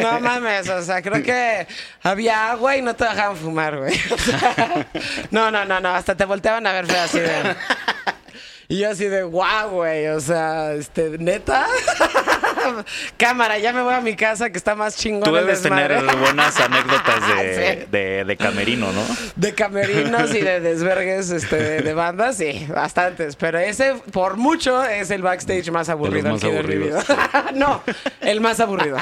[0.00, 1.66] No mames, o sea, creo que
[2.02, 3.94] había agua y no te dejaban fumar, güey.
[4.10, 4.86] O sea,
[5.30, 7.56] no, no, no, no, hasta te volteaban a ver feo así de...
[8.68, 11.66] Y yo así de, guau, güey, o sea, este, neta.
[13.16, 15.22] Cámara, ya me voy a mi casa que está más chingón.
[15.22, 17.88] Tú debes tener buenas anécdotas de, Sí.
[17.92, 19.02] de, de camerino, ¿no?
[19.36, 23.36] De camerinos y de desvergues este, de, de bandas, sí, bastantes.
[23.36, 27.06] Pero ese, por mucho, es el backstage más aburrido más mi aburridos.
[27.06, 27.46] vida.
[27.54, 27.82] no,
[28.20, 28.96] el más aburrido.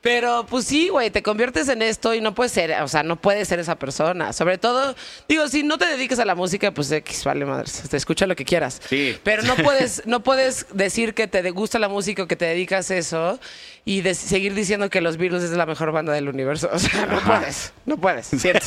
[0.00, 3.16] Pero pues sí, güey, te conviertes en esto y no puedes ser, o sea, no
[3.16, 4.32] puedes ser esa persona.
[4.32, 4.94] Sobre todo,
[5.28, 8.36] digo, si no te dedicas a la música, pues X, vale madre, te escucha lo
[8.36, 8.80] que quieras.
[8.88, 9.18] Sí.
[9.24, 12.88] Pero no puedes, no puedes decir que te gusta la música o que te dedicas
[12.92, 13.40] a eso
[13.84, 16.70] y de- seguir diciendo que los Beatles es la mejor banda del universo.
[16.72, 18.66] O sea, no puedes, no puedes, siento.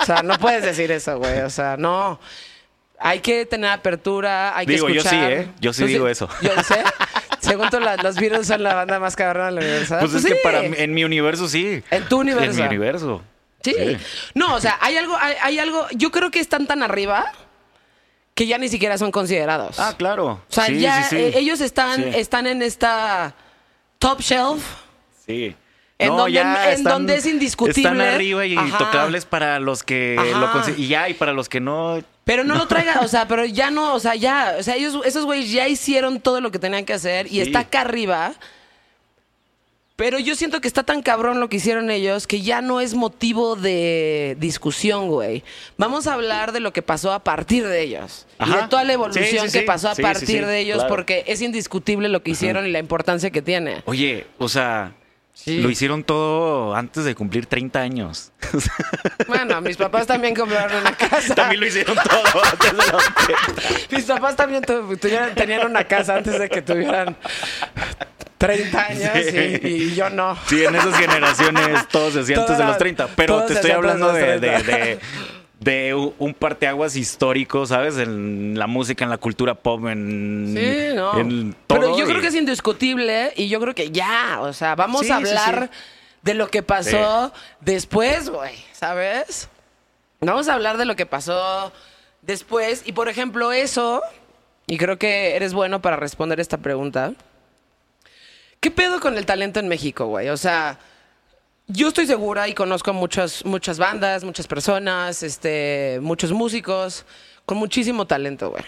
[0.00, 1.42] O sea, no puedes decir eso, güey.
[1.42, 2.18] O sea, no.
[3.04, 5.28] Hay que tener apertura, hay Digo, que yo escuchar.
[5.28, 5.48] sí, ¿eh?
[5.60, 6.28] Yo sí ¿Tú digo eso.
[6.40, 6.82] Yo sé.
[7.42, 9.96] Según tú, la- los Beatles son la banda más cabrona del universo.
[10.00, 10.28] Pues, es sí.
[10.28, 11.82] que para en mi universo sí.
[11.90, 12.50] En tu universo.
[12.52, 13.22] En mi universo.
[13.62, 13.74] Sí.
[14.34, 15.86] No, o sea, hay algo, hay, hay algo.
[15.92, 17.30] Yo creo que están tan arriba
[18.34, 19.78] que ya ni siquiera son considerados.
[19.78, 20.26] Ah, claro.
[20.26, 23.34] o sea, Sí, ya eh, ellos están, están en esta
[23.98, 24.64] top shelf.
[25.26, 25.54] Sí.
[26.04, 26.40] En donde-
[26.72, 27.80] en donde es indiscutible.
[27.90, 28.66] Están arriba y Ajá.
[28.68, 30.38] intocables para los que Ajá.
[30.38, 32.02] lo consi- Y ya, y para los que no.
[32.24, 34.98] Pero no lo traigan, o sea, pero ya no, o sea, ya, o sea, ellos,
[35.04, 38.32] esos güeyes ya hicieron todo lo que tenían que hacer y está acá arriba.
[39.94, 42.94] Pero yo siento que está tan cabrón lo que hicieron ellos que ya no es
[42.94, 45.44] motivo de discusión, güey.
[45.76, 48.26] Vamos a hablar de lo que pasó a partir de ellos.
[48.40, 48.62] Y Ajá.
[48.62, 50.88] de toda la evolución Sí, sí, que pasó a partir de ellos, claro.
[50.88, 53.82] porque es indiscutible lo que hicieron y la importancia que tiene.
[53.84, 54.92] Oye, o sea.
[55.34, 55.60] Sí.
[55.60, 58.32] Lo hicieron todo antes de cumplir 30 años.
[59.26, 61.34] Bueno, mis papás también compraron una casa.
[61.34, 63.62] También lo hicieron todo antes de los 30.
[63.96, 67.16] Mis papás también tuvieron- tenían una casa antes de que tuvieran
[68.38, 69.60] 30 años Sí.
[69.62, 70.36] y, y yo no.
[70.48, 73.08] Sí, en esas generaciones todos se hacían antes de los 30.
[73.16, 75.06] Pero te estoy hablando de de, los de, 30.
[75.62, 77.98] De, un parteaguas histórico, ¿sabes?
[77.98, 81.18] En la música, en la cultura pop, en, Sí, no.
[81.18, 81.80] en todo.
[81.80, 85.10] Pero yo creo que es indiscutible y yo creo que ya, o sea, vamos Sí,
[85.12, 85.78] a hablar sí.
[86.22, 89.48] de lo que pasó después, güey, ¿sabes?
[90.20, 91.72] Vamos a hablar de lo que pasó
[92.22, 94.02] después y por ejemplo eso,
[94.66, 97.12] y creo que eres bueno para responder esta pregunta.
[98.60, 100.28] ¿Qué pedo con el talento en México, güey?
[100.28, 100.78] O sea,
[101.68, 107.04] yo estoy segura y conozco muchas, muchas bandas, muchas personas, este, muchos músicos
[107.46, 108.64] con muchísimo talento, güey.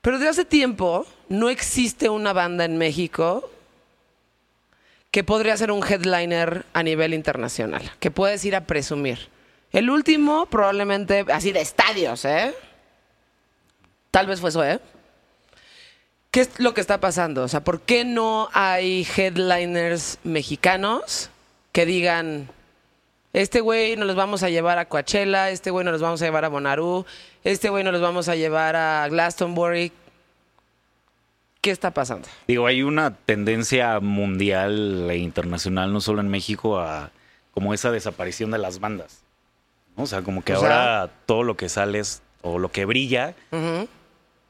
[0.00, 3.50] Pero de hace tiempo no existe una banda en México
[5.10, 9.28] que podría ser un headliner a nivel internacional, que puedes ir a presumir.
[9.72, 12.54] El último, probablemente, así de estadios, ¿eh?
[14.10, 14.78] Tal vez fue eso, ¿eh?
[16.30, 17.42] ¿Qué es lo que está pasando?
[17.44, 21.30] O sea, ¿por qué no hay headliners mexicanos
[21.76, 22.48] que digan,
[23.34, 26.24] este güey nos los vamos a llevar a Coachella, este güey nos los vamos a
[26.24, 27.04] llevar a Bonnaroo,
[27.44, 29.92] este güey nos los vamos a llevar a Glastonbury?
[31.60, 32.28] ¿Qué está pasando?
[32.48, 37.10] Digo, hay una tendencia mundial e internacional, no solo en México, a
[37.52, 39.18] como esa desaparición de las bandas.
[39.98, 40.04] ¿no?
[40.04, 40.68] O sea, como que O sea-
[41.02, 43.34] ahora todo lo que sale es- o lo que brilla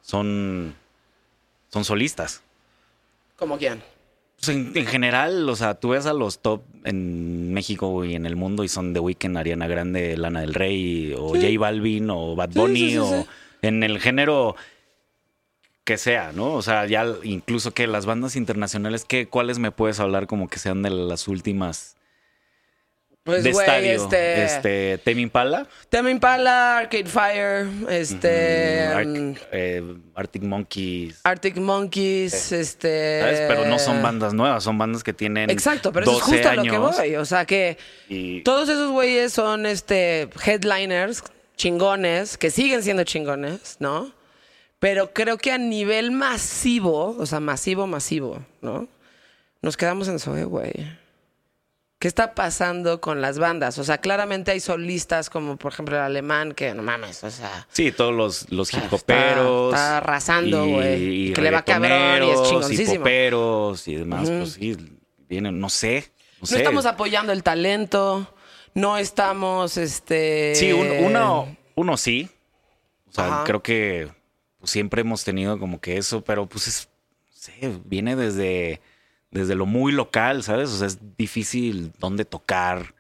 [0.01, 0.77] son,
[1.73, 2.41] son solistas.
[3.37, 3.83] ¿Cómo quién?
[4.37, 8.27] Pues en, en general, o sea, tú ves a los top en México y en
[8.27, 11.41] el mundo y son The Weeknd, Ariana Grande, Lana del Rey, o Sí.
[11.43, 13.27] J Balvin, o Bad Bunny, sí, sí, o
[13.63, 14.55] en el género
[15.85, 16.53] que sea, ¿no?
[16.55, 20.59] O sea, ya incluso que las bandas internacionales, ¿qué, ¿cuáles me puedes hablar como que
[20.59, 21.97] sean de las últimas
[23.27, 23.93] Pues, de estadio?
[23.93, 24.45] este...
[24.45, 28.87] Este, Tame Impala, Tame Impala, Arcade Fire, este...
[28.89, 29.83] Arc- mm, eh,
[30.15, 33.21] Arctic Monkeys, Arctic Monkeys, este...
[33.21, 33.41] ¿sabes?
[33.49, 36.49] Pero no son bandas nuevas, son bandas que tienen Exacto, pero eso es 12 justo
[36.49, 37.17] a lo que voy.
[37.17, 37.77] O sea que
[38.09, 41.23] y- todos esos güeyes son este headliners
[41.57, 44.13] chingones, que siguen siendo chingones, ¿no?
[44.79, 48.87] Pero creo que a nivel masivo, o sea, masivo, masivo, ¿no?
[49.63, 50.73] Nos quedamos en Zoe, güey.
[51.99, 53.79] ¿Qué está pasando con las bandas?
[53.79, 57.67] O sea, claramente hay solistas como, por ejemplo, el alemán, que no mames, o sea...
[57.73, 59.73] Sí, todos los, los hip hoperos.
[59.73, 61.33] está arrasando, güey.
[61.33, 62.93] Que le va cabrón y es chingoncísimo.
[62.95, 64.77] Y poperos y demás, pues sí,
[65.27, 66.13] vienen, no sé.
[66.35, 66.59] No, No sé.
[66.59, 68.31] estamos apoyando el talento,
[68.75, 70.55] no estamos, este...
[70.55, 72.29] Sí, un- uno, uno sí.
[73.09, 73.45] O sea, Ajá.
[73.45, 74.11] creo que
[74.59, 76.89] pues, siempre hemos tenido como que eso, pero pues es,
[77.31, 78.83] no sé, viene desde,
[79.37, 80.71] desde lo muy local, ¿sabes?
[80.71, 82.95] O sea, es difícil dónde tocar,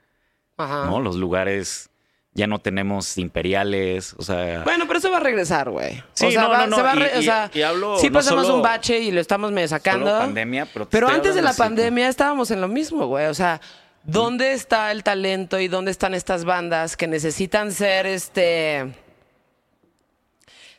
[0.56, 0.86] Ajá.
[0.86, 1.00] ¿no?
[1.00, 1.90] Los lugares,
[2.32, 4.62] ya no tenemos imperiales, o sea...
[4.64, 6.02] Bueno, pero eso va a regresar, güey.
[6.14, 7.62] Sí, o sea, no, va- no, no, se va a y- re- o sea, y
[7.62, 10.06] hablo sí pasamos solo- un bache y lo estamos medio sacando.
[10.06, 13.26] solo pandemia, pero Pero antes de la así, pandemia estábamos en lo mismo, güey.
[13.26, 13.60] O sea,
[14.04, 18.80] ¿dónde está el talento y dónde están estas bandas que necesitan ser este.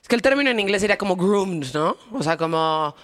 [0.01, 1.97] Es que el término en inglés sería como groomed, ¿no?
[2.13, 2.95] O sea, como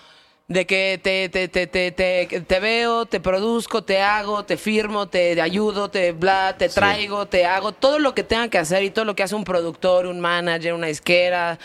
[0.53, 5.07] de que te, te, te, te, te, te veo, te produzco, te hago, te firmo,
[5.07, 6.75] te ayudo, te bla, te Sí.
[6.75, 9.43] traigo, te hago, todo lo que tengan que hacer y todo lo que hace un
[9.43, 11.57] productor, un manager, una isquera.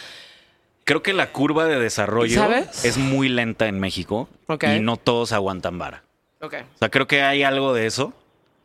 [0.84, 2.84] Creo que la curva de desarrollo ¿Sabes?
[2.84, 4.28] es muy lenta en México
[4.62, 6.02] y no todos aguantan vara.
[6.40, 6.48] O
[6.78, 8.12] sea, creo que hay algo de eso.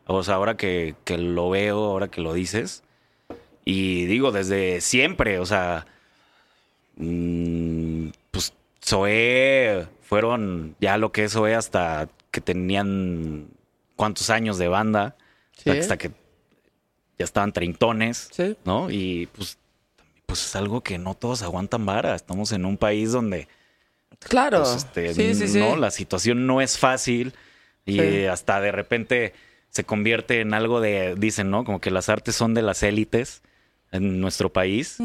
[0.06, 2.84] O sea, ahora que, que lo veo, ahora que lo dices.
[3.66, 5.86] Y digo, desde siempre, o sea,
[6.98, 8.54] mm, pues
[8.86, 13.48] Zoé fueron ya lo que es Zoé hasta que tenían
[13.96, 15.16] cuántos años de banda,
[15.58, 15.70] Sí.
[15.70, 16.10] hasta que
[17.20, 18.58] ya estaban treintones, Sí.
[18.66, 18.90] ¿no?
[18.90, 19.58] Y pues,
[20.26, 22.16] pues es algo que no todos aguantan vara.
[22.16, 23.48] Estamos en un país donde
[24.20, 24.60] Claro.
[24.64, 25.60] pues, este, sí, sí, sí.
[25.60, 27.34] no, la situación no es fácil
[27.86, 29.34] y hasta de repente
[29.70, 31.66] se convierte en algo de, dicen, ¿no?
[31.66, 33.42] Como que las artes son de las élites
[33.92, 34.98] en nuestro país.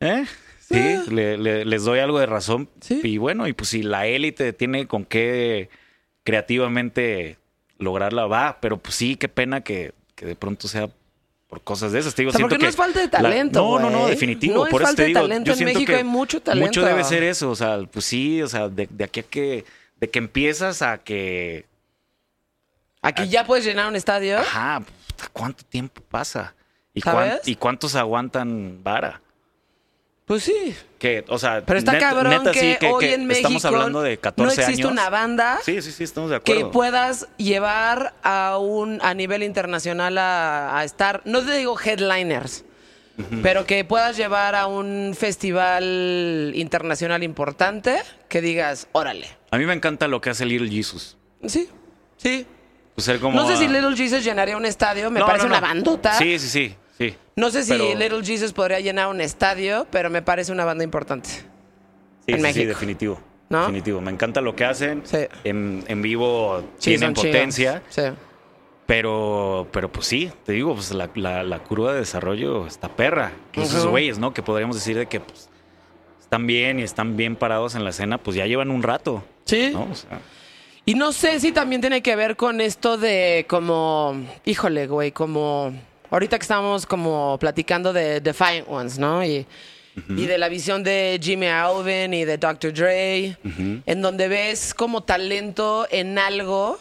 [0.00, 0.24] ¿Eh?
[0.74, 1.02] Sí, Eh.
[1.10, 2.68] le- le- les doy algo de razón.
[2.80, 3.00] Sí.
[3.04, 5.68] Y bueno, y pues si la élite tiene con qué
[6.24, 7.38] creativamente
[7.78, 10.88] lograrla, va, pero pues sí, qué pena que, que de pronto sea
[11.48, 12.14] por cosas de esas.
[12.14, 13.90] Te digo, O sea, siento porque no que es falta de la- talento, no, no,
[13.90, 14.54] no, definitivo.
[14.56, 15.52] No es por eso falta te de digo, talento.
[15.52, 16.66] yo En México que hay mucho talento.
[16.66, 19.64] Mucho debe ser eso, o sea, pues sí, o sea, de, de aquí a que,
[20.00, 21.66] de que empiezas a que,
[23.02, 24.38] Aquí ya puedes llenar un estadio.
[24.38, 24.82] ajá,
[25.32, 26.54] ¿cuánto tiempo pasa?
[26.94, 27.32] ¿Y, ¿Sabes?
[27.34, 29.20] cuán- ¿Y cuántos aguantan vara?
[30.26, 30.74] Pues sí.
[30.98, 33.48] Que, o sea, Pero está net- cabrón neta, que, sí, que- hoy que en México
[33.48, 34.92] estamos hablando de 14 no existe años.
[34.92, 36.70] una banda Sí, sí, sí, estamos de que acuerdo.
[36.70, 42.64] puedas llevar a un a nivel internacional a, a estar, no te digo headliners,
[43.42, 49.28] pero que puedas llevar a un festival internacional importante que digas, órale.
[49.50, 51.18] A mí me encanta lo que hace Little Jesus.
[51.46, 51.68] Sí,
[52.16, 52.46] sí.
[52.94, 55.60] Pues como no sé si Little Jesus llenaría un estadio, me No, parece no, una
[55.60, 56.14] bandota.
[56.14, 56.76] Sí, sí, sí.
[57.36, 60.84] No sé si Pero- Little Jesus podría llenar un estadio, pero me parece una banda
[60.84, 61.28] importante.
[61.30, 63.20] Sí, en sí, sí, definitivo.
[63.50, 63.60] ¿No?
[63.62, 64.00] Definitivo.
[64.00, 65.02] Me encanta lo que hacen.
[65.04, 65.18] Sí.
[65.44, 67.82] En, en vivo Sí, tienen potencia.
[67.90, 68.02] Sí.
[68.86, 73.32] Pero, pero pues sí, te digo, pues la, la- la curva de desarrollo está perra.
[73.52, 74.34] Que esos güeyes, ¿no?
[74.34, 75.48] Que podríamos decir de que pues,
[76.20, 79.24] están bien y están bien parados en la escena, pues ya llevan un rato.
[79.44, 79.70] Sí.
[79.72, 79.88] ¿no?
[79.90, 80.20] O sea,
[80.84, 85.72] Y no sé si también tiene que ver con esto de como, híjole, güey, como
[86.14, 89.24] ahorita que estamos como platicando de Defiant Ones, ¿no?
[89.24, 89.46] Y,
[90.08, 92.72] y de la visión de Jimmy Alvin y de Dr.
[92.72, 96.78] Dre, en donde ves como talento en algo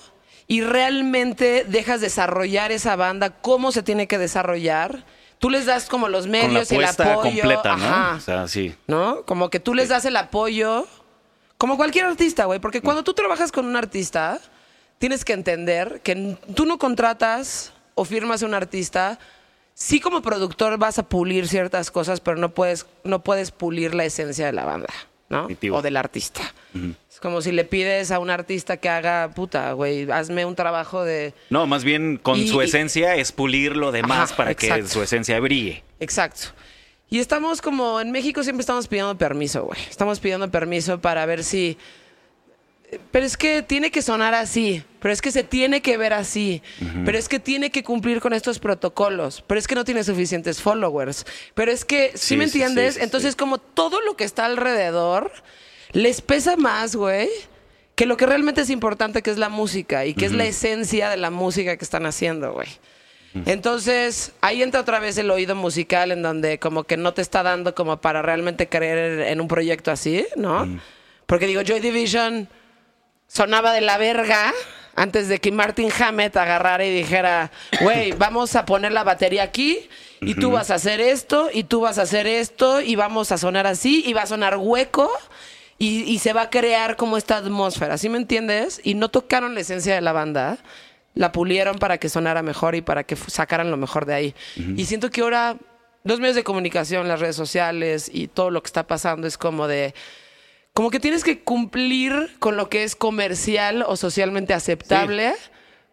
[0.48, 5.04] y realmente dejas desarrollar esa banda, cómo se tiene que desarrollar.
[5.40, 7.22] Tú les das como los con la medios y el apoyo.
[7.22, 7.86] completa, ¿no?
[7.86, 8.16] Ajá.
[8.16, 8.76] O sea, sí.
[8.88, 9.24] ¿no?
[9.24, 10.88] Como que tú les das el apoyo,
[11.58, 14.40] como cualquier artista, güey, porque cuando tú trabajas con un artista,
[15.00, 19.20] tienes que entender que tú no contratas o firmas a un artista,
[19.74, 24.06] sí como productor vas a pulir ciertas cosas, pero no puedes, no puedes pulir la
[24.06, 24.90] esencia de la banda,
[25.30, 25.42] ¿no?
[25.44, 25.78] Definitivo.
[25.78, 26.42] O del artista.
[27.10, 31.04] Es como si le pides a un artista que haga, puta, güey, hazme un trabajo
[31.04, 31.34] de...
[31.50, 35.02] No, más bien con Y- su esencia es pulir lo demás Ajá, para que su
[35.04, 35.84] esencia brille.
[36.00, 36.48] Exacto.
[37.10, 39.80] Y estamos como, en México siempre estamos pidiendo permiso, güey.
[39.88, 41.78] Estamos pidiendo permiso para ver si...
[43.12, 46.62] Pero es que tiene que sonar así, pero es que se tiene que ver así,
[47.06, 50.62] pero es que tiene que cumplir con estos protocolos, pero es que no tiene suficientes
[50.62, 52.96] followers, pero es que, ¿sí, Sí, me sí, sí, entiendes?
[52.96, 55.32] sí, Entonces como todo lo que está alrededor
[55.92, 57.30] les pesa más, güey,
[57.96, 61.10] que lo que realmente es importante, que es la música y que es la esencia
[61.10, 62.68] de la música que están haciendo, güey.
[63.46, 67.42] Entonces, ahí entra otra vez el oído musical en donde como que no te está
[67.44, 70.80] dando como para realmente creer en un proyecto así, ¿no?
[71.26, 72.48] Porque digo, Joy Division
[73.34, 74.54] sonaba de la verga
[74.96, 77.52] antes de que Martin Hammett agarrara y dijera,
[77.82, 79.90] güey, vamos a poner la batería aquí
[80.22, 83.38] y tú vas a hacer esto, y tú vas a hacer esto, y vamos a
[83.38, 85.12] sonar así, y va a sonar hueco,
[85.78, 88.80] y, y se va a crear como esta atmósfera, ¿sí me entiendes?
[88.86, 90.60] Y no tocaron la esencia de la banda,
[91.14, 94.36] la pulieron para que sonara mejor y para que sacaran lo mejor de ahí.
[94.78, 95.58] Y siento que ahora
[96.06, 99.68] los medios de comunicación, las redes sociales y todo lo que está pasando es como
[99.68, 99.94] de...
[100.74, 105.34] Como que tienes que cumplir con lo que es comercial o socialmente aceptable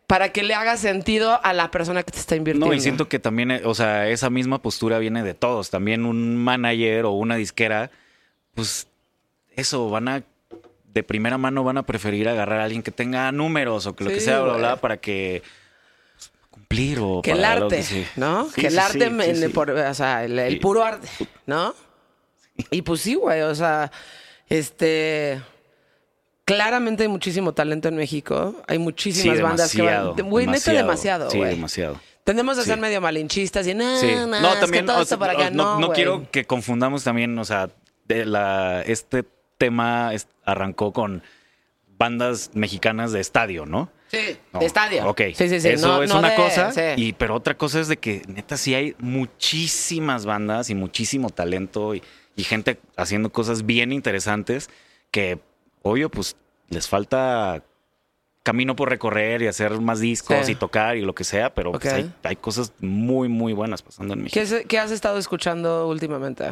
[0.06, 2.66] para que le haga sentido a la persona que te está invirtiendo.
[2.66, 5.70] No, y siento que también, eh, o sea, esa misma postura viene de todos.
[5.70, 7.90] También un manager o una disquera,
[8.54, 8.88] pues
[9.54, 10.22] eso, van a,
[10.92, 14.10] de primera mano van a preferir agarrar a alguien que tenga números o que lo
[14.10, 15.42] que sea, bla, bla, para que
[16.16, 18.06] pues, cumplir o que el para arte, sí.
[18.16, 18.46] ¿no?
[18.46, 21.06] Sí, que el arte, por- o sea, el, puro arte,
[21.46, 21.74] ¿no?
[22.70, 23.92] Y pues sí, güey, o sea,
[24.50, 25.40] este...
[26.44, 28.56] Claramente hay muchísimo talento en México.
[28.66, 30.14] Hay muchísimas Sí, bandas que van...
[30.16, 32.00] Güey, neta demasiado, Sí, demasiado.
[32.24, 32.68] Tendemos a Sí.
[32.70, 34.08] ser medio malinchistas y no, Sí.
[34.14, 35.50] no, es también, que todo o esto sea, para acá.
[35.50, 35.96] no, No, no güey.
[35.96, 37.70] quiero que confundamos también, o sea,
[38.06, 39.24] de la, este
[39.58, 40.10] tema
[40.44, 41.22] arrancó con
[41.96, 43.90] bandas mexicanas de estadio, ¿no?
[44.08, 45.08] Sí, No, de estadio.
[45.08, 45.20] Ok.
[45.34, 45.68] Sí, sí, sí.
[45.68, 46.72] Eso no- es no una de- cosa.
[46.72, 46.80] sí.
[46.96, 51.94] Y, pero otra cosa es de que neta sí hay muchísimas bandas y muchísimo talento
[51.94, 52.02] y,
[52.36, 54.70] y gente haciendo cosas bien interesantes
[55.10, 55.40] que,
[55.82, 56.36] obvio, pues
[56.68, 57.62] les falta
[58.42, 60.52] camino por recorrer y hacer más discos Sí.
[60.52, 64.14] y tocar y lo que sea, pero pues, hay, hay cosas muy, muy buenas pasando
[64.14, 64.44] en México.
[64.66, 66.46] ¿Qué, has estado escuchando últimamente?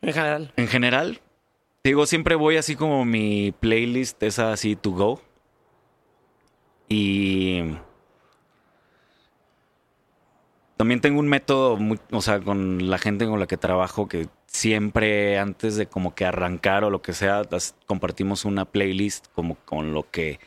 [0.00, 0.52] En general.
[0.56, 1.20] En general,
[1.84, 5.20] digo, siempre voy así como mi playlist, esa así to go.
[6.88, 7.62] Y
[10.76, 14.28] también tengo un método, muy- o sea, con la gente con la que trabajo, que
[14.52, 19.56] siempre antes de como que arrancar o lo que sea, las- compartimos una playlist como
[19.64, 20.38] con lo que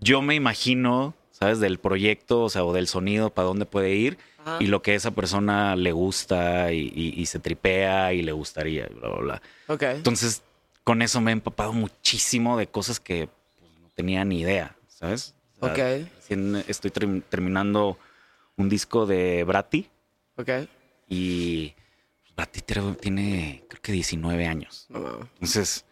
[0.00, 1.60] yo me imagino, ¿sabes?
[1.60, 4.18] Del proyecto, o sea, o del sonido, para dónde puede ir.
[4.38, 4.58] Ajá.
[4.60, 8.32] Y lo que a esa persona le gusta y, y- y se tripea y le
[8.32, 9.42] gustaría, bla, bla, bla.
[9.68, 9.82] Ok.
[9.84, 10.42] Entonces,
[10.82, 13.28] con eso me he empapado muchísimo de cosas que
[13.58, 15.34] pues, no tenía ni idea, ¿sabes?
[15.60, 15.96] O sea,
[16.68, 17.96] estoy term- terminando
[18.56, 19.88] un disco de Bratti
[20.36, 20.50] Ok.
[21.08, 21.72] y
[22.36, 24.86] Bratti creo- tiene, creo que 19 años.
[25.34, 25.84] Entonces,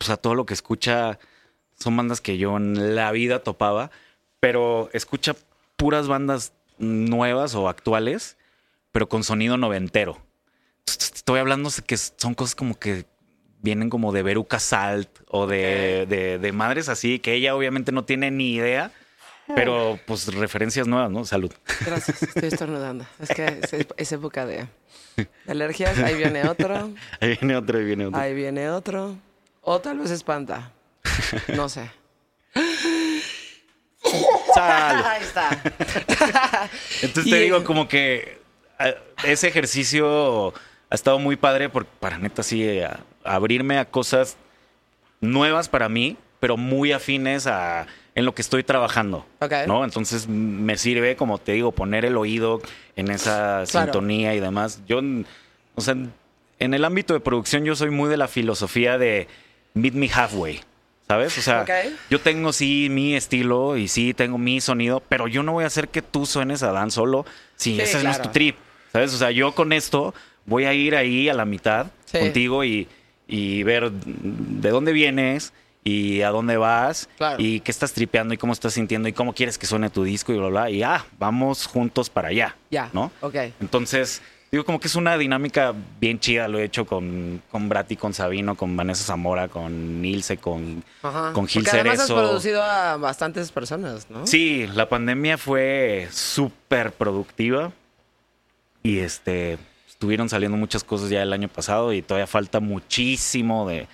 [0.00, 1.18] o sea, todo lo que escucha
[1.78, 3.90] son bandas que yo en la vida topaba,
[4.40, 5.34] pero escucha
[5.76, 8.36] puras bandas nuevas o actuales,
[8.92, 10.20] pero con sonido noventero.
[10.86, 13.06] Estoy hablando de que son cosas como que
[13.62, 18.04] vienen como de Veruca Salt o de, de- de madres así, que ella obviamente no
[18.04, 18.92] tiene ni idea,
[19.54, 21.24] pero pues referencias nuevas, ¿no?
[21.24, 21.52] Salud.
[21.84, 23.06] Gracias, estoy estornudando.
[23.20, 24.66] Es que es, es época de,
[25.16, 25.98] de alergias.
[25.98, 26.90] Ahí viene otro.
[27.20, 28.20] Ahí viene otro, ahí viene otro.
[28.20, 29.16] Ahí viene otro.
[29.62, 30.70] O tal vez espanta.
[31.56, 31.90] No sé.
[34.54, 35.04] Salud.
[35.06, 35.48] Ahí está.
[37.02, 38.38] Entonces Y- te digo como que
[38.78, 40.48] eh, ese ejercicio
[40.90, 44.36] ha estado muy padre por, para neta así a- abrirme a cosas
[45.20, 49.26] nuevas para mí, pero muy afines a en lo que estoy trabajando.
[49.40, 49.52] Ok.
[49.66, 49.84] ¿No?
[49.84, 52.60] Entonces me sirve, como te digo, poner el oído
[52.96, 53.86] en esa Claro.
[53.92, 54.80] sintonía y demás.
[54.86, 55.00] Yo,
[55.74, 55.96] o sea,
[56.60, 59.26] en el ámbito de producción yo soy muy de la filosofía de
[59.74, 60.60] meet me halfway.
[61.08, 61.36] ¿Sabes?
[61.36, 61.66] O sea,
[62.08, 65.66] yo tengo sí mi estilo y sí tengo mi sonido, pero yo no voy a
[65.66, 67.26] hacer que tú suenes a Dan solo
[67.56, 68.56] si Sí, ese no es tu trip.
[68.90, 69.12] ¿Sabes?
[69.12, 70.14] O sea, yo con esto
[70.46, 72.20] voy a ir ahí a la mitad Sí.
[72.20, 72.88] contigo y,
[73.28, 75.52] y ver de dónde vienes
[75.84, 77.36] y a dónde vas Claro.
[77.38, 80.32] y qué estás tripeando y cómo estás sintiendo y cómo quieres que suene tu disco
[80.32, 80.70] y bla, bla.
[80.70, 82.56] Y ah, vamos juntos para allá.
[82.70, 82.88] Ya.
[82.94, 83.12] ¿No?
[83.20, 83.34] Ok.
[83.60, 86.48] Entonces, digo, como que es una dinámica bien chida.
[86.48, 91.32] Lo he hecho con, con Brati, con Sabino, con Vanessa Zamora, con Nilce, con, Ajá.
[91.34, 92.26] con Gil Porque además has Cerezo.
[92.28, 94.26] producido a bastantes personas, ¿no?
[94.26, 97.72] Sí, la pandemia fue súper productiva
[98.82, 99.58] y este
[99.88, 103.86] estuvieron saliendo muchas cosas ya el año pasado y todavía falta muchísimo de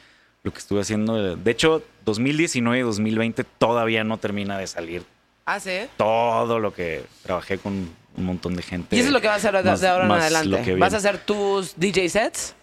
[0.43, 1.37] lo que estuve haciendo.
[1.37, 5.03] De hecho, 2019 y 2020 todavía no termina de salir
[5.45, 5.81] Ah, sí.
[5.97, 7.73] todo lo que trabajé con
[8.17, 8.97] un montón de gente.
[8.97, 10.75] Y eso es lo que vas a hacer Más- de ahora en adelante.
[10.77, 12.55] Vas a hacer tus DJ sets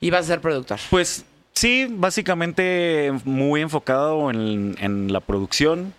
[0.00, 0.78] y vas a ser productor.
[0.90, 5.92] Pues sí, básicamente muy enfocado en, en la producción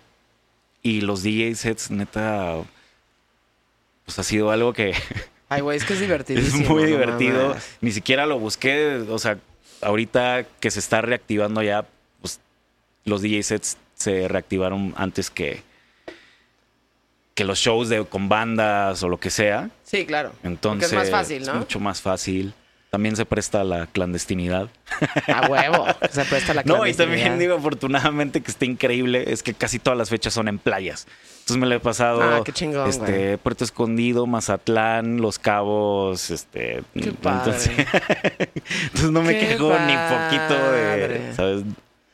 [0.82, 2.56] y los DJ sets, neta,
[4.04, 4.94] pues ha sido algo que
[5.50, 6.68] Ay, güey, es que es es divertidísimo.
[6.74, 7.56] muy no divertido.
[7.80, 9.38] Ni siquiera lo busqué, o sea,
[9.82, 11.86] ahorita que se está reactivando ya,
[12.20, 12.40] pues
[13.04, 15.62] los DJ sets se reactivaron antes que
[17.34, 19.70] que los shows de con bandas o lo que sea.
[19.84, 20.32] Sí, claro.
[20.42, 21.54] Entonces Porque es más fácil, ¿no?
[21.54, 22.52] mucho más fácil.
[22.90, 24.68] También se presta a la clandestinidad.
[25.26, 25.86] A huevo.
[26.10, 26.96] Se presta la No, y clandestinidad.
[26.96, 31.06] también digo, afortunadamente, que está increíble, es que casi todas las fechas son en playas.
[31.40, 33.36] Entonces me lo he pasado Ah, qué chingón, este, güey.
[33.38, 36.82] Puerto Escondido, Mazatlán, Los Cabos, este.
[36.94, 37.52] Qué padre.
[37.52, 37.72] Entonces,
[38.84, 41.34] entonces no me Qué quejo ni poquito de, padre.
[41.34, 41.62] ¿sabes?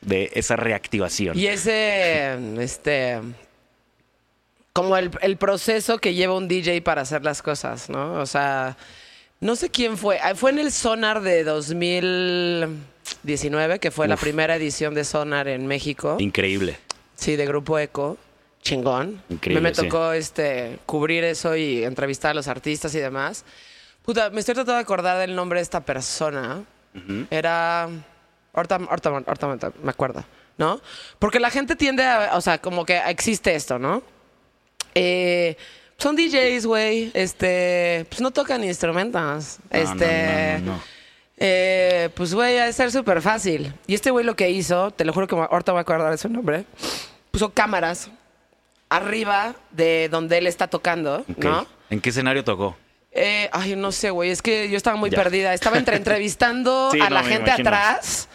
[0.01, 1.37] de esa reactivación.
[1.37, 3.19] Y ese, este,
[4.71, 8.13] como el, el proceso que lleva un DJ para hacer las cosas, ¿no?
[8.13, 8.77] O sea,
[9.45, 10.19] no sé quién fue.
[10.19, 15.67] Ah, Fue en el Sonar de 2019, que fue la primera edición de Sonar en
[15.67, 16.17] México.
[16.19, 16.79] Increíble.
[17.15, 18.17] Sí, de Grupo Eco.
[18.63, 19.21] Chingón.
[19.29, 19.83] Increíble, me, me sí.
[19.83, 23.45] tocó este, cubrir eso y entrevistar a los artistas y demás.
[24.01, 26.63] Puta, me estoy tratando de acordar del nombre de esta persona.
[27.29, 27.83] Era.
[28.53, 30.23] Ahorita, ahorita, ahorita me acuerdo,
[30.57, 30.81] ¿no?
[31.19, 32.31] Porque la gente tiende a.
[32.35, 34.01] O sea, como que existe esto, ¿no?
[34.95, 35.55] Eh,
[35.97, 37.11] son DJs, güey.
[37.13, 38.05] Este.
[38.09, 39.59] Pues no tocan instrumentos.
[39.71, 40.59] No, este.
[40.63, 40.79] no.
[41.37, 43.73] Eh, pues, güey, ha de ser súper fácil.
[43.87, 46.17] Y este güey lo que hizo, te lo juro que ahorita voy a acordar de
[46.17, 46.65] su nombre,
[47.31, 48.09] puso cámaras
[48.89, 51.25] arriba de donde él está tocando.
[51.37, 51.67] ¿no?
[51.89, 52.77] ¿En qué escenario tocó?
[53.11, 55.17] Eh, ay, no sé, güey, es que yo estaba muy Ya.
[55.17, 55.53] perdida.
[55.53, 57.69] Estaba entre entrevistando Sí, a la gente imagino.
[57.69, 58.27] atrás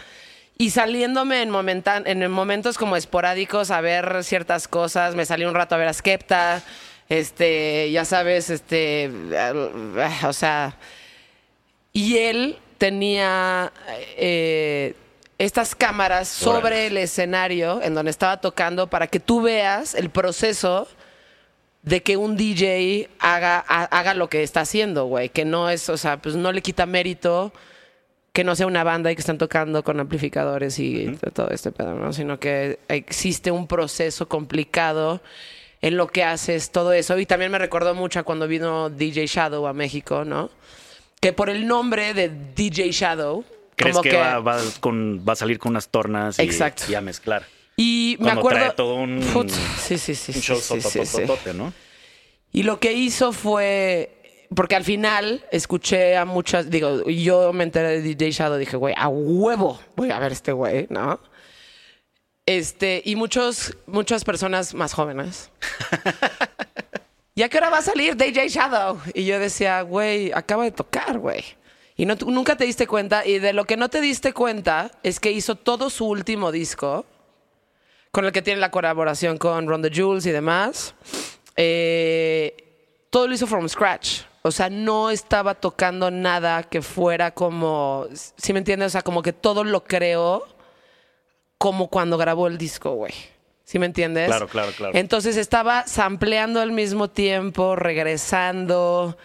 [0.58, 5.14] y saliéndome en, momentan en momentos como esporádicos a ver ciertas cosas.
[5.14, 6.62] Me salí un rato a ver a Skepta,
[7.10, 10.76] este, ya sabes, este, eh, o sea,
[11.92, 13.72] y él tenía
[14.16, 14.94] eh,
[15.38, 16.86] estas cámaras sobre Órale.
[16.86, 20.88] el escenario en donde estaba tocando para que tú veas el proceso
[21.82, 25.30] de que un DJ haga, ha- haga lo que está haciendo, güey.
[25.30, 27.52] Que no es, o sea, pues no le quita mérito
[28.32, 31.94] que no sea una banda y que están tocando con amplificadores y todo este pedo,
[31.94, 32.12] ¿no?
[32.12, 35.20] Sino que existe un proceso complicado
[35.82, 37.18] en lo que haces todo eso.
[37.18, 40.50] Y también me recordó mucho a cuando vino DJ Shadow a México, ¿no?
[41.20, 43.44] Que por el nombre de DJ Shadow,
[43.76, 44.16] ¿Crees como que, que...
[44.16, 46.84] va, va con, va a salir con unas tornas y, Exacto.
[46.88, 47.44] y a mezclar?
[47.76, 48.58] y me acuerdo...
[48.60, 50.32] trae todo un- Put, sí, sí, sí.
[50.34, 51.06] Un show sí, sí, sí.
[51.06, 51.72] sototototote, ¿no?
[52.52, 54.16] Y lo que hizo fue.
[54.54, 56.68] Porque al final escuché a muchas.
[56.68, 58.58] Digo, yo me enteré de DJ Shadow.
[58.58, 61.20] Dije, güey, a huevo voy a ver este güey, ¿no?
[62.46, 65.50] Este, y muchos, muchas personas más jóvenes.
[67.34, 69.00] ¿Y a qué hora va a salir DJ Shadow?
[69.14, 71.44] Y yo decía, güey, acaba de tocar, güey.
[71.96, 73.24] Y no, nunca te diste cuenta.
[73.24, 77.06] Y de lo que no te diste cuenta es que hizo todo su último disco,
[78.10, 80.94] con el que tiene la colaboración con Ron the Jules y demás.
[81.56, 84.22] Eh, todo lo hizo from scratch.
[84.42, 88.06] O sea, no estaba tocando nada que fuera como.
[88.36, 88.88] ¿Sí me entiendes?
[88.88, 90.46] O sea, como que todo lo creó
[91.60, 93.12] como cuando grabó el disco, güey.
[93.64, 94.28] ¿Sí me entiendes?
[94.28, 94.96] Claro, claro, claro.
[94.96, 99.18] Entonces estaba sampleando al mismo tiempo, regresando,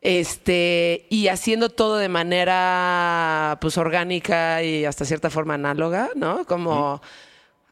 [0.00, 6.44] este, y haciendo todo de manera, pues, orgánica y hasta cierta forma análoga, ¿no?
[6.44, 7.02] Como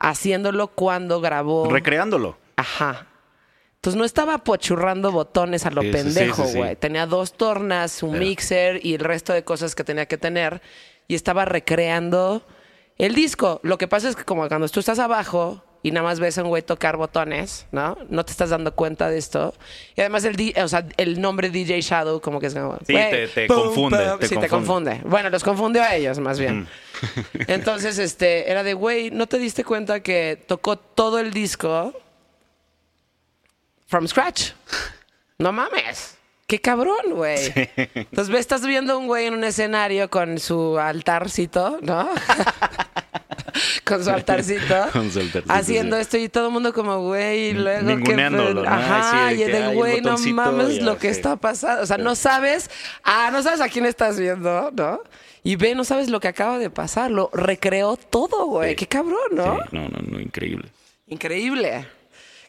[0.00, 1.70] haciéndolo cuando grabó.
[1.70, 2.36] Recreándolo.
[2.56, 3.06] Ajá.
[3.76, 6.58] Entonces no estaba pochurrando botones a lo Sí, pendejo, sí, sí.
[6.58, 6.74] güey.
[6.74, 10.62] Tenía dos tornas, un mixer y el resto de cosas que tenía que tener.
[11.06, 12.42] Y estaba recreando
[13.06, 13.60] el disco.
[13.62, 16.42] Lo que pasa es que como cuando tú estás abajo y nada más ves a
[16.42, 17.96] un güey tocar botones, ¿no?
[18.10, 19.54] No te estás dando cuenta de esto.
[19.96, 22.76] Y además el, di- o sea, el nombre DJ Shadow como que es como...
[22.86, 24.18] Sí, te- te pum, confunde, pum.
[24.18, 24.90] te sí, te confunde.
[24.90, 25.08] confunde.
[25.08, 26.68] Bueno, los confundió a ellos más bien.
[27.46, 31.94] Entonces, este, era de, güey, ¿no te diste cuenta que tocó todo el disco
[33.86, 34.50] from scratch?
[35.38, 36.18] No mames.
[36.50, 37.38] Qué cabrón, güey.
[37.76, 42.10] Entonces, ves, estás viendo un güey en un escenario con su altarcito, ¿no?
[43.84, 44.88] con su altarcito.
[44.92, 46.02] Con su altarcito, Haciendo sí.
[46.02, 48.64] esto y todo el mundo como, güey, y luego Ninguneándolo?
[48.64, 48.68] ¿no?
[48.68, 51.20] Ajá, de y que de, güey, no mames lo que sí.
[51.20, 51.84] está pasando.
[51.84, 52.68] O sea, no sabes,
[53.04, 55.02] ah, no sabes a quién estás viendo, ¿no?
[55.44, 57.12] Y ve, no sabes lo que acaba de pasar.
[57.12, 58.70] Lo recreó todo, güey.
[58.70, 58.74] Sí.
[58.74, 59.54] Qué cabrón, ¿no?
[59.54, 60.68] Sí, no, no, no, increíble.
[61.06, 61.86] Increíble.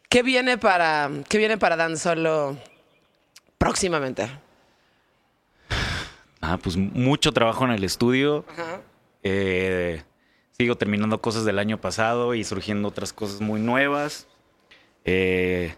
[0.09, 2.57] ¿Qué viene para, qué viene para Dan Solo
[3.61, 4.27] próximamente?
[6.43, 8.45] Ah, pues mucho trabajo en el estudio.
[9.21, 10.01] Eh,
[10.53, 14.27] sigo terminando cosas del año pasado y surgiendo otras cosas muy nuevas.
[15.05, 15.75] Eh,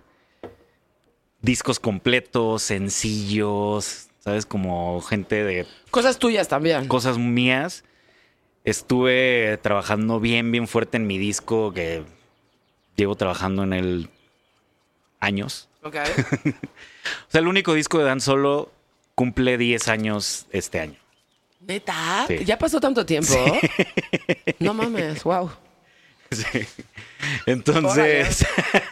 [1.41, 4.45] discos completos, sencillos, ¿sabes?
[4.45, 6.87] Como gente de Cosas tuyas también.
[6.87, 7.83] cosas mías.
[8.63, 12.05] Estuve trabajando bien, bien fuerte en mi disco que
[12.95, 14.09] llevo trabajando en él
[15.19, 15.67] años.
[15.83, 15.95] Ok.
[17.27, 18.71] O sea, el único disco de Dan Solo
[19.15, 20.95] cumple 10 años este año.
[21.59, 22.25] ¿Neta?
[22.27, 22.45] Sí.
[22.45, 23.33] ¿Ya pasó tanto tiempo?
[24.59, 25.51] No mames, wow.
[26.31, 26.61] Sí.
[27.45, 28.45] Entonces,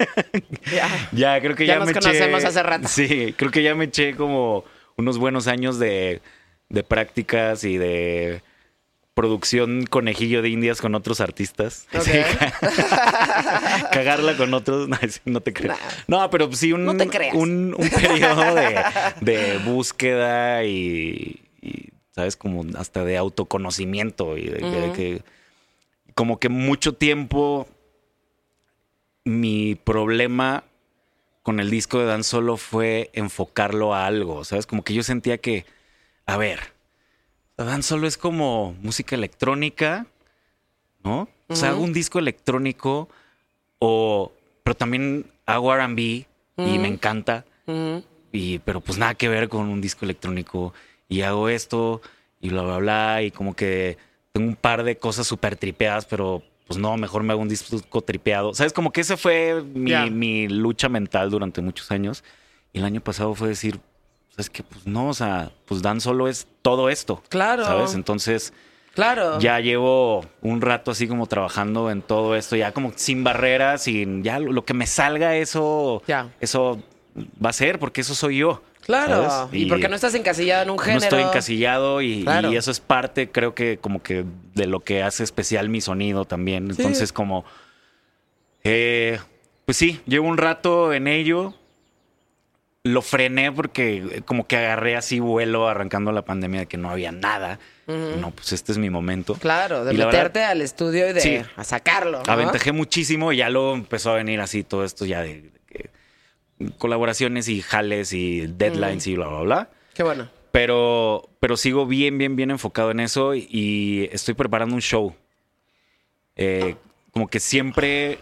[0.73, 1.09] Ya.
[1.11, 2.47] ya creo que Ya ya, nos me conocemos eché.
[2.47, 2.87] hace rato.
[2.87, 4.63] Sí, creo que ya me eché como
[4.97, 6.21] unos buenos años de,
[6.69, 8.41] de prácticas y de
[9.21, 11.87] producción conejillo de indias con otros artistas.
[11.91, 12.11] Sí,
[13.91, 14.89] Cagarla con otros,
[15.25, 15.73] no, te creo.
[15.73, 15.77] Nah.
[16.07, 18.81] No, pero sí un, No un, un periodo de,
[19.21, 22.35] de búsqueda y, y, ¿sabes?
[22.35, 25.21] Como hasta de autoconocimiento y de, que
[26.15, 27.67] como que mucho tiempo
[29.23, 30.63] mi problema
[31.43, 34.65] con el disco de Dan Solo fue enfocarlo a algo, ¿sabes?
[34.65, 35.67] Como que yo sentía que,
[36.25, 36.73] a ver,
[37.65, 40.05] Dan Solo es como música electrónica,
[41.03, 41.27] ¿no?
[41.47, 43.09] O sea, hago un disco electrónico
[43.79, 44.31] o...
[44.63, 46.25] Pero también hago R&B y
[46.79, 47.45] me encanta.
[48.31, 50.73] Y, pero pues nada que ver con un disco electrónico.
[51.09, 52.01] Y hago esto
[52.39, 53.23] y bla, bla, bla.
[53.23, 53.97] Y como que
[54.31, 58.01] tengo un par de cosas súper tripeadas, pero pues no, mejor me hago un disco
[58.01, 58.53] tripeado.
[58.53, 58.71] ¿Sabes?
[58.71, 62.23] Como que esa fue mi lucha mental durante muchos años.
[62.71, 63.79] Y el año pasado fue decir,
[64.43, 67.21] ¿sabes que Pues no, o sea, pues Dan solo es todo esto.
[67.29, 67.65] Claro.
[67.65, 67.93] ¿Sabes?
[67.93, 68.53] Entonces
[68.93, 69.39] Claro.
[69.39, 74.23] ya llevo un rato así como trabajando en todo esto, ya como sin barreras, sin
[74.23, 76.29] ya lo lo que me salga, eso, Ya.
[76.41, 76.81] eso
[77.43, 78.61] va a ser, porque eso soy yo.
[78.85, 79.29] Claro.
[79.29, 79.61] ¿sabes?
[79.61, 80.99] Y, porque no estás encasillado en un género.
[80.99, 82.51] No estoy encasillado y, Claro.
[82.51, 86.25] y eso es parte, creo que como que de lo que hace especial mi sonido
[86.25, 86.73] también.
[86.73, 86.81] Sí.
[86.81, 87.45] Entonces como,
[88.63, 89.19] eh,
[89.65, 91.53] pues sí, llevo un rato en ello.
[92.83, 96.89] Lo frené porque eh, como que agarré así vuelo arrancando la pandemia de que no
[96.89, 97.59] había nada.
[97.87, 99.35] No, pues este es mi momento.
[99.35, 101.41] Claro, de Y meterte verdad- al estudio y de Sí.
[101.57, 102.23] a sacarlo.
[102.25, 102.31] ¿no?
[102.31, 105.51] Aventajé muchísimo y ya luego empezó a venir así todo esto ya de,
[106.77, 109.69] colaboraciones y jales y deadlines y bla, bla, bla.
[109.93, 110.29] Qué bueno.
[110.53, 115.15] Pero, pero sigo bien, bien, bien enfocado en eso y estoy preparando un show.
[116.35, 116.75] Eh,
[117.11, 118.19] como que siempre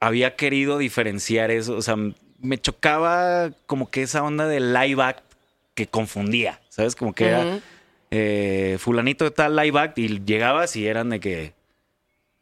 [0.00, 1.76] había querido diferenciar eso.
[1.76, 1.96] O sea,
[2.38, 5.24] me chocaba como que esa onda de live act
[5.74, 6.96] que confundía, ¿sabes?
[6.96, 7.60] Como que era
[8.10, 11.52] eh, fulanito de tal live act y llegabas y eran de que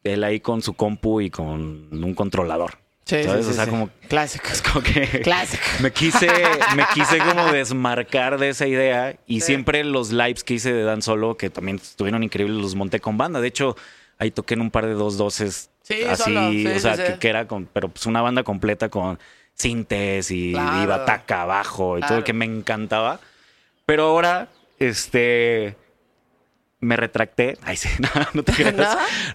[0.03, 2.79] él ahí con su compu y con un controlador.
[3.05, 3.45] Sí, ¿sabes?
[3.45, 3.71] sí, o sea, sí.
[3.71, 4.47] como Clásico.
[4.51, 5.63] es como que Clásico.
[5.81, 6.27] me quise,
[6.75, 11.01] me quise como desmarcar de esa idea y siempre los lives que hice de Dan
[11.01, 13.39] Solo, que también estuvieron increíbles, los monté con banda.
[13.39, 13.77] De hecho,
[14.17, 16.51] ahí toqué en un par de dos doces Sí, así, solo.
[16.51, 16.97] Sí, o sea.
[16.97, 19.17] Que, que era con, pero pues una banda completa con
[19.57, 20.83] sintes y, Claro.
[20.83, 22.23] y bataca abajo y todo Claro.
[22.23, 23.19] que me encantaba.
[23.85, 25.75] Pero ahora, este,
[26.79, 27.57] me retracté.
[27.63, 28.75] Ay, sí, no, no te creas.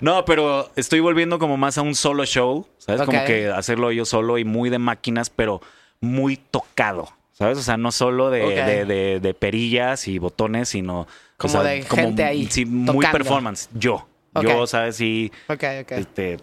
[0.01, 0.15] ¿No?
[0.17, 0.25] ¿No?
[0.25, 3.03] pero estoy volviendo como más a un solo show, ¿sabes?
[3.03, 5.61] Como que hacerlo yo solo y muy de máquinas, pero
[6.01, 7.59] muy tocado, ¿sabes?
[7.59, 11.01] O sea, no solo de, de- de- de perillas y botones, sino...
[11.03, 13.69] o Como sea, de gente ahí, Sí, muy performance.
[13.75, 14.07] Yo.
[14.41, 14.97] Yo, ¿sabes?
[14.97, 15.93] Sí, Ok, ok.
[15.93, 16.37] este,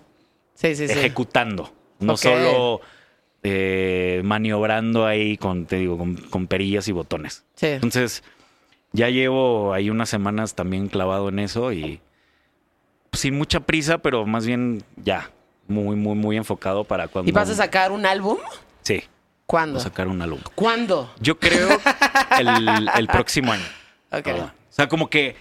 [0.54, 0.94] Sí, sí, sí.
[0.94, 1.72] ejecutando.
[2.00, 2.82] No solo
[3.44, 7.46] eh, maniobrando ahí con, te digo, con, con perillas y botones.
[7.56, 7.68] Sí.
[7.68, 8.24] Entonces,
[8.92, 12.02] ya llevo ahí unas semanas también clavado en eso y
[13.10, 15.32] pues, sin mucha prisa, pero más bien ya,
[15.68, 17.30] muy, muy, muy enfocado para cuando...
[17.30, 18.38] ¿Y vas a sacar un álbum?
[18.82, 19.04] Sí, voy
[19.46, 19.80] ¿Cuándo?
[19.80, 20.40] a sacar un álbum.
[20.56, 21.12] ¿Cuándo?
[21.20, 21.70] Yo creo
[22.38, 23.66] el, el próximo año.
[24.12, 24.28] Ok.
[24.28, 25.36] O sea, como que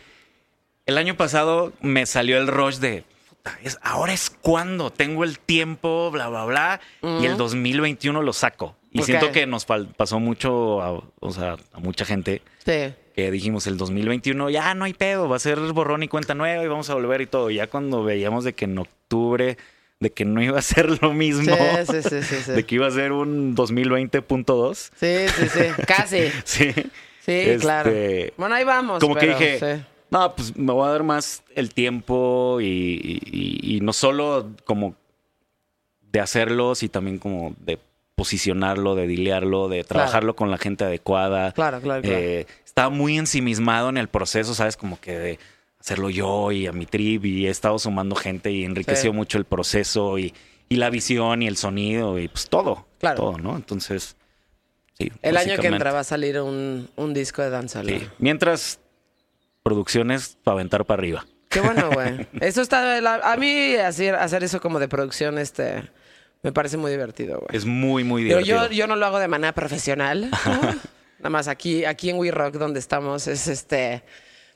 [0.86, 3.04] el año pasado me salió el rush de,
[3.48, 7.38] "Puta, es, ahora es cuando tengo el tiempo, bla, bla, bla, y el Ujú.
[7.38, 8.76] 2021 lo saco.
[8.90, 12.92] Y siento que nos pasó mucho, a, o sea, a mucha gente Sí.
[13.14, 16.62] que dijimos el 2021 ya no hay pedo, va a ser borrón y cuenta nueva
[16.64, 17.50] y vamos a volver y todo.
[17.50, 19.58] Ya cuando veíamos de que en octubre,
[20.00, 22.52] de que no iba a ser lo mismo, Sí, sí, sí, sí, sí.
[22.52, 24.90] de que iba a ser un 2020.2.
[24.96, 25.82] Sí, sí, sí.
[25.86, 26.32] Casi.
[26.44, 26.72] Sí.
[27.20, 27.92] Sí, Este, claro.
[28.38, 29.00] Bueno, ahí vamos.
[29.00, 29.84] como que dije.
[30.10, 34.94] No, pues me voy a dar más el tiempo y, y- y no solo como
[36.12, 37.78] de hacerlos y también como de
[38.14, 41.52] posicionarlo, de dilearlo, de trabajarlo con la gente adecuada.
[41.52, 42.18] Claro, claro, claro.
[42.18, 44.76] Eh, estaba muy ensimismado en el proceso, ¿sabes?
[44.76, 45.38] Como que de
[45.78, 49.16] hacerlo yo y a mi trip y he estado sumando gente y enriqueció Sí.
[49.16, 50.34] mucho el proceso y,
[50.68, 52.86] y la visión y el sonido y pues todo.
[52.98, 53.16] Claro.
[53.16, 53.54] Todo, ¿no?
[53.54, 54.16] Entonces,
[54.98, 55.12] sí.
[55.22, 57.84] El año que entra va a salir un, un disco de danza.
[57.84, 58.00] Sí.
[58.18, 58.80] Mientras,
[59.68, 61.26] producciones para aventar para arriba.
[61.50, 62.26] Qué bueno, güey.
[62.40, 63.00] Eso está.
[63.00, 65.82] la- a mí hacer, hacer eso como de producción, este.
[66.42, 67.56] Me parece muy divertido, güey.
[67.56, 68.66] Es muy, muy Pero divertido.
[68.68, 70.30] yo, yo no lo hago de manera profesional.
[70.46, 70.60] ¿no?
[71.18, 74.04] Nada más aquí, aquí en We Rock, donde estamos, es este.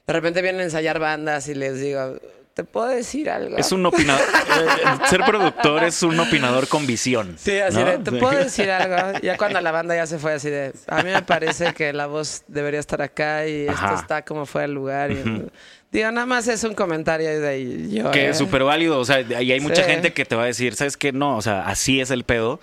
[0.07, 2.17] De repente vienen a ensayar bandas y les digo,
[2.55, 3.57] ¿te puedo decir algo?
[3.57, 4.21] Es un opinador.
[4.23, 7.37] eh, ser productor es un opinador con visión.
[7.39, 7.85] Sí, así ¿no?
[7.87, 9.19] de, ¿te puedo decir algo?
[9.23, 12.07] Ya cuando la banda ya se fue así de, a mí me parece que la
[12.07, 13.87] voz debería estar acá y Ajá.
[13.87, 15.11] esto está como fue el lugar.
[15.11, 15.47] Y,
[15.91, 18.11] Digo, nada más es un comentario de yo.
[18.13, 18.31] Que ¿eh?
[18.31, 18.99] es súper válido.
[18.99, 19.91] O sea, y hay mucha Sí.
[19.91, 21.13] gente que te va a decir, ¿sabes qué?
[21.13, 22.61] No, o sea, así es el pedo.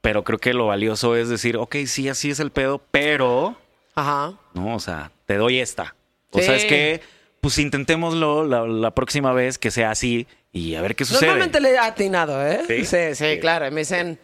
[0.00, 3.56] Pero creo que lo valioso es decir, ok, sí, así es el pedo, pero
[3.94, 4.34] Ajá.
[4.54, 4.74] ¿no?
[4.74, 5.94] O sea, te doy esta.
[6.30, 6.44] O Sí.
[6.44, 7.00] sea, es que,
[7.42, 11.26] pues intentémoslo la, la próxima vez que sea así y a ver qué sucede.
[11.26, 12.60] Normalmente le he atinado, ¿eh?
[12.68, 12.84] ¿Sí?
[12.84, 13.40] Sí, sí, Sí.
[13.40, 13.68] claro.
[13.72, 14.16] Me dicen,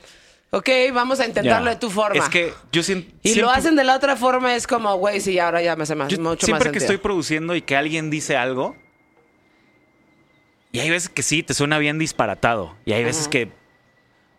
[0.50, 2.22] ok, vamos a intentarlo de tu forma.
[2.22, 3.12] Es que yo siento.
[3.24, 5.96] y lo hacen de la otra forma, es como, güey, sí, ahora ya me hace
[5.96, 6.94] más, Yo mucho siempre más que sentido.
[6.94, 8.76] estoy produciendo y que alguien dice algo,
[10.70, 12.76] y hay veces que sí, te suena bien disparatado.
[12.84, 13.50] Y hay veces que,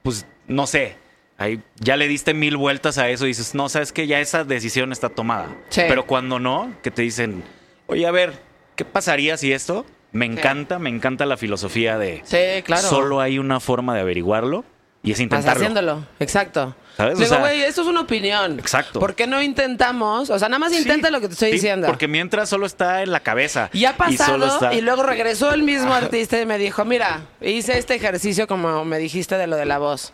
[0.03, 0.95] pues, no sé,
[1.37, 4.45] ahí ya le diste mil vueltas a eso y dices, no, sabes que ya esa
[4.45, 5.49] decisión está tomada.
[5.69, 5.81] Sí.
[5.87, 7.43] Pero cuando no, que te dicen,
[7.87, 8.47] oye, a ver,
[8.79, 9.85] ¿qué pasaría si esto?
[10.13, 12.87] Me encanta, me encanta la filosofía de Sí, claro.
[12.87, 14.63] solo hay una forma de averiguarlo
[15.03, 15.51] y es Vas intentarlo.
[15.59, 16.75] haciéndolo, exacto.
[16.95, 17.15] ¿Sabes?
[17.15, 18.57] O Digo, sea- güey, esto es una opinión.
[18.57, 19.01] Exacto.
[19.01, 20.29] ¿Por qué no intentamos?
[20.29, 21.87] O sea, nada más intenta Sí, lo que te estoy sí, diciendo.
[21.87, 23.69] Porque mientras solo está en la cabeza.
[23.73, 25.93] Y ha pasado está- y, luego regresó el mismo
[26.23, 29.77] artista y me dijo, mira, hice este ejercicio como me dijiste de lo de la
[29.77, 30.13] voz.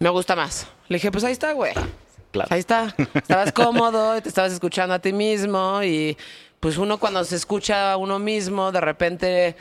[0.00, 0.66] Me gusta más.
[0.88, 1.72] Le dije, pues ahí está, güey.
[2.32, 2.48] Claro.
[2.50, 2.94] Ahí está.
[3.14, 6.16] Estabas cómodo, te estabas escuchando a ti mismo y
[6.62, 9.56] pues uno cuando se escucha a uno mismo, de repente,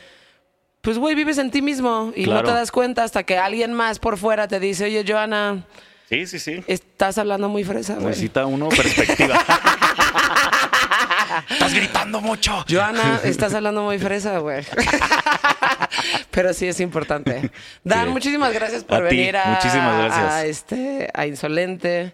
[0.82, 2.44] pues güey, vives en ti mismo y Claro.
[2.44, 5.66] no te das cuenta hasta que alguien más por fuera te dice, oye, Joana,
[6.10, 6.64] Sí, sí, sí.
[6.68, 8.06] estás hablando muy fresa, güey.
[8.10, 9.34] Necesita uno perspectiva.
[11.50, 12.64] Estás gritando mucho.
[12.70, 14.64] Joana, estás hablando muy fresa, güey.
[16.32, 17.50] Pero sí es importante.
[17.84, 18.12] Dan, Sí.
[18.12, 20.32] muchísimas gracias por A ti, venir a, muchísimas gracias.
[20.32, 22.14] a, este, a Insolente.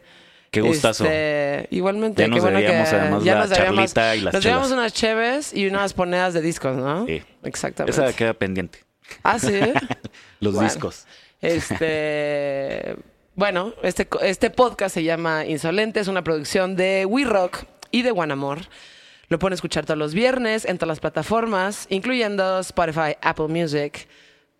[0.52, 1.04] Qué gustazo.
[1.04, 4.34] Este, igualmente, Ya qué nos debíamos, que además, ya la nos debíamos, charlita y las
[4.34, 4.72] nos chelas.
[4.72, 7.06] unas cheves y unas monedas de discos, ¿no?
[7.06, 7.22] Sí.
[7.44, 8.02] Exactamente.
[8.02, 8.80] Esa queda pendiente.
[9.24, 9.60] Ah, sí.
[10.40, 10.70] Los Bueno.
[10.70, 11.06] discos.
[11.42, 12.96] Este,
[13.36, 18.12] bueno, este, este podcast se llama Insolente, es una producción de We Rock y de
[18.12, 18.60] One Amor.
[19.30, 24.08] Lo pueden escuchar todos los viernes en todas las plataformas, incluyendo Spotify, Apple Music,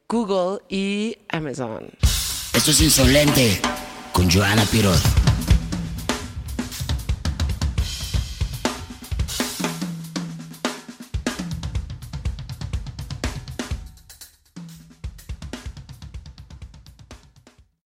[0.10, 1.90] Google y Amazon.
[2.54, 3.60] Esto es insolente
[4.12, 5.27] con Joana Pirot.